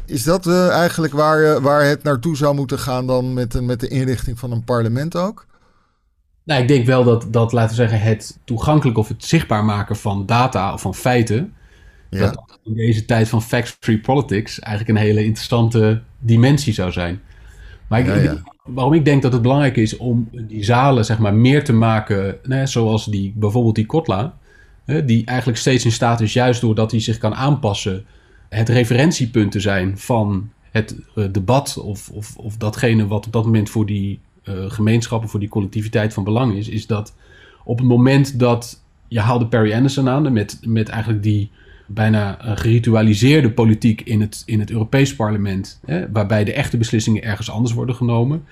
Is 0.06 0.24
dat 0.24 0.46
uh, 0.46 0.70
eigenlijk 0.70 1.14
waar, 1.14 1.42
uh, 1.42 1.58
waar 1.58 1.86
het 1.86 2.04
naartoe 2.04 2.36
zou 2.36 2.56
moeten 2.56 2.80
gaan 2.80 3.08
dan 3.08 3.34
met, 3.34 3.62
met 3.62 3.80
de 3.80 3.88
inrichting 3.88 4.40
van 4.40 4.52
een 4.52 4.64
parlement 4.64 5.16
ook? 5.16 5.46
Nou, 6.44 6.62
ik 6.62 6.68
denk 6.68 6.86
wel 6.86 7.04
dat, 7.04 7.28
dat, 7.32 7.52
laten 7.52 7.70
we 7.70 7.88
zeggen, 7.88 8.00
het 8.10 8.38
toegankelijk 8.44 8.98
of 8.98 9.08
het 9.08 9.26
zichtbaar 9.26 9.66
maken 9.66 9.96
van 9.96 10.26
data 10.26 10.74
of 10.74 10.82
van 10.82 10.96
feiten. 10.96 11.54
Ja. 12.10 12.20
Dat 12.20 12.60
in 12.64 12.74
deze 12.74 13.06
tijd 13.06 13.30
van 13.30 13.42
fact-free 13.42 14.00
politics 14.00 14.60
eigenlijk 14.60 14.98
een 14.98 15.06
hele 15.06 15.24
interessante 15.24 16.02
dimensie 16.20 16.74
zou 16.74 16.92
zijn. 16.92 17.22
Maar 17.88 18.00
ik, 18.00 18.42
waarom 18.64 18.94
ik 18.94 19.06
denk 19.06 19.22
dat 19.22 19.34
het 19.34 19.42
belangrijk 19.42 19.78
is 19.78 19.98
om 19.98 20.30
die 20.32 20.64
zalen 20.64 21.06
zeg 21.06 21.20
maar, 21.20 21.34
meer 21.34 21.64
te 21.64 21.74
maken, 21.74 22.38
zoals 22.64 23.06
die, 23.06 23.34
bijvoorbeeld 23.36 23.76
die 23.76 23.86
Kotla, 23.86 24.38
hè, 24.86 25.06
die 25.06 25.26
eigenlijk 25.26 25.60
steeds 25.60 25.86
in 25.86 25.92
staat 25.92 26.22
is, 26.22 26.34
juist 26.34 26.62
doordat 26.62 26.92
hij 26.92 27.00
zich 27.00 27.18
kan 27.18 27.36
aanpassen, 27.36 28.06
het 28.50 28.70
referentiepunt 28.70 29.52
te 29.52 29.60
zijn 29.60 29.98
van 29.98 30.50
het 30.72 30.96
uh, 31.16 31.26
debat 31.32 31.78
of, 31.78 32.10
of, 32.10 32.36
of 32.38 32.58
datgene 32.58 33.08
wat 33.08 33.26
op 33.26 33.34
dat 33.34 33.46
moment 33.46 33.70
voor 33.70 33.86
die 33.86 34.20
uh, 34.44 34.56
gemeenschappen, 34.72 35.30
voor 35.30 35.40
die 35.40 35.50
collectiviteit 35.50 36.14
van 36.14 36.24
belang 36.24 36.56
is, 36.56 36.70
is 36.70 36.88
dat 36.88 37.16
op 37.64 37.78
het 37.78 37.88
moment 37.88 38.40
dat 38.40 38.82
je 39.08 39.20
haalde 39.20 39.48
Perry 39.48 39.74
Anderson 39.74 40.10
aan 40.10 40.34
met, 40.34 40.60
met 40.62 40.90
eigenlijk 40.90 41.24
die 41.24 41.52
bijna 41.88 42.38
geritualiseerde 42.42 43.52
politiek 43.52 44.02
in 44.02 44.22
het, 44.22 44.44
in 44.46 44.60
het 44.60 44.72
Europees 44.72 45.16
parlement, 45.16 45.80
hè, 45.86 46.12
waarbij 46.12 46.44
de 46.44 46.54
echte 46.54 46.78
beslissingen 46.78 47.24
ergens 47.24 47.52
anders 47.52 47.74
worden 47.74 47.96
genomen. 47.96 48.46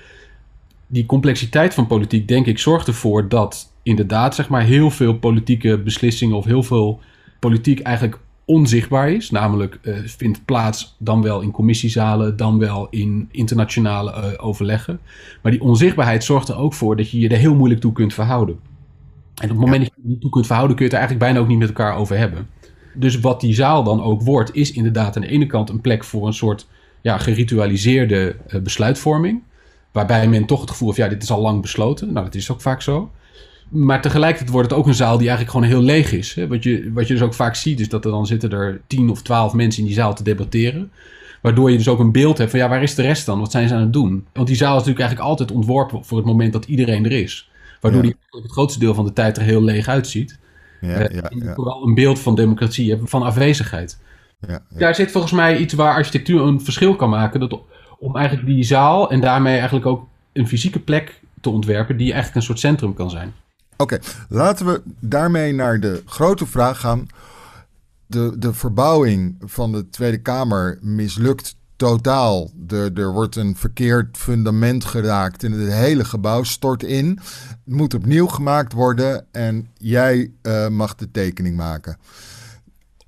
Die 0.88 1.06
complexiteit 1.06 1.74
van 1.74 1.88
politiek, 1.88 2.28
denk 2.28 2.46
ik, 2.46 2.60
zorgt 2.60 2.88
ervoor 2.88 3.30
dat 3.30 3.74
inderdaad 3.84 4.36
zeg 4.36 4.50
maar, 4.50 4.64
heel 4.64 4.92
veel 4.92 5.18
politieke 5.18 5.78
beslissingen 5.78 6.36
of 6.36 6.46
heel 6.46 6.64
veel 6.64 7.00
politiek 7.40 7.80
eigenlijk 7.80 8.20
onzichtbaar 8.46 9.12
is. 9.12 9.32
Namelijk 9.32 9.80
uh, 9.82 9.98
vindt 10.06 10.46
plaats 10.46 10.96
dan 11.00 11.22
wel 11.22 11.42
in 11.42 11.52
commissiezalen, 11.52 12.38
dan 12.38 12.60
wel 12.60 12.88
in 12.90 13.28
internationale 13.32 14.12
uh, 14.12 14.46
overleggen. 14.46 15.00
Maar 15.42 15.52
die 15.52 15.62
onzichtbaarheid 15.62 16.24
zorgt 16.24 16.50
er 16.50 16.58
ook 16.58 16.74
voor 16.74 16.96
dat 16.96 17.12
je 17.12 17.20
je 17.20 17.30
er 17.30 17.38
heel 17.38 17.56
moeilijk 17.56 17.82
toe 17.82 17.92
kunt 17.92 18.14
verhouden. 18.14 18.56
En 19.36 19.44
op 19.44 19.50
het 19.50 19.60
moment 19.60 19.84
dat 19.84 19.92
je 19.96 20.02
je 20.02 20.08
niet 20.08 20.22
toe 20.22 20.30
kunt 20.30 20.46
verhouden, 20.46 20.76
kun 20.76 20.86
je 20.86 20.92
het 20.92 21.02
er 21.02 21.08
eigenlijk 21.08 21.32
bijna 21.32 21.46
ook 21.46 21.52
niet 21.52 21.68
met 21.68 21.78
elkaar 21.78 21.98
over 21.98 22.18
hebben. 22.18 22.48
Dus 22.96 23.20
wat 23.20 23.42
die 23.42 23.54
zaal 23.54 23.84
dan 23.84 24.04
ook 24.04 24.22
wordt, 24.22 24.56
is 24.56 24.72
inderdaad 24.72 25.16
aan 25.16 25.22
de 25.22 25.28
ene 25.28 25.46
kant 25.46 25.70
een 25.70 25.82
plek 25.82 26.04
voor 26.04 26.28
een 26.28 26.34
soort 26.34 26.68
ja, 27.02 27.18
geritualiseerde 27.18 28.36
uh, 28.48 28.62
besluitvorming. 28.62 29.42
Waarbij 29.92 30.28
men 30.28 30.46
toch 30.46 30.62
het 30.62 30.70
gevoel 30.70 30.88
heeft, 30.88 31.00
ja, 31.00 31.08
dit 31.08 31.24
is 31.24 31.32
al 31.32 31.42
lang 31.42 31.62
besloten. 31.62 32.14
Nou, 32.14 32.26
dat 32.26 32.36
is 32.36 32.52
ook 32.52 32.62
vaak 32.62 32.82
zo. 32.82 33.12
Maar 33.70 34.02
tegelijkertijd 34.02 34.52
wordt 34.52 34.70
het 34.70 34.80
ook 34.80 34.88
een 34.88 34.94
zaal 34.94 35.18
die 35.18 35.28
eigenlijk 35.28 35.58
gewoon 35.58 35.68
heel 35.68 35.82
leeg 35.82 36.12
is. 36.12 36.34
Hè? 36.34 36.48
Wat, 36.48 36.64
je, 36.64 36.92
wat 36.94 37.08
je 37.08 37.14
dus 37.14 37.24
ook 37.24 37.34
vaak 37.34 37.56
ziet, 37.56 37.80
is 37.80 37.90
dat 37.90 38.06
er 38.06 38.12
dan 38.12 38.26
zitten 38.26 38.52
er 38.52 38.82
tien 38.88 39.10
of 39.10 39.22
twaalf 39.22 39.54
mensen 39.54 39.82
in 39.82 39.88
die 39.88 39.98
zaal 39.98 40.16
te 40.16 40.24
debatteren. 40.24 40.92
Waardoor 41.42 41.72
je 41.72 41.78
dus 41.78 41.88
ook 41.88 42.00
een 42.00 42.12
beeld 42.12 42.38
hebt 42.38 42.50
van, 42.50 42.60
ja, 42.60 42.70
waar 42.70 42.84
is 42.84 42.96
de 42.96 43.02
rest 43.02 43.26
dan? 43.26 43.40
Wat 43.40 43.52
zijn 43.52 43.68
ze 43.68 43.74
aan 43.74 43.82
het 43.82 43.94
doen? 43.94 44.26
Want 44.34 44.48
die 44.48 44.56
zaal 44.56 44.72
is 44.72 44.78
natuurlijk 44.78 45.00
eigenlijk 45.00 45.30
altijd 45.30 45.52
ontworpen 45.52 46.06
voor 46.06 46.18
het 46.18 46.28
moment 46.28 46.54
dat 46.54 46.66
iedereen 46.66 47.06
er 47.06 47.12
is. 47.12 47.50
Waardoor 47.82 48.06
ja. 48.06 48.12
die 48.30 48.42
het 48.42 48.52
grootste 48.52 48.80
deel 48.80 48.94
van 48.94 49.06
de 49.06 49.14
tijd 49.14 49.38
er 49.38 49.44
heel 49.44 49.64
leeg 49.64 49.88
uitziet. 49.88 50.40
Ja, 50.82 51.10
uh, 51.10 51.16
ja, 51.16 51.32
ja. 51.36 51.54
Vooral 51.54 51.88
een 51.88 51.94
beeld 51.94 52.20
van 52.20 52.36
democratie 52.36 52.90
hebben, 52.90 53.08
van 53.08 53.24
afwezigheid. 53.24 53.98
Ja, 54.48 54.62
Daar 54.70 54.96
zit 54.96 55.12
volgens 55.12 55.34
mij 55.34 55.58
iets 55.58 55.74
waar 55.74 55.94
architectuur 55.94 56.42
een 56.42 56.62
verschil 56.62 56.96
kan 56.96 57.10
maken. 57.10 57.40
Dat 57.40 57.60
om 58.00 58.16
eigenlijk 58.16 58.48
die 58.48 58.64
zaal 58.64 59.12
en 59.12 59.22
daarmee 59.22 59.54
eigenlijk 59.54 59.86
ook 59.86 60.08
een 60.34 60.48
fysieke 60.48 60.80
plek 60.80 61.22
te 61.42 61.50
ontwerpen 61.50 61.98
die 61.98 62.12
eigenlijk 62.12 62.36
een 62.36 62.42
soort 62.42 62.60
centrum 62.60 62.94
kan 62.94 63.10
zijn. 63.10 63.34
Oké, 63.78 63.94
okay, 63.96 64.00
laten 64.30 64.66
we 64.66 64.82
daarmee 65.00 65.54
naar 65.54 65.80
de 65.80 66.04
grote 66.06 66.46
vraag 66.46 66.80
gaan. 66.80 67.08
de, 68.08 68.36
de 68.38 68.54
verbouwing 68.54 69.36
van 69.40 69.72
de 69.72 69.90
Tweede 69.90 70.22
Kamer 70.22 70.78
mislukt 70.82 71.56
totaal. 71.76 72.52
Er, 72.68 73.00
er 73.00 73.12
wordt 73.12 73.36
een 73.36 73.56
verkeerd 73.56 74.18
fundament 74.18 74.86
geraakt 74.86 75.44
en 75.44 75.52
het 75.52 75.74
hele 75.74 76.06
gebouw 76.06 76.44
stort 76.44 76.84
in. 76.84 77.20
Het 77.66 77.76
moet 77.76 77.94
opnieuw 77.94 78.28
gemaakt 78.28 78.74
worden 78.74 79.26
en 79.32 79.70
jij 79.74 80.32
uh, 80.42 80.68
mag 80.68 80.96
de 80.96 81.12
tekening 81.12 81.58
maken. 81.58 81.98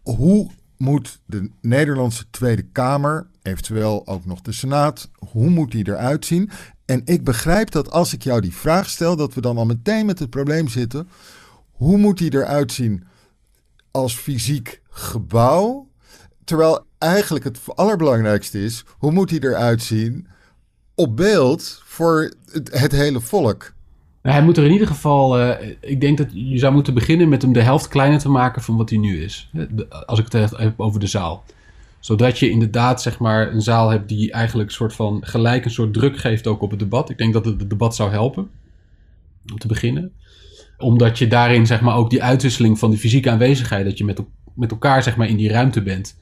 Hoe 0.03 0.49
moet 0.77 1.19
de 1.25 1.49
Nederlandse 1.61 2.29
Tweede 2.29 2.63
Kamer, 2.63 3.27
eventueel 3.41 4.07
ook 4.07 4.25
nog 4.25 4.41
de 4.41 4.51
Senaat, 4.51 5.09
hoe 5.13 5.49
moet 5.49 5.71
die 5.71 5.87
eruit 5.87 6.25
zien? 6.25 6.49
En 6.85 7.01
ik 7.05 7.23
begrijp 7.23 7.71
dat 7.71 7.91
als 7.91 8.13
ik 8.13 8.23
jou 8.23 8.41
die 8.41 8.53
vraag 8.53 8.89
stel, 8.89 9.15
dat 9.15 9.33
we 9.33 9.41
dan 9.41 9.57
al 9.57 9.65
meteen 9.65 10.05
met 10.05 10.19
het 10.19 10.29
probleem 10.29 10.67
zitten. 10.67 11.09
Hoe 11.71 11.97
moet 11.97 12.17
die 12.17 12.33
eruit 12.33 12.71
zien 12.71 13.03
als 13.91 14.15
fysiek 14.15 14.81
gebouw? 14.89 15.86
Terwijl 16.47 16.85
eigenlijk 16.97 17.45
het 17.45 17.59
allerbelangrijkste 17.75 18.63
is, 18.63 18.83
hoe 18.97 19.11
moet 19.11 19.29
hij 19.29 19.39
eruit 19.39 19.81
zien 19.81 20.27
op 20.95 21.15
beeld 21.15 21.81
voor 21.85 22.33
het, 22.71 22.91
hele 22.91 23.19
volk? 23.19 23.73
Nou, 24.21 24.35
hij 24.35 24.45
moet 24.45 24.57
er 24.57 24.65
in 24.65 24.71
ieder 24.71 24.87
geval, 24.87 25.39
uh, 25.39 25.49
ik 25.79 26.01
denk 26.01 26.17
dat 26.17 26.27
je 26.33 26.57
zou 26.57 26.73
moeten 26.73 26.93
beginnen 26.93 27.29
met 27.29 27.41
hem 27.41 27.53
de 27.53 27.61
helft 27.61 27.87
kleiner 27.87 28.19
te 28.19 28.29
maken 28.29 28.61
van 28.61 28.77
wat 28.77 28.89
hij 28.89 28.99
nu 28.99 29.23
is. 29.23 29.51
Als 30.05 30.19
ik 30.19 30.31
het 30.31 30.51
heb 30.57 30.79
over 30.79 30.99
de 30.99 31.07
zaal. 31.07 31.43
Zodat 31.99 32.39
je 32.39 32.49
inderdaad 32.49 33.01
zeg 33.01 33.19
maar 33.19 33.51
een 33.51 33.61
zaal 33.61 33.89
hebt 33.89 34.09
die 34.09 34.31
eigenlijk 34.31 34.71
soort 34.71 34.93
van 34.93 35.21
gelijk 35.25 35.65
een 35.65 35.71
soort 35.71 35.93
druk 35.93 36.17
geeft 36.17 36.47
ook 36.47 36.61
op 36.61 36.69
het 36.69 36.79
debat. 36.79 37.09
Ik 37.09 37.17
denk 37.17 37.33
dat 37.33 37.45
het, 37.45 37.59
het 37.59 37.69
debat 37.69 37.95
zou 37.95 38.11
helpen. 38.11 38.49
Om 39.51 39.59
te 39.59 39.67
beginnen. 39.67 40.11
Omdat 40.77 41.17
je 41.17 41.27
daarin 41.27 41.65
zeg 41.65 41.81
maar 41.81 41.95
ook 41.95 42.09
die 42.09 42.23
uitwisseling 42.23 42.79
van 42.79 42.91
de 42.91 42.97
fysieke 42.97 43.29
aanwezigheid, 43.29 43.85
dat 43.85 43.97
je 43.97 44.05
met, 44.05 44.21
met 44.53 44.71
elkaar 44.71 45.03
zeg 45.03 45.17
maar 45.17 45.27
in 45.27 45.37
die 45.37 45.51
ruimte 45.51 45.81
bent 45.81 46.15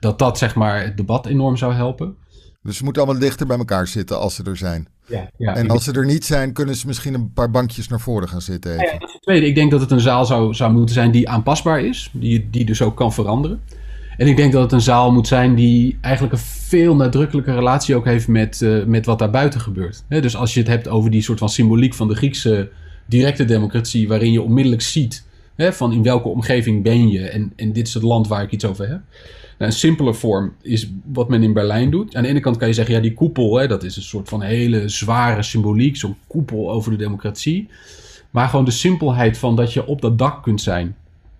dat 0.00 0.18
dat 0.18 0.38
zeg 0.38 0.54
maar 0.54 0.82
het 0.82 0.96
debat 0.96 1.26
enorm 1.26 1.56
zou 1.56 1.74
helpen. 1.74 2.16
Dus 2.62 2.76
ze 2.76 2.84
moeten 2.84 3.02
allemaal 3.02 3.20
dichter 3.20 3.46
bij 3.46 3.58
elkaar 3.58 3.86
zitten 3.86 4.18
als 4.18 4.34
ze 4.34 4.42
er 4.42 4.56
zijn. 4.56 4.88
Ja, 5.06 5.30
ja. 5.36 5.54
En 5.54 5.70
als 5.70 5.84
ze 5.84 5.92
er 5.92 6.06
niet 6.06 6.24
zijn, 6.24 6.52
kunnen 6.52 6.74
ze 6.74 6.86
misschien 6.86 7.14
een 7.14 7.32
paar 7.32 7.50
bankjes 7.50 7.88
naar 7.88 8.00
voren 8.00 8.28
gaan 8.28 8.40
zitten. 8.40 8.72
Ja, 8.72 8.92
dat 8.98 9.08
is 9.08 9.12
het 9.12 9.22
tweede. 9.22 9.46
Ik 9.46 9.54
denk 9.54 9.70
dat 9.70 9.80
het 9.80 9.90
een 9.90 10.00
zaal 10.00 10.24
zou, 10.24 10.54
zou 10.54 10.72
moeten 10.72 10.94
zijn 10.94 11.10
die 11.10 11.28
aanpasbaar 11.28 11.84
is, 11.84 12.10
die, 12.12 12.50
die 12.50 12.64
dus 12.64 12.82
ook 12.82 12.96
kan 12.96 13.12
veranderen. 13.12 13.60
En 14.16 14.26
ik 14.26 14.36
denk 14.36 14.52
dat 14.52 14.62
het 14.62 14.72
een 14.72 14.80
zaal 14.80 15.12
moet 15.12 15.26
zijn 15.26 15.54
die 15.54 15.98
eigenlijk 16.00 16.34
een 16.34 16.40
veel 16.42 16.96
nadrukkelijke 16.96 17.54
relatie 17.54 17.96
ook 17.96 18.04
heeft 18.04 18.28
met, 18.28 18.60
uh, 18.60 18.84
met 18.84 19.06
wat 19.06 19.18
daar 19.18 19.30
buiten 19.30 19.60
gebeurt. 19.60 20.04
dus 20.08 20.36
als 20.36 20.54
je 20.54 20.60
het 20.60 20.68
hebt 20.68 20.88
over 20.88 21.10
die 21.10 21.22
soort 21.22 21.38
van 21.38 21.48
symboliek 21.48 21.94
van 21.94 22.08
de 22.08 22.14
Griekse 22.14 22.70
directe 23.06 23.44
democratie, 23.44 24.08
waarin 24.08 24.32
je 24.32 24.42
onmiddellijk 24.42 24.82
ziet 24.82 25.24
van 25.56 25.92
in 25.92 26.02
welke 26.02 26.28
omgeving 26.28 26.82
ben 26.82 27.08
je 27.08 27.28
en, 27.28 27.52
en 27.56 27.72
dit 27.72 27.86
is 27.86 27.94
het 27.94 28.02
land 28.02 28.28
waar 28.28 28.42
ik 28.42 28.50
iets 28.50 28.64
over 28.64 28.88
heb. 28.88 29.00
Een 29.60 29.72
simpele 29.72 30.14
vorm 30.14 30.52
is 30.62 30.90
wat 31.04 31.28
men 31.28 31.42
in 31.42 31.52
Berlijn 31.52 31.90
doet. 31.90 32.16
Aan 32.16 32.22
de 32.22 32.28
ene 32.28 32.40
kant 32.40 32.56
kan 32.56 32.68
je 32.68 32.74
zeggen, 32.74 32.94
ja, 32.94 33.00
die 33.00 33.14
koepel, 33.14 33.56
hè, 33.56 33.66
dat 33.66 33.82
is 33.82 33.96
een 33.96 34.02
soort 34.02 34.28
van 34.28 34.42
hele 34.42 34.88
zware 34.88 35.42
symboliek, 35.42 35.96
zo'n 35.96 36.16
koepel 36.26 36.70
over 36.70 36.90
de 36.90 36.96
democratie. 36.96 37.68
Maar 38.30 38.48
gewoon 38.48 38.64
de 38.64 38.70
simpelheid 38.70 39.38
van 39.38 39.56
dat 39.56 39.72
je 39.72 39.86
op 39.86 40.00
dat 40.00 40.18
dak 40.18 40.42
kunt 40.42 40.60
zijn, 40.60 40.96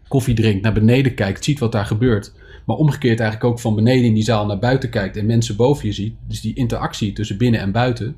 koffie 0.08 0.34
drinkt, 0.34 0.62
naar 0.62 0.72
beneden 0.72 1.14
kijkt, 1.14 1.44
ziet 1.44 1.58
wat 1.58 1.72
daar 1.72 1.86
gebeurt. 1.86 2.32
Maar 2.64 2.76
omgekeerd 2.76 3.20
eigenlijk 3.20 3.50
ook 3.50 3.60
van 3.60 3.74
beneden 3.74 4.04
in 4.04 4.14
die 4.14 4.22
zaal 4.22 4.46
naar 4.46 4.58
buiten 4.58 4.90
kijkt 4.90 5.16
en 5.16 5.26
mensen 5.26 5.56
boven 5.56 5.86
je 5.86 5.92
ziet. 5.92 6.14
Dus 6.26 6.40
die 6.40 6.54
interactie 6.54 7.12
tussen 7.12 7.36
binnen 7.36 7.60
en 7.60 7.72
buiten 7.72 8.16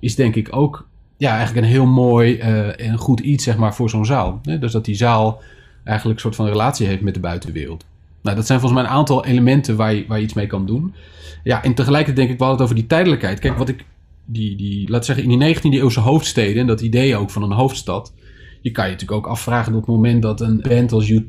is 0.00 0.14
denk 0.14 0.34
ik 0.34 0.56
ook 0.56 0.86
ja, 1.16 1.36
eigenlijk 1.36 1.66
een 1.66 1.72
heel 1.72 1.86
mooi 1.86 2.36
uh, 2.36 2.80
en 2.80 2.98
goed 2.98 3.20
iets 3.20 3.44
zeg 3.44 3.56
maar, 3.56 3.74
voor 3.74 3.90
zo'n 3.90 4.06
zaal. 4.06 4.40
Dus 4.60 4.72
dat 4.72 4.84
die 4.84 4.94
zaal 4.94 5.42
eigenlijk 5.84 6.16
een 6.16 6.22
soort 6.24 6.36
van 6.36 6.46
relatie 6.46 6.86
heeft 6.86 7.02
met 7.02 7.14
de 7.14 7.20
buitenwereld. 7.20 7.84
Nou, 8.22 8.36
dat 8.36 8.46
zijn 8.46 8.60
volgens 8.60 8.80
mij 8.80 8.90
een 8.90 8.96
aantal 8.96 9.24
elementen 9.24 9.76
waar 9.76 9.94
je, 9.94 10.04
waar 10.08 10.20
iets 10.20 10.34
mee 10.34 10.46
kan 10.46 10.66
doen. 10.66 10.94
Ja, 11.42 11.62
en 11.62 11.74
tegelijkertijd 11.74 12.16
denk 12.16 12.30
ik, 12.30 12.38
we 12.38 12.44
hadden 12.44 12.62
het 12.62 12.70
over 12.70 12.82
die 12.82 12.90
tijdelijkheid. 12.90 13.38
Kijk, 13.38 13.58
wat 13.58 13.68
ik, 13.68 13.84
die, 14.24 14.56
die, 14.56 14.90
laat 14.90 15.04
zeggen, 15.04 15.24
in 15.24 15.38
die 15.38 15.56
19e 15.56 15.60
eeuwse 15.62 16.00
hoofdsteden, 16.00 16.60
en 16.60 16.66
dat 16.66 16.80
idee 16.80 17.16
ook 17.16 17.30
van 17.30 17.42
een 17.42 17.52
hoofdstad, 17.52 18.14
je 18.60 18.70
kan 18.70 18.84
je 18.84 18.90
natuurlijk 18.90 19.26
ook 19.26 19.32
afvragen 19.32 19.74
op 19.74 19.80
het 19.80 19.88
moment 19.88 20.22
dat 20.22 20.40
een 20.40 20.60
band 20.68 20.92
als 20.92 21.12
U2 21.12 21.26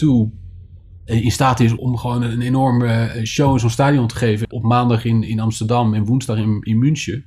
in 1.05 1.31
staat 1.31 1.59
is 1.59 1.75
om 1.75 1.97
gewoon 1.97 2.21
een 2.21 2.41
enorme 2.41 2.87
eh, 2.87 3.23
show 3.23 3.53
in 3.53 3.59
zo'n 3.59 3.69
stadion 3.69 4.07
te 4.07 4.15
geven. 4.15 4.51
Op 4.51 4.63
maandag 4.63 5.05
in, 5.05 5.23
in 5.23 5.39
Amsterdam 5.39 5.93
en 5.93 6.05
woensdag 6.05 6.37
in, 6.37 6.57
in 6.61 6.79
München. 6.79 7.25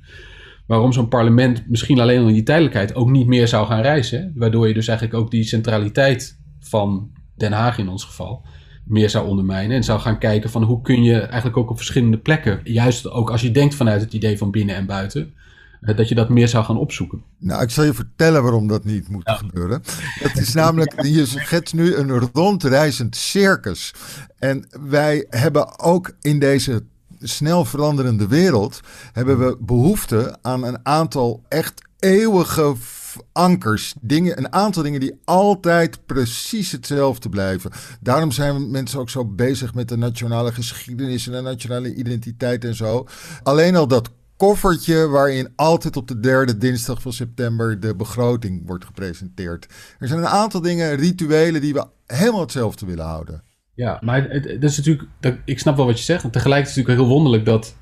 Waarom 0.67 0.93
zo'n 0.93 1.07
parlement 1.07 1.63
misschien 1.69 1.99
alleen 1.99 2.21
al 2.21 2.27
in 2.27 2.33
die 2.33 2.43
tijdelijkheid 2.43 2.95
ook 2.95 3.09
niet 3.09 3.27
meer 3.27 3.47
zou 3.47 3.67
gaan 3.67 3.81
reizen. 3.81 4.31
Waardoor 4.35 4.67
je 4.67 4.73
dus 4.73 4.87
eigenlijk 4.87 5.19
ook 5.19 5.31
die 5.31 5.43
centraliteit 5.43 6.39
van 6.59 7.11
Den 7.35 7.51
Haag 7.51 7.77
in 7.77 7.89
ons 7.89 8.03
geval 8.03 8.45
meer 8.87 9.09
zou 9.09 9.27
ondermijnen. 9.27 9.75
En 9.75 9.83
zou 9.83 9.99
gaan 9.99 10.19
kijken 10.19 10.49
van 10.49 10.63
hoe 10.63 10.81
kun 10.81 11.03
je 11.03 11.19
eigenlijk 11.19 11.57
ook 11.57 11.69
op 11.69 11.77
verschillende 11.77 12.17
plekken, 12.17 12.59
juist 12.63 13.09
ook 13.09 13.31
als 13.31 13.41
je 13.41 13.51
denkt 13.51 13.75
vanuit 13.75 14.01
het 14.01 14.13
idee 14.13 14.37
van 14.37 14.51
binnen 14.51 14.75
en 14.75 14.85
buiten, 14.85 15.33
eh, 15.81 15.97
dat 15.97 16.09
je 16.09 16.15
dat 16.15 16.29
meer 16.29 16.47
zou 16.47 16.65
gaan 16.65 16.77
opzoeken. 16.77 17.23
Nou, 17.37 17.61
ik 17.61 17.69
zal 17.69 17.83
je 17.83 17.93
vertellen 17.93 18.41
waarom 18.41 18.67
dat 18.67 18.85
niet 18.85 19.09
moet 19.09 19.29
gebeuren. 19.29 19.81
Het 20.19 20.37
is 20.37 20.53
namelijk, 20.53 21.03
je 21.15 21.25
schetst 21.25 21.73
nu 21.73 21.95
een 21.95 22.19
rondreizend 22.33 23.15
circus. 23.15 23.93
En 24.39 24.67
wij 24.89 25.25
hebben 25.29 25.79
ook 25.79 26.11
in 26.21 26.39
deze 26.39 26.83
snel 27.19 27.65
veranderende 27.65 28.27
wereld, 28.27 28.79
hebben 29.13 29.39
we 29.39 29.57
behoefte 29.59 30.37
aan 30.41 30.63
een 30.63 30.79
aantal 30.83 31.43
echt 31.47 31.87
eeuwige 31.99 32.75
ankers. 33.31 33.93
Dingen, 34.01 34.37
een 34.37 34.53
aantal 34.53 34.83
dingen 34.83 34.99
die 34.99 35.19
altijd 35.25 36.05
precies 36.05 36.71
hetzelfde 36.71 37.29
blijven. 37.29 37.71
Daarom 38.01 38.31
zijn 38.31 38.71
mensen 38.71 38.99
ook 38.99 39.09
zo 39.09 39.25
bezig 39.25 39.73
met 39.73 39.89
de 39.89 39.97
nationale 39.97 40.51
geschiedenis 40.51 41.27
en 41.27 41.33
de 41.33 41.41
nationale 41.41 41.95
identiteit 41.95 42.65
en 42.65 42.75
zo. 42.75 43.07
Alleen 43.43 43.75
al 43.75 43.87
dat 43.87 44.09
koffertje 44.37 45.07
waarin 45.07 45.49
altijd 45.55 45.97
op 45.97 46.07
de 46.07 46.19
derde 46.19 46.57
dinsdag 46.57 47.01
van 47.01 47.13
september 47.13 47.79
de 47.79 47.95
begroting 47.95 48.61
wordt 48.65 48.85
gepresenteerd. 48.85 49.67
Er 49.99 50.07
zijn 50.07 50.19
een 50.19 50.27
aantal 50.27 50.61
dingen, 50.61 50.95
rituelen, 50.95 51.61
die 51.61 51.73
we 51.73 51.85
helemaal 52.05 52.41
hetzelfde 52.41 52.85
willen 52.85 53.05
houden. 53.05 53.43
Ja, 53.73 53.97
maar 54.01 54.29
het, 54.29 54.63
is 54.63 54.77
natuurlijk, 54.77 55.09
ik 55.45 55.59
snap 55.59 55.75
wel 55.75 55.85
wat 55.85 55.97
je 55.97 56.03
zegt. 56.03 56.23
En 56.23 56.31
tegelijkertijd 56.31 56.77
is 56.77 56.83
het 56.83 56.87
natuurlijk 56.87 57.07
heel 57.07 57.23
wonderlijk 57.23 57.45
dat, 57.45 57.75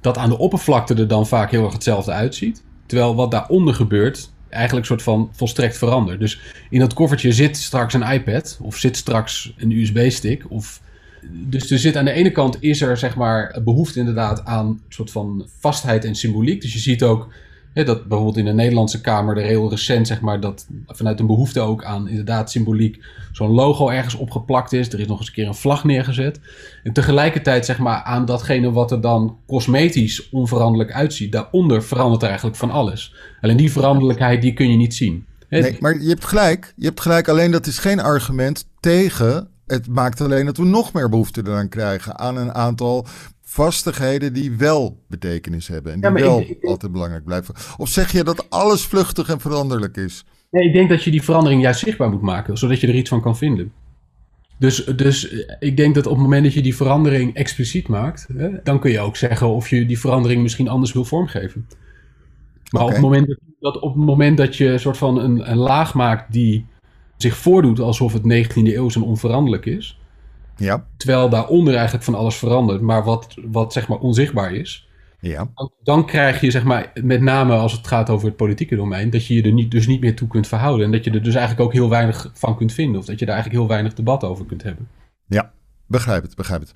dat 0.00 0.18
aan 0.18 0.28
de 0.28 0.38
oppervlakte 0.38 0.94
er 0.94 1.08
dan 1.08 1.26
vaak 1.26 1.50
heel 1.50 1.64
erg 1.64 1.72
hetzelfde 1.72 2.12
uitziet. 2.12 2.64
Terwijl 2.86 3.14
wat 3.14 3.30
daaronder 3.30 3.74
gebeurt, 3.74 4.30
eigenlijk 4.56 4.86
soort 4.86 5.02
van 5.02 5.30
volstrekt 5.32 5.78
veranderd. 5.78 6.20
Dus 6.20 6.40
in 6.70 6.78
dat 6.78 6.94
koffertje 6.94 7.32
zit 7.32 7.56
straks 7.56 7.94
een 7.94 8.12
iPad 8.12 8.58
of 8.62 8.76
zit 8.76 8.96
straks 8.96 9.52
een 9.56 9.70
USB-stick. 9.70 10.44
Of... 10.48 10.80
Dus 11.30 11.70
er 11.70 11.78
zit 11.78 11.96
aan 11.96 12.04
de 12.04 12.10
ene 12.10 12.30
kant 12.30 12.56
is 12.60 12.80
er 12.80 12.96
zeg 12.96 13.16
maar 13.16 13.60
behoefte 13.64 13.98
inderdaad 13.98 14.44
aan 14.44 14.66
een 14.66 14.80
soort 14.88 15.10
van 15.10 15.46
vastheid 15.58 16.04
en 16.04 16.14
symboliek. 16.14 16.60
Dus 16.60 16.72
je 16.72 16.78
ziet 16.78 17.02
ook 17.02 17.28
dat 17.84 18.06
bijvoorbeeld 18.06 18.36
in 18.36 18.44
de 18.44 18.52
Nederlandse 18.52 19.00
Kamer 19.00 19.36
er 19.36 19.44
heel 19.44 19.70
recent, 19.70 20.06
zeg 20.06 20.20
maar, 20.20 20.40
dat 20.40 20.66
vanuit 20.86 21.20
een 21.20 21.26
behoefte 21.26 21.60
ook 21.60 21.84
aan 21.84 22.08
inderdaad 22.08 22.50
symboliek 22.50 23.04
zo'n 23.32 23.50
logo 23.50 23.88
ergens 23.88 24.14
opgeplakt 24.14 24.72
is. 24.72 24.92
Er 24.92 25.00
is 25.00 25.06
nog 25.06 25.18
eens 25.18 25.28
een 25.28 25.34
keer 25.34 25.46
een 25.46 25.54
vlag 25.54 25.84
neergezet. 25.84 26.40
En 26.82 26.92
tegelijkertijd, 26.92 27.66
zeg 27.66 27.78
maar, 27.78 28.02
aan 28.02 28.24
datgene 28.24 28.72
wat 28.72 28.90
er 28.90 29.00
dan 29.00 29.36
cosmetisch 29.46 30.28
onveranderlijk 30.30 30.92
uitziet, 30.92 31.32
daaronder 31.32 31.82
verandert 31.82 32.22
er 32.22 32.28
eigenlijk 32.28 32.58
van 32.58 32.70
alles. 32.70 33.14
Alleen 33.40 33.56
die 33.56 33.72
veranderlijkheid, 33.72 34.42
die 34.42 34.52
kun 34.52 34.70
je 34.70 34.76
niet 34.76 34.94
zien. 34.94 35.24
Nee, 35.48 35.76
maar 35.80 36.00
je 36.00 36.08
hebt 36.08 36.24
gelijk. 36.24 36.72
Je 36.76 36.84
hebt 36.84 37.00
gelijk, 37.00 37.28
alleen 37.28 37.50
dat 37.50 37.66
is 37.66 37.78
geen 37.78 38.00
argument 38.00 38.68
tegen 38.80 39.48
het 39.66 39.88
maakt 39.88 40.20
alleen 40.20 40.46
dat 40.46 40.56
we 40.56 40.64
nog 40.64 40.92
meer 40.92 41.08
behoefte 41.08 41.42
eraan 41.44 41.68
krijgen 41.68 42.18
aan 42.18 42.36
een 42.36 42.54
aantal 42.54 43.06
vastigheden 43.48 44.32
die 44.32 44.56
wel 44.56 45.02
betekenis 45.08 45.68
hebben 45.68 45.92
en 45.92 46.00
die 46.00 46.24
wel 46.24 46.44
altijd 46.62 46.92
belangrijk 46.92 47.24
blijven? 47.24 47.54
Of 47.76 47.88
zeg 47.88 48.12
je 48.12 48.24
dat 48.24 48.50
alles 48.50 48.84
vluchtig 48.84 49.28
en 49.28 49.40
veranderlijk 49.40 49.96
is? 49.96 50.24
Nee, 50.50 50.66
ik 50.66 50.72
denk 50.72 50.88
dat 50.88 51.02
je 51.02 51.10
die 51.10 51.22
verandering 51.22 51.62
juist 51.62 51.80
zichtbaar 51.80 52.10
moet 52.10 52.22
maken, 52.22 52.58
zodat 52.58 52.80
je 52.80 52.86
er 52.86 52.94
iets 52.94 53.08
van 53.08 53.20
kan 53.20 53.36
vinden. 53.36 53.72
Dus, 54.58 54.84
dus 54.84 55.44
ik 55.58 55.76
denk 55.76 55.94
dat 55.94 56.06
op 56.06 56.12
het 56.12 56.22
moment 56.22 56.44
dat 56.44 56.52
je 56.52 56.62
die 56.62 56.76
verandering 56.76 57.34
expliciet 57.34 57.88
maakt, 57.88 58.28
hè, 58.36 58.48
dan 58.62 58.80
kun 58.80 58.90
je 58.90 59.00
ook 59.00 59.16
zeggen 59.16 59.48
of 59.48 59.68
je 59.68 59.86
die 59.86 59.98
verandering 59.98 60.42
misschien 60.42 60.68
anders 60.68 60.92
wil 60.92 61.04
vormgeven. 61.04 61.66
Maar 62.70 62.82
op, 62.82 62.90
het 62.90 63.00
moment 63.00 63.36
dat, 63.60 63.80
op 63.80 63.94
het 63.94 64.04
moment 64.04 64.36
dat 64.36 64.56
je 64.56 64.66
een 64.66 64.80
soort 64.80 64.96
van 64.96 65.18
een, 65.18 65.50
een 65.50 65.56
laag 65.56 65.94
maakt 65.94 66.32
die 66.32 66.66
zich 67.16 67.36
voordoet 67.36 67.80
alsof 67.80 68.12
het 68.12 68.22
19e 68.22 68.74
eeuw 68.74 68.90
en 68.94 69.02
onveranderlijk 69.02 69.66
is, 69.66 70.00
ja. 70.56 70.86
Terwijl 70.96 71.28
daaronder 71.28 71.74
eigenlijk 71.74 72.04
van 72.04 72.14
alles 72.14 72.36
verandert, 72.36 72.80
maar 72.80 73.04
wat, 73.04 73.34
wat 73.46 73.72
zeg 73.72 73.88
maar 73.88 73.98
onzichtbaar 73.98 74.54
is. 74.54 74.88
Ja. 75.20 75.48
Dan 75.82 76.06
krijg 76.06 76.40
je 76.40 76.50
zeg 76.50 76.64
maar, 76.64 76.92
met 77.02 77.20
name 77.20 77.54
als 77.54 77.72
het 77.72 77.86
gaat 77.86 78.10
over 78.10 78.26
het 78.26 78.36
politieke 78.36 78.76
domein, 78.76 79.10
dat 79.10 79.26
je 79.26 79.34
je 79.34 79.42
er 79.42 79.52
niet, 79.52 79.70
dus 79.70 79.86
niet 79.86 80.00
meer 80.00 80.16
toe 80.16 80.28
kunt 80.28 80.46
verhouden. 80.46 80.86
En 80.86 80.92
dat 80.92 81.04
je 81.04 81.10
er 81.10 81.22
dus 81.22 81.34
eigenlijk 81.34 81.66
ook 81.66 81.72
heel 81.72 81.88
weinig 81.88 82.30
van 82.34 82.56
kunt 82.56 82.72
vinden. 82.72 83.00
Of 83.00 83.06
dat 83.06 83.18
je 83.18 83.24
daar 83.24 83.34
eigenlijk 83.34 83.64
heel 83.64 83.74
weinig 83.74 83.94
debat 83.94 84.24
over 84.24 84.46
kunt 84.46 84.62
hebben. 84.62 84.88
Ja, 85.26 85.52
begrijp 85.86 86.22
het, 86.22 86.36
begrijp 86.36 86.60
het. 86.60 86.72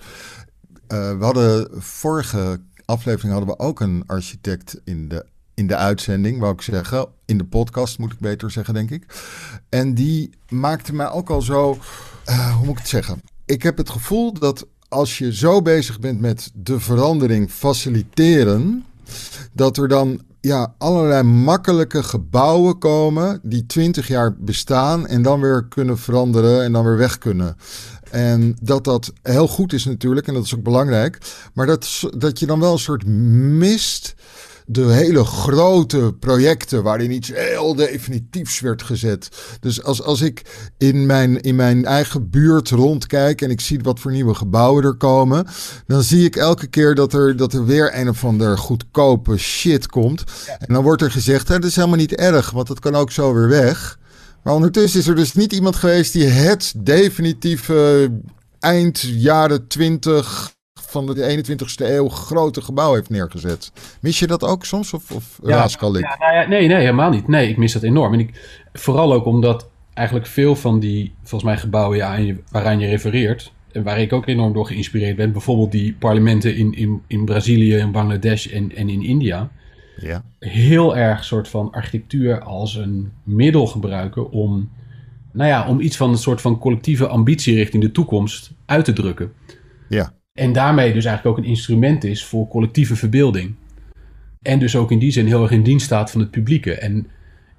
Uh, 0.93 1.19
we 1.19 1.25
hadden 1.25 1.83
vorige 1.83 2.61
aflevering 2.85 3.33
hadden 3.33 3.57
we 3.57 3.63
ook 3.63 3.81
een 3.81 4.05
architect 4.07 4.81
in 4.85 5.09
de, 5.09 5.27
in 5.55 5.67
de 5.67 5.77
uitzending, 5.77 6.41
wou 6.41 6.53
ik 6.53 6.63
zeggen. 6.63 7.09
In 7.25 7.39
de 7.39 7.45
podcast 7.45 7.99
moet 7.99 8.13
ik 8.13 8.19
beter 8.19 8.51
zeggen, 8.51 8.75
denk 8.75 8.91
ik. 8.91 9.05
En 9.69 9.95
die 9.95 10.31
maakte 10.49 10.95
mij 10.95 11.11
ook 11.11 11.31
al 11.31 11.43
zo, 11.43 11.79
uh, 12.29 12.57
hoe 12.57 12.67
moet 12.67 12.75
ik 12.75 12.79
het 12.79 12.89
zeggen? 12.89 13.21
Ik 13.51 13.63
heb 13.63 13.77
het 13.77 13.91
gevoel 13.91 14.33
dat 14.33 14.67
als 14.89 15.19
je 15.19 15.35
zo 15.35 15.63
bezig 15.63 15.99
bent 16.01 16.21
met 16.21 16.51
de 16.55 16.81
verandering 16.81 17.51
faciliteren, 17.51 18.85
dat 19.53 19.77
er 19.77 19.89
dan 19.89 20.21
ja, 20.41 20.75
allerlei 20.79 21.23
makkelijke 21.23 22.03
gebouwen 22.03 22.79
komen 22.79 23.41
die 23.43 23.67
twintig 23.67 24.09
jaar 24.09 24.35
bestaan 24.39 25.07
en 25.07 25.23
dan 25.23 25.41
weer 25.41 25.65
kunnen 25.65 25.99
veranderen 25.99 26.63
en 26.63 26.73
dan 26.73 26.85
weer 26.85 26.97
weg 26.97 27.19
kunnen. 27.19 27.57
En 28.11 28.57
dat 28.63 28.85
dat 28.85 29.13
heel 29.23 29.49
goed 29.49 29.73
is 29.73 29.85
natuurlijk 29.85 30.27
en 30.27 30.35
dat 30.35 30.45
is 30.45 30.55
ook 30.55 30.63
belangrijk, 30.63 31.19
maar 31.55 31.67
dat, 31.67 32.03
dat 32.17 32.39
je 32.39 32.47
dan 32.47 32.61
wel 32.61 32.73
een 32.73 32.79
soort 32.79 33.07
mist 33.07 34.15
de 34.73 34.93
hele 34.93 35.25
grote 35.25 36.15
projecten 36.21 36.83
waarin 36.83 37.11
iets 37.11 37.31
heel 37.35 37.75
definitiefs 37.75 38.61
werd 38.61 38.83
gezet. 38.83 39.29
Dus 39.61 39.83
als, 39.83 40.03
als 40.03 40.21
ik 40.21 40.43
in 40.79 41.07
mijn, 41.07 41.41
in 41.41 41.57
mijn 41.57 41.85
eigen 41.85 42.31
buurt 42.31 42.69
rondkijk 42.69 43.43
en 43.43 43.51
ik 43.51 43.61
zie 43.61 43.81
wat 43.83 44.01
voor 44.01 44.11
nieuwe 44.11 44.35
gebouwen 44.35 44.85
er 44.85 44.95
komen, 44.95 45.47
dan 45.87 46.03
zie 46.03 46.25
ik 46.25 46.37
elke 46.37 46.67
keer 46.67 46.95
dat 46.95 47.13
er, 47.13 47.37
dat 47.37 47.53
er 47.53 47.67
weer 47.67 47.99
een 47.99 48.09
of 48.09 48.25
ander 48.25 48.59
goedkope 48.59 49.37
shit 49.37 49.87
komt. 49.87 50.25
En 50.59 50.75
dan 50.75 50.83
wordt 50.83 51.03
er 51.03 51.11
gezegd, 51.11 51.47
dat 51.47 51.65
is 51.65 51.77
helemaal 51.77 51.97
niet 51.97 52.15
erg, 52.15 52.51
want 52.51 52.67
dat 52.67 52.81
kan 52.81 52.95
ook 52.95 53.11
zo 53.11 53.35
weer 53.35 53.49
weg. 53.49 53.99
Maar 54.43 54.55
ondertussen 54.55 55.01
is 55.01 55.07
er 55.07 55.17
dus 55.17 55.33
niet 55.33 55.53
iemand 55.53 55.77
geweest 55.77 56.13
die 56.13 56.27
het 56.27 56.73
definitieve 56.77 58.11
eind 58.59 59.01
jaren 59.01 59.67
20 59.67 60.59
van 60.91 61.07
de 61.07 61.43
21ste 61.45 61.87
eeuw 61.87 62.09
grote 62.09 62.63
gebouw 62.63 62.95
heeft 62.95 63.11
neergezet. 63.11 63.73
Mis 64.01 64.19
je 64.19 64.27
dat 64.27 64.45
ook 64.45 64.65
soms 64.65 64.93
of, 64.93 65.11
of 65.11 65.39
ja, 65.43 65.57
raaskal 65.57 65.97
ik? 65.97 66.03
Ja, 66.03 66.17
nou 66.19 66.35
ja, 66.35 66.49
nee, 66.49 66.69
nee, 66.69 66.79
helemaal 66.79 67.11
niet. 67.11 67.29
Nee, 67.29 67.49
ik 67.49 67.57
mis 67.57 67.73
dat 67.73 67.83
enorm. 67.83 68.13
En 68.13 68.21
ik, 68.21 68.63
vooral 68.73 69.13
ook 69.13 69.25
omdat 69.25 69.69
eigenlijk 69.95 70.27
veel 70.27 70.57
van 70.57 70.81
die, 70.81 71.15
volgens 71.19 71.43
mij, 71.43 71.59
gebouwen 71.59 71.97
ja, 71.97 72.35
waaraan 72.51 72.79
je 72.79 72.89
refereert... 72.89 73.53
en 73.73 73.83
waar 73.83 74.01
ik 74.01 74.13
ook 74.13 74.27
enorm 74.27 74.53
door 74.53 74.67
geïnspireerd 74.67 75.17
ben... 75.17 75.33
bijvoorbeeld 75.33 75.73
die 75.73 75.95
parlementen 75.95 76.57
in, 76.57 76.75
in, 76.75 77.03
in 77.07 77.25
Brazilië, 77.25 77.77
in 77.77 77.93
Bangladesh 77.93 78.47
en, 78.47 78.77
en 78.77 78.89
in 78.89 79.03
India... 79.03 79.51
Ja. 79.97 80.25
heel 80.39 80.97
erg 80.97 81.25
soort 81.25 81.49
van 81.49 81.71
architectuur 81.73 82.41
als 82.41 82.75
een 82.75 83.13
middel 83.23 83.67
gebruiken 83.67 84.31
om, 84.31 84.71
nou 85.33 85.49
ja, 85.49 85.69
om 85.69 85.81
iets 85.81 85.97
van 85.97 86.11
een 86.11 86.19
soort 86.19 86.41
van 86.41 86.59
collectieve 86.59 87.07
ambitie 87.07 87.55
richting 87.55 87.83
de 87.83 87.93
toekomst 87.93 88.53
uit 88.67 88.85
te 88.85 88.93
drukken. 88.93 89.33
Ja. 89.89 90.13
En 90.41 90.53
daarmee 90.53 90.93
dus 90.93 91.05
eigenlijk 91.05 91.39
ook 91.39 91.45
een 91.45 91.51
instrument 91.51 92.05
is 92.05 92.25
voor 92.25 92.49
collectieve 92.49 92.97
verbeelding. 92.97 93.55
En 94.43 94.59
dus 94.59 94.77
ook 94.77 94.91
in 94.91 94.99
die 94.99 95.11
zin 95.11 95.27
heel 95.27 95.43
erg 95.43 95.51
in 95.51 95.63
dienst 95.63 95.87
staat 95.87 96.11
van 96.11 96.21
het 96.21 96.31
publieke. 96.31 96.75
En 96.75 97.07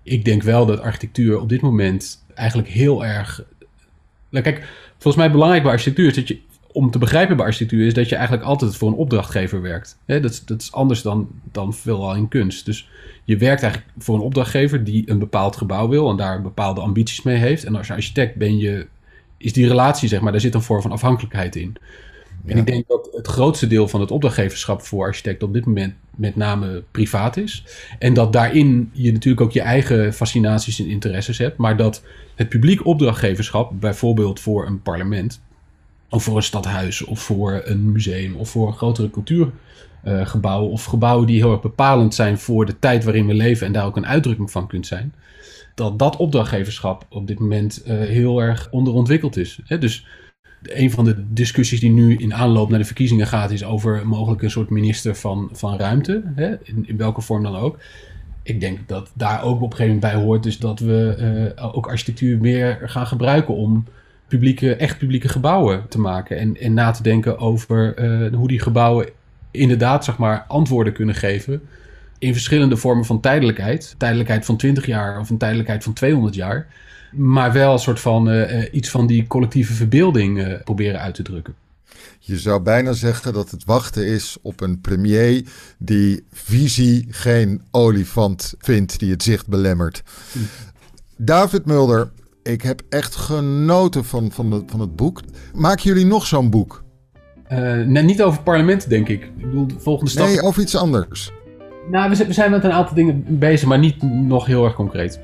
ik 0.04 0.26
denk 0.26 0.44
wel 0.44 0.66
dat 0.66 0.80
architectuur 0.80 1.40
op 1.40 1.50
dit 1.50 1.62
moment 1.62 2.26
eigenlijk 2.34 2.70
heel 2.70 3.06
erg. 3.06 3.44
Nou, 4.30 4.44
kijk, 4.44 4.68
volgens 4.92 5.24
mij 5.24 5.32
belangrijk 5.32 5.64
bij 5.64 5.72
architectuur 5.72 6.08
is 6.08 6.16
dat 6.16 6.28
je. 6.28 6.40
Om 6.72 6.92
te 6.92 6.98
begrijpen 6.98 7.38
bij 7.38 7.46
architectuur 7.46 7.86
is 7.86 7.94
dat 7.94 8.10
je 8.10 8.16
eigenlijk 8.16 8.46
altijd 8.46 8.76
voor 8.76 8.88
een 8.90 8.96
opdrachtgever 8.96 9.62
werkt. 9.62 9.98
dat, 10.06 10.24
is, 10.24 10.46
dat 10.46 10.62
is 10.62 10.72
anders 10.72 11.02
dan, 11.02 11.28
dan 11.52 11.74
veelal 11.74 12.16
in 12.16 12.28
kunst. 12.28 12.66
Dus 12.66 12.90
je 13.24 13.38
werkt 13.38 13.62
eigenlijk 13.62 13.94
voor 13.98 14.16
een 14.16 14.22
opdrachtgever 14.22 14.84
die 14.84 15.10
een 15.10 15.20
bepaald 15.20 15.56
gebouw 15.56 15.88
wil 15.88 16.10
en 16.10 16.18
daar 16.18 16.42
bepaalde 16.42 16.82
ambities 16.82 17.22
mee 17.22 17.38
heeft. 17.38 17.64
En 17.64 17.76
als 17.76 17.92
architect 17.92 18.36
ben 18.36 18.58
je, 18.58 18.88
is 19.38 19.54
die 19.54 19.68
relatie, 19.68 20.10
zeg 20.10 20.22
maar, 20.22 20.32
daar 20.32 20.42
zit 20.42 20.54
een 20.54 20.62
vorm 20.62 20.82
van 20.82 20.92
afhankelijkheid 20.92 21.56
in. 21.56 21.78
En 22.46 22.58
ik 22.58 22.66
denk 22.66 22.88
dat 22.88 23.10
het 23.12 23.28
grootste 23.28 23.68
deel 23.68 23.88
van 23.88 24.02
het 24.02 24.12
opdrachtgeverschap 24.12 24.82
voor 24.82 25.06
architecten 25.06 25.48
op 25.48 25.54
dit 25.54 25.66
moment 25.66 25.94
met 26.16 26.36
name 26.36 26.84
privaat 26.92 27.38
is. 27.38 27.64
En 28.00 28.14
dat 28.14 28.34
daarin 28.34 28.90
je 28.94 29.12
natuurlijk 29.12 29.42
ook 29.42 29.52
je 29.52 29.62
eigen 29.62 30.14
fascinaties 30.14 30.80
en 30.80 30.88
interesses 30.88 31.38
hebt. 31.38 31.58
Maar 31.58 31.78
dat 31.78 32.04
het 32.36 32.50
publiek 32.50 32.86
opdrachtgeverschap, 32.86 33.72
bijvoorbeeld 33.80 34.40
voor 34.40 34.68
een 34.68 34.82
parlement, 34.82 35.42
of 36.10 36.24
voor 36.24 36.36
een 36.36 36.44
stadhuis, 36.44 37.04
of 37.04 37.20
voor 37.20 37.62
een 37.66 37.92
museum, 37.92 38.36
of 38.36 38.50
voor 38.50 38.68
een 38.68 38.74
grotere 38.74 39.10
cultuurgebouw, 39.10 40.66
of 40.66 40.86
gebouwen 40.86 41.28
die 41.28 41.42
heel 41.42 41.52
erg 41.52 41.62
bepalend 41.62 42.16
zijn 42.16 42.38
voor 42.38 42.66
de 42.66 42.80
tijd 42.80 43.04
waarin 43.04 43.28
we 43.28 43.34
leven 43.34 43.68
en 43.68 43.74
daar 43.74 43.86
ook 43.86 43.98
een 43.98 44.08
uitdrukking 44.08 44.52
van 44.52 44.68
kunt 44.68 44.88
zijn. 44.88 45.14
Dat 45.76 46.00
dat 46.00 46.16
opdrachtgeverschap 46.16 47.06
op 47.10 47.28
dit 47.28 47.40
moment 47.40 47.84
uh, 47.88 48.00
heel 48.00 48.42
erg 48.42 48.68
onderontwikkeld 48.72 49.38
is. 49.38 49.60
Dus 49.80 50.06
een 50.64 50.92
van 50.92 51.06
de 51.06 51.34
discussies 51.34 51.80
die 51.80 51.92
nu 51.92 52.16
in 52.16 52.34
aanloop 52.34 52.70
naar 52.70 52.80
de 52.80 52.86
verkiezingen 52.86 53.28
gaat, 53.28 53.52
is 53.52 53.64
over 53.64 54.08
mogelijk 54.08 54.42
een 54.42 54.52
soort 54.52 54.70
minister 54.70 55.16
van, 55.16 55.50
van 55.52 55.78
ruimte. 55.78 56.24
Hè? 56.36 56.56
In, 56.64 56.88
in 56.88 56.98
welke 56.98 57.22
vorm 57.22 57.44
dan 57.44 57.56
ook. 57.56 57.78
Ik 58.44 58.60
denk 58.60 58.88
dat 58.88 59.12
daar 59.14 59.44
ook 59.44 59.62
op 59.62 59.72
een 59.72 59.78
gegeven 59.78 59.96
moment 59.96 60.14
bij 60.14 60.24
hoort, 60.24 60.44
dus 60.44 60.58
dat 60.58 60.80
we 60.80 61.54
uh, 61.58 61.76
ook 61.76 61.88
architectuur 61.88 62.38
meer 62.38 62.80
gaan 62.84 63.08
gebruiken 63.08 63.56
om 63.56 63.86
publieke, 64.28 64.76
echt 64.76 64.98
publieke 64.98 65.30
gebouwen 65.30 65.86
te 65.90 66.00
maken. 66.00 66.38
En, 66.38 66.58
en 66.58 66.74
na 66.74 66.92
te 66.92 67.04
denken 67.04 67.38
over 67.38 68.00
uh, 68.00 68.36
hoe 68.36 68.48
die 68.48 68.60
gebouwen 68.60 69.10
inderdaad, 69.52 70.06
zeg 70.06 70.18
maar, 70.18 70.46
antwoorden 70.48 70.94
kunnen 70.94 71.16
geven 71.16 71.62
in 72.20 72.34
verschillende 72.34 72.78
vormen 72.78 73.06
van 73.06 73.20
tijdelijkheid. 73.20 73.96
Tijdelijkheid 73.98 74.46
van 74.46 74.58
20 74.58 74.86
jaar 74.86 75.20
of 75.20 75.30
een 75.30 75.38
tijdelijkheid 75.38 75.84
van 75.84 75.94
200 75.94 76.36
jaar 76.36 76.68
maar 77.12 77.54
wel 77.54 77.74
een 77.74 77.80
soort 77.80 78.00
van 78.00 78.30
uh, 78.30 78.74
iets 78.74 78.90
van 78.90 79.08
die 79.08 79.28
collectieve 79.28 79.74
verbeelding 79.74 80.38
uh, 80.38 80.54
proberen 80.64 81.00
uit 81.00 81.16
te 81.16 81.24
drukken. 81.24 81.56
Je 82.20 82.40
zou 82.40 82.62
bijna 82.62 82.94
zeggen 82.94 83.34
dat 83.34 83.52
het 83.52 83.66
wachten 83.66 84.08
is 84.08 84.38
op 84.42 84.62
een 84.62 84.82
premier 84.82 85.44
die 85.78 86.24
visie 86.32 87.08
geen 87.10 87.62
olifant 87.72 88.54
vindt 88.58 89.00
die 89.00 89.12
het 89.12 89.24
zicht 89.24 89.48
belemmert. 89.48 90.04
Hm. 90.32 90.40
David 91.18 91.66
Mulder, 91.66 92.12
ik 92.44 92.62
heb 92.62 92.82
echt 92.90 93.16
genoten 93.16 94.06
van, 94.06 94.32
van, 94.32 94.50
de, 94.50 94.64
van 94.66 94.80
het 94.80 94.96
boek. 94.96 95.22
Maken 95.54 95.84
jullie 95.84 96.06
nog 96.06 96.26
zo'n 96.26 96.50
boek? 96.50 96.84
Uh, 97.52 97.60
nee, 97.86 98.04
niet 98.04 98.22
over 98.22 98.44
parlement, 98.44 98.90
denk 98.90 99.08
ik. 99.10 99.24
Ik 99.24 99.46
bedoel, 99.46 99.68
de 99.68 99.80
volgende 99.80 100.12
stap. 100.12 100.28
Nee, 100.28 100.42
over 100.42 100.62
iets 100.62 100.76
anders. 100.76 101.32
Nou, 101.90 102.10
we 102.10 102.34
zijn 102.34 102.52
met 102.52 102.64
een 102.64 102.72
aantal 102.72 102.96
dingen 102.96 103.40
bezig, 103.40 103.68
maar 103.68 103.80
niet 103.80 104.02
nog 104.02 104.46
heel 104.46 104.64
erg 104.64 104.74
concreet. 104.74 105.20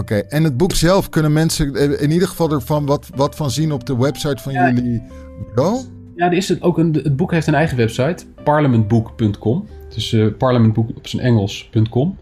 Oké, 0.00 0.14
en 0.14 0.44
het 0.44 0.56
boek 0.56 0.74
zelf 0.74 1.08
kunnen 1.08 1.32
mensen 1.32 1.98
in 2.00 2.10
ieder 2.10 2.28
geval 2.28 2.50
ervan 2.50 2.86
wat, 2.86 3.08
wat 3.14 3.36
van 3.36 3.50
zien 3.50 3.72
op 3.72 3.86
de 3.86 3.96
website 3.96 4.42
van 4.42 4.52
jullie 4.52 5.02
bureau? 5.46 5.80
Ja, 6.16 6.26
er 6.26 6.32
is 6.32 6.48
het, 6.48 6.62
ook 6.62 6.78
een, 6.78 6.92
het 6.92 7.16
boek 7.16 7.30
heeft 7.30 7.46
een 7.46 7.54
eigen 7.54 7.76
website, 7.76 8.24
parliamentbook.com. 8.44 9.66
Dus 9.94 10.12
uh, 10.12 10.26
parliamentboek 10.38 10.88
op 10.96 11.06
zijn 11.06 11.22
Engels.com. 11.22 12.16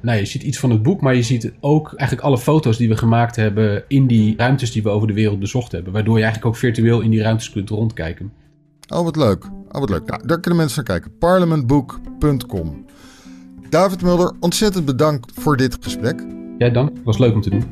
Nou, 0.00 0.18
je 0.18 0.24
ziet 0.24 0.42
iets 0.42 0.58
van 0.58 0.70
het 0.70 0.82
boek, 0.82 1.00
maar 1.00 1.14
je 1.14 1.22
ziet 1.22 1.52
ook 1.60 1.92
eigenlijk 1.94 2.28
alle 2.28 2.38
foto's 2.38 2.76
die 2.76 2.88
we 2.88 2.96
gemaakt 2.96 3.36
hebben 3.36 3.84
in 3.88 4.06
die 4.06 4.36
ruimtes 4.36 4.72
die 4.72 4.82
we 4.82 4.88
over 4.88 5.08
de 5.08 5.14
wereld 5.14 5.38
bezocht 5.38 5.72
hebben. 5.72 5.92
Waardoor 5.92 6.16
je 6.16 6.22
eigenlijk 6.22 6.54
ook 6.54 6.60
virtueel 6.60 7.00
in 7.00 7.10
die 7.10 7.22
ruimtes 7.22 7.50
kunt 7.50 7.70
rondkijken. 7.70 8.32
Oh, 8.94 9.02
wat 9.04 9.16
leuk. 9.16 9.44
Oh, 9.44 9.80
wat 9.80 9.90
leuk. 9.90 10.06
Nou, 10.06 10.26
daar 10.26 10.40
kunnen 10.40 10.58
mensen 10.58 10.84
naar 10.84 10.98
kijken. 10.98 11.18
parliamentbook.com. 11.18 12.86
David 13.70 14.02
Mulder, 14.02 14.32
ontzettend 14.40 14.84
bedankt 14.84 15.32
voor 15.34 15.56
dit 15.56 15.76
gesprek. 15.80 16.37
Ja, 16.58 16.68
dank. 16.68 16.90
Was 17.04 17.18
leuk 17.18 17.34
om 17.34 17.40
te 17.40 17.50
doen. 17.50 17.64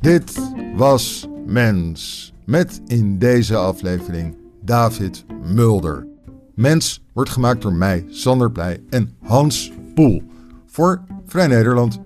Dit 0.00 0.52
was 0.76 1.28
Mens. 1.46 2.32
Met 2.44 2.80
in 2.86 3.18
deze 3.18 3.56
aflevering 3.56 4.36
David 4.62 5.24
Mulder. 5.54 6.06
Mens 6.54 7.02
wordt 7.12 7.30
gemaakt 7.30 7.62
door 7.62 7.72
mij, 7.72 8.04
Sander 8.08 8.52
Pleij 8.52 8.82
en 8.90 9.14
Hans 9.22 9.72
Poel. 9.94 10.22
Voor 10.66 11.00
Vrij 11.26 11.46
Nederland. 11.46 12.00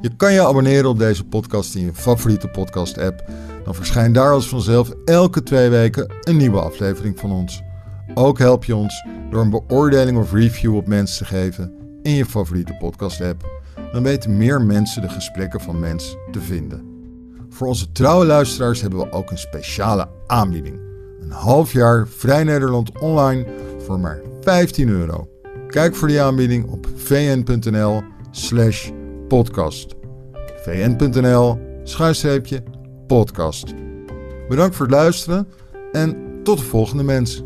Je 0.00 0.16
kan 0.16 0.32
je 0.32 0.46
abonneren 0.46 0.90
op 0.90 0.98
deze 0.98 1.24
podcast 1.24 1.74
in 1.74 1.84
je 1.84 1.94
favoriete 1.94 2.48
podcast-app 2.48 3.24
dan 3.66 3.74
verschijnt 3.74 4.14
daar 4.14 4.32
als 4.32 4.48
vanzelf 4.48 4.92
elke 5.04 5.42
twee 5.42 5.68
weken 5.68 6.12
een 6.20 6.36
nieuwe 6.36 6.60
aflevering 6.60 7.18
van 7.18 7.32
ons. 7.32 7.62
Ook 8.14 8.38
help 8.38 8.64
je 8.64 8.76
ons 8.76 9.04
door 9.30 9.40
een 9.40 9.50
beoordeling 9.50 10.18
of 10.18 10.32
review 10.32 10.76
op 10.76 10.86
Mens 10.86 11.16
te 11.18 11.24
geven 11.24 11.72
in 12.02 12.12
je 12.12 12.26
favoriete 12.26 12.76
podcast-app. 12.78 13.60
Dan 13.92 14.02
weten 14.02 14.36
meer 14.36 14.60
mensen 14.60 15.02
de 15.02 15.08
gesprekken 15.08 15.60
van 15.60 15.80
Mens 15.80 16.16
te 16.30 16.40
vinden. 16.40 16.84
Voor 17.48 17.66
onze 17.66 17.92
trouwe 17.92 18.26
luisteraars 18.26 18.80
hebben 18.80 18.98
we 18.98 19.12
ook 19.12 19.30
een 19.30 19.38
speciale 19.38 20.08
aanbieding. 20.26 20.80
Een 21.20 21.30
half 21.30 21.72
jaar 21.72 22.08
Vrij 22.08 22.44
Nederland 22.44 22.98
online 22.98 23.46
voor 23.78 24.00
maar 24.00 24.20
15 24.40 24.88
euro. 24.88 25.28
Kijk 25.68 25.94
voor 25.94 26.08
die 26.08 26.20
aanbieding 26.20 26.70
op 26.70 26.88
vn.nl 26.96 28.02
slash 28.30 28.90
podcast. 29.28 29.94
vn.nl 30.62 31.58
schuinstreepje 31.84 32.62
podcast. 33.06 33.74
Bedankt 34.48 34.76
voor 34.76 34.86
het 34.86 34.94
luisteren 34.94 35.48
en 35.92 36.40
tot 36.42 36.58
de 36.58 36.64
volgende 36.64 37.02
mens. 37.02 37.42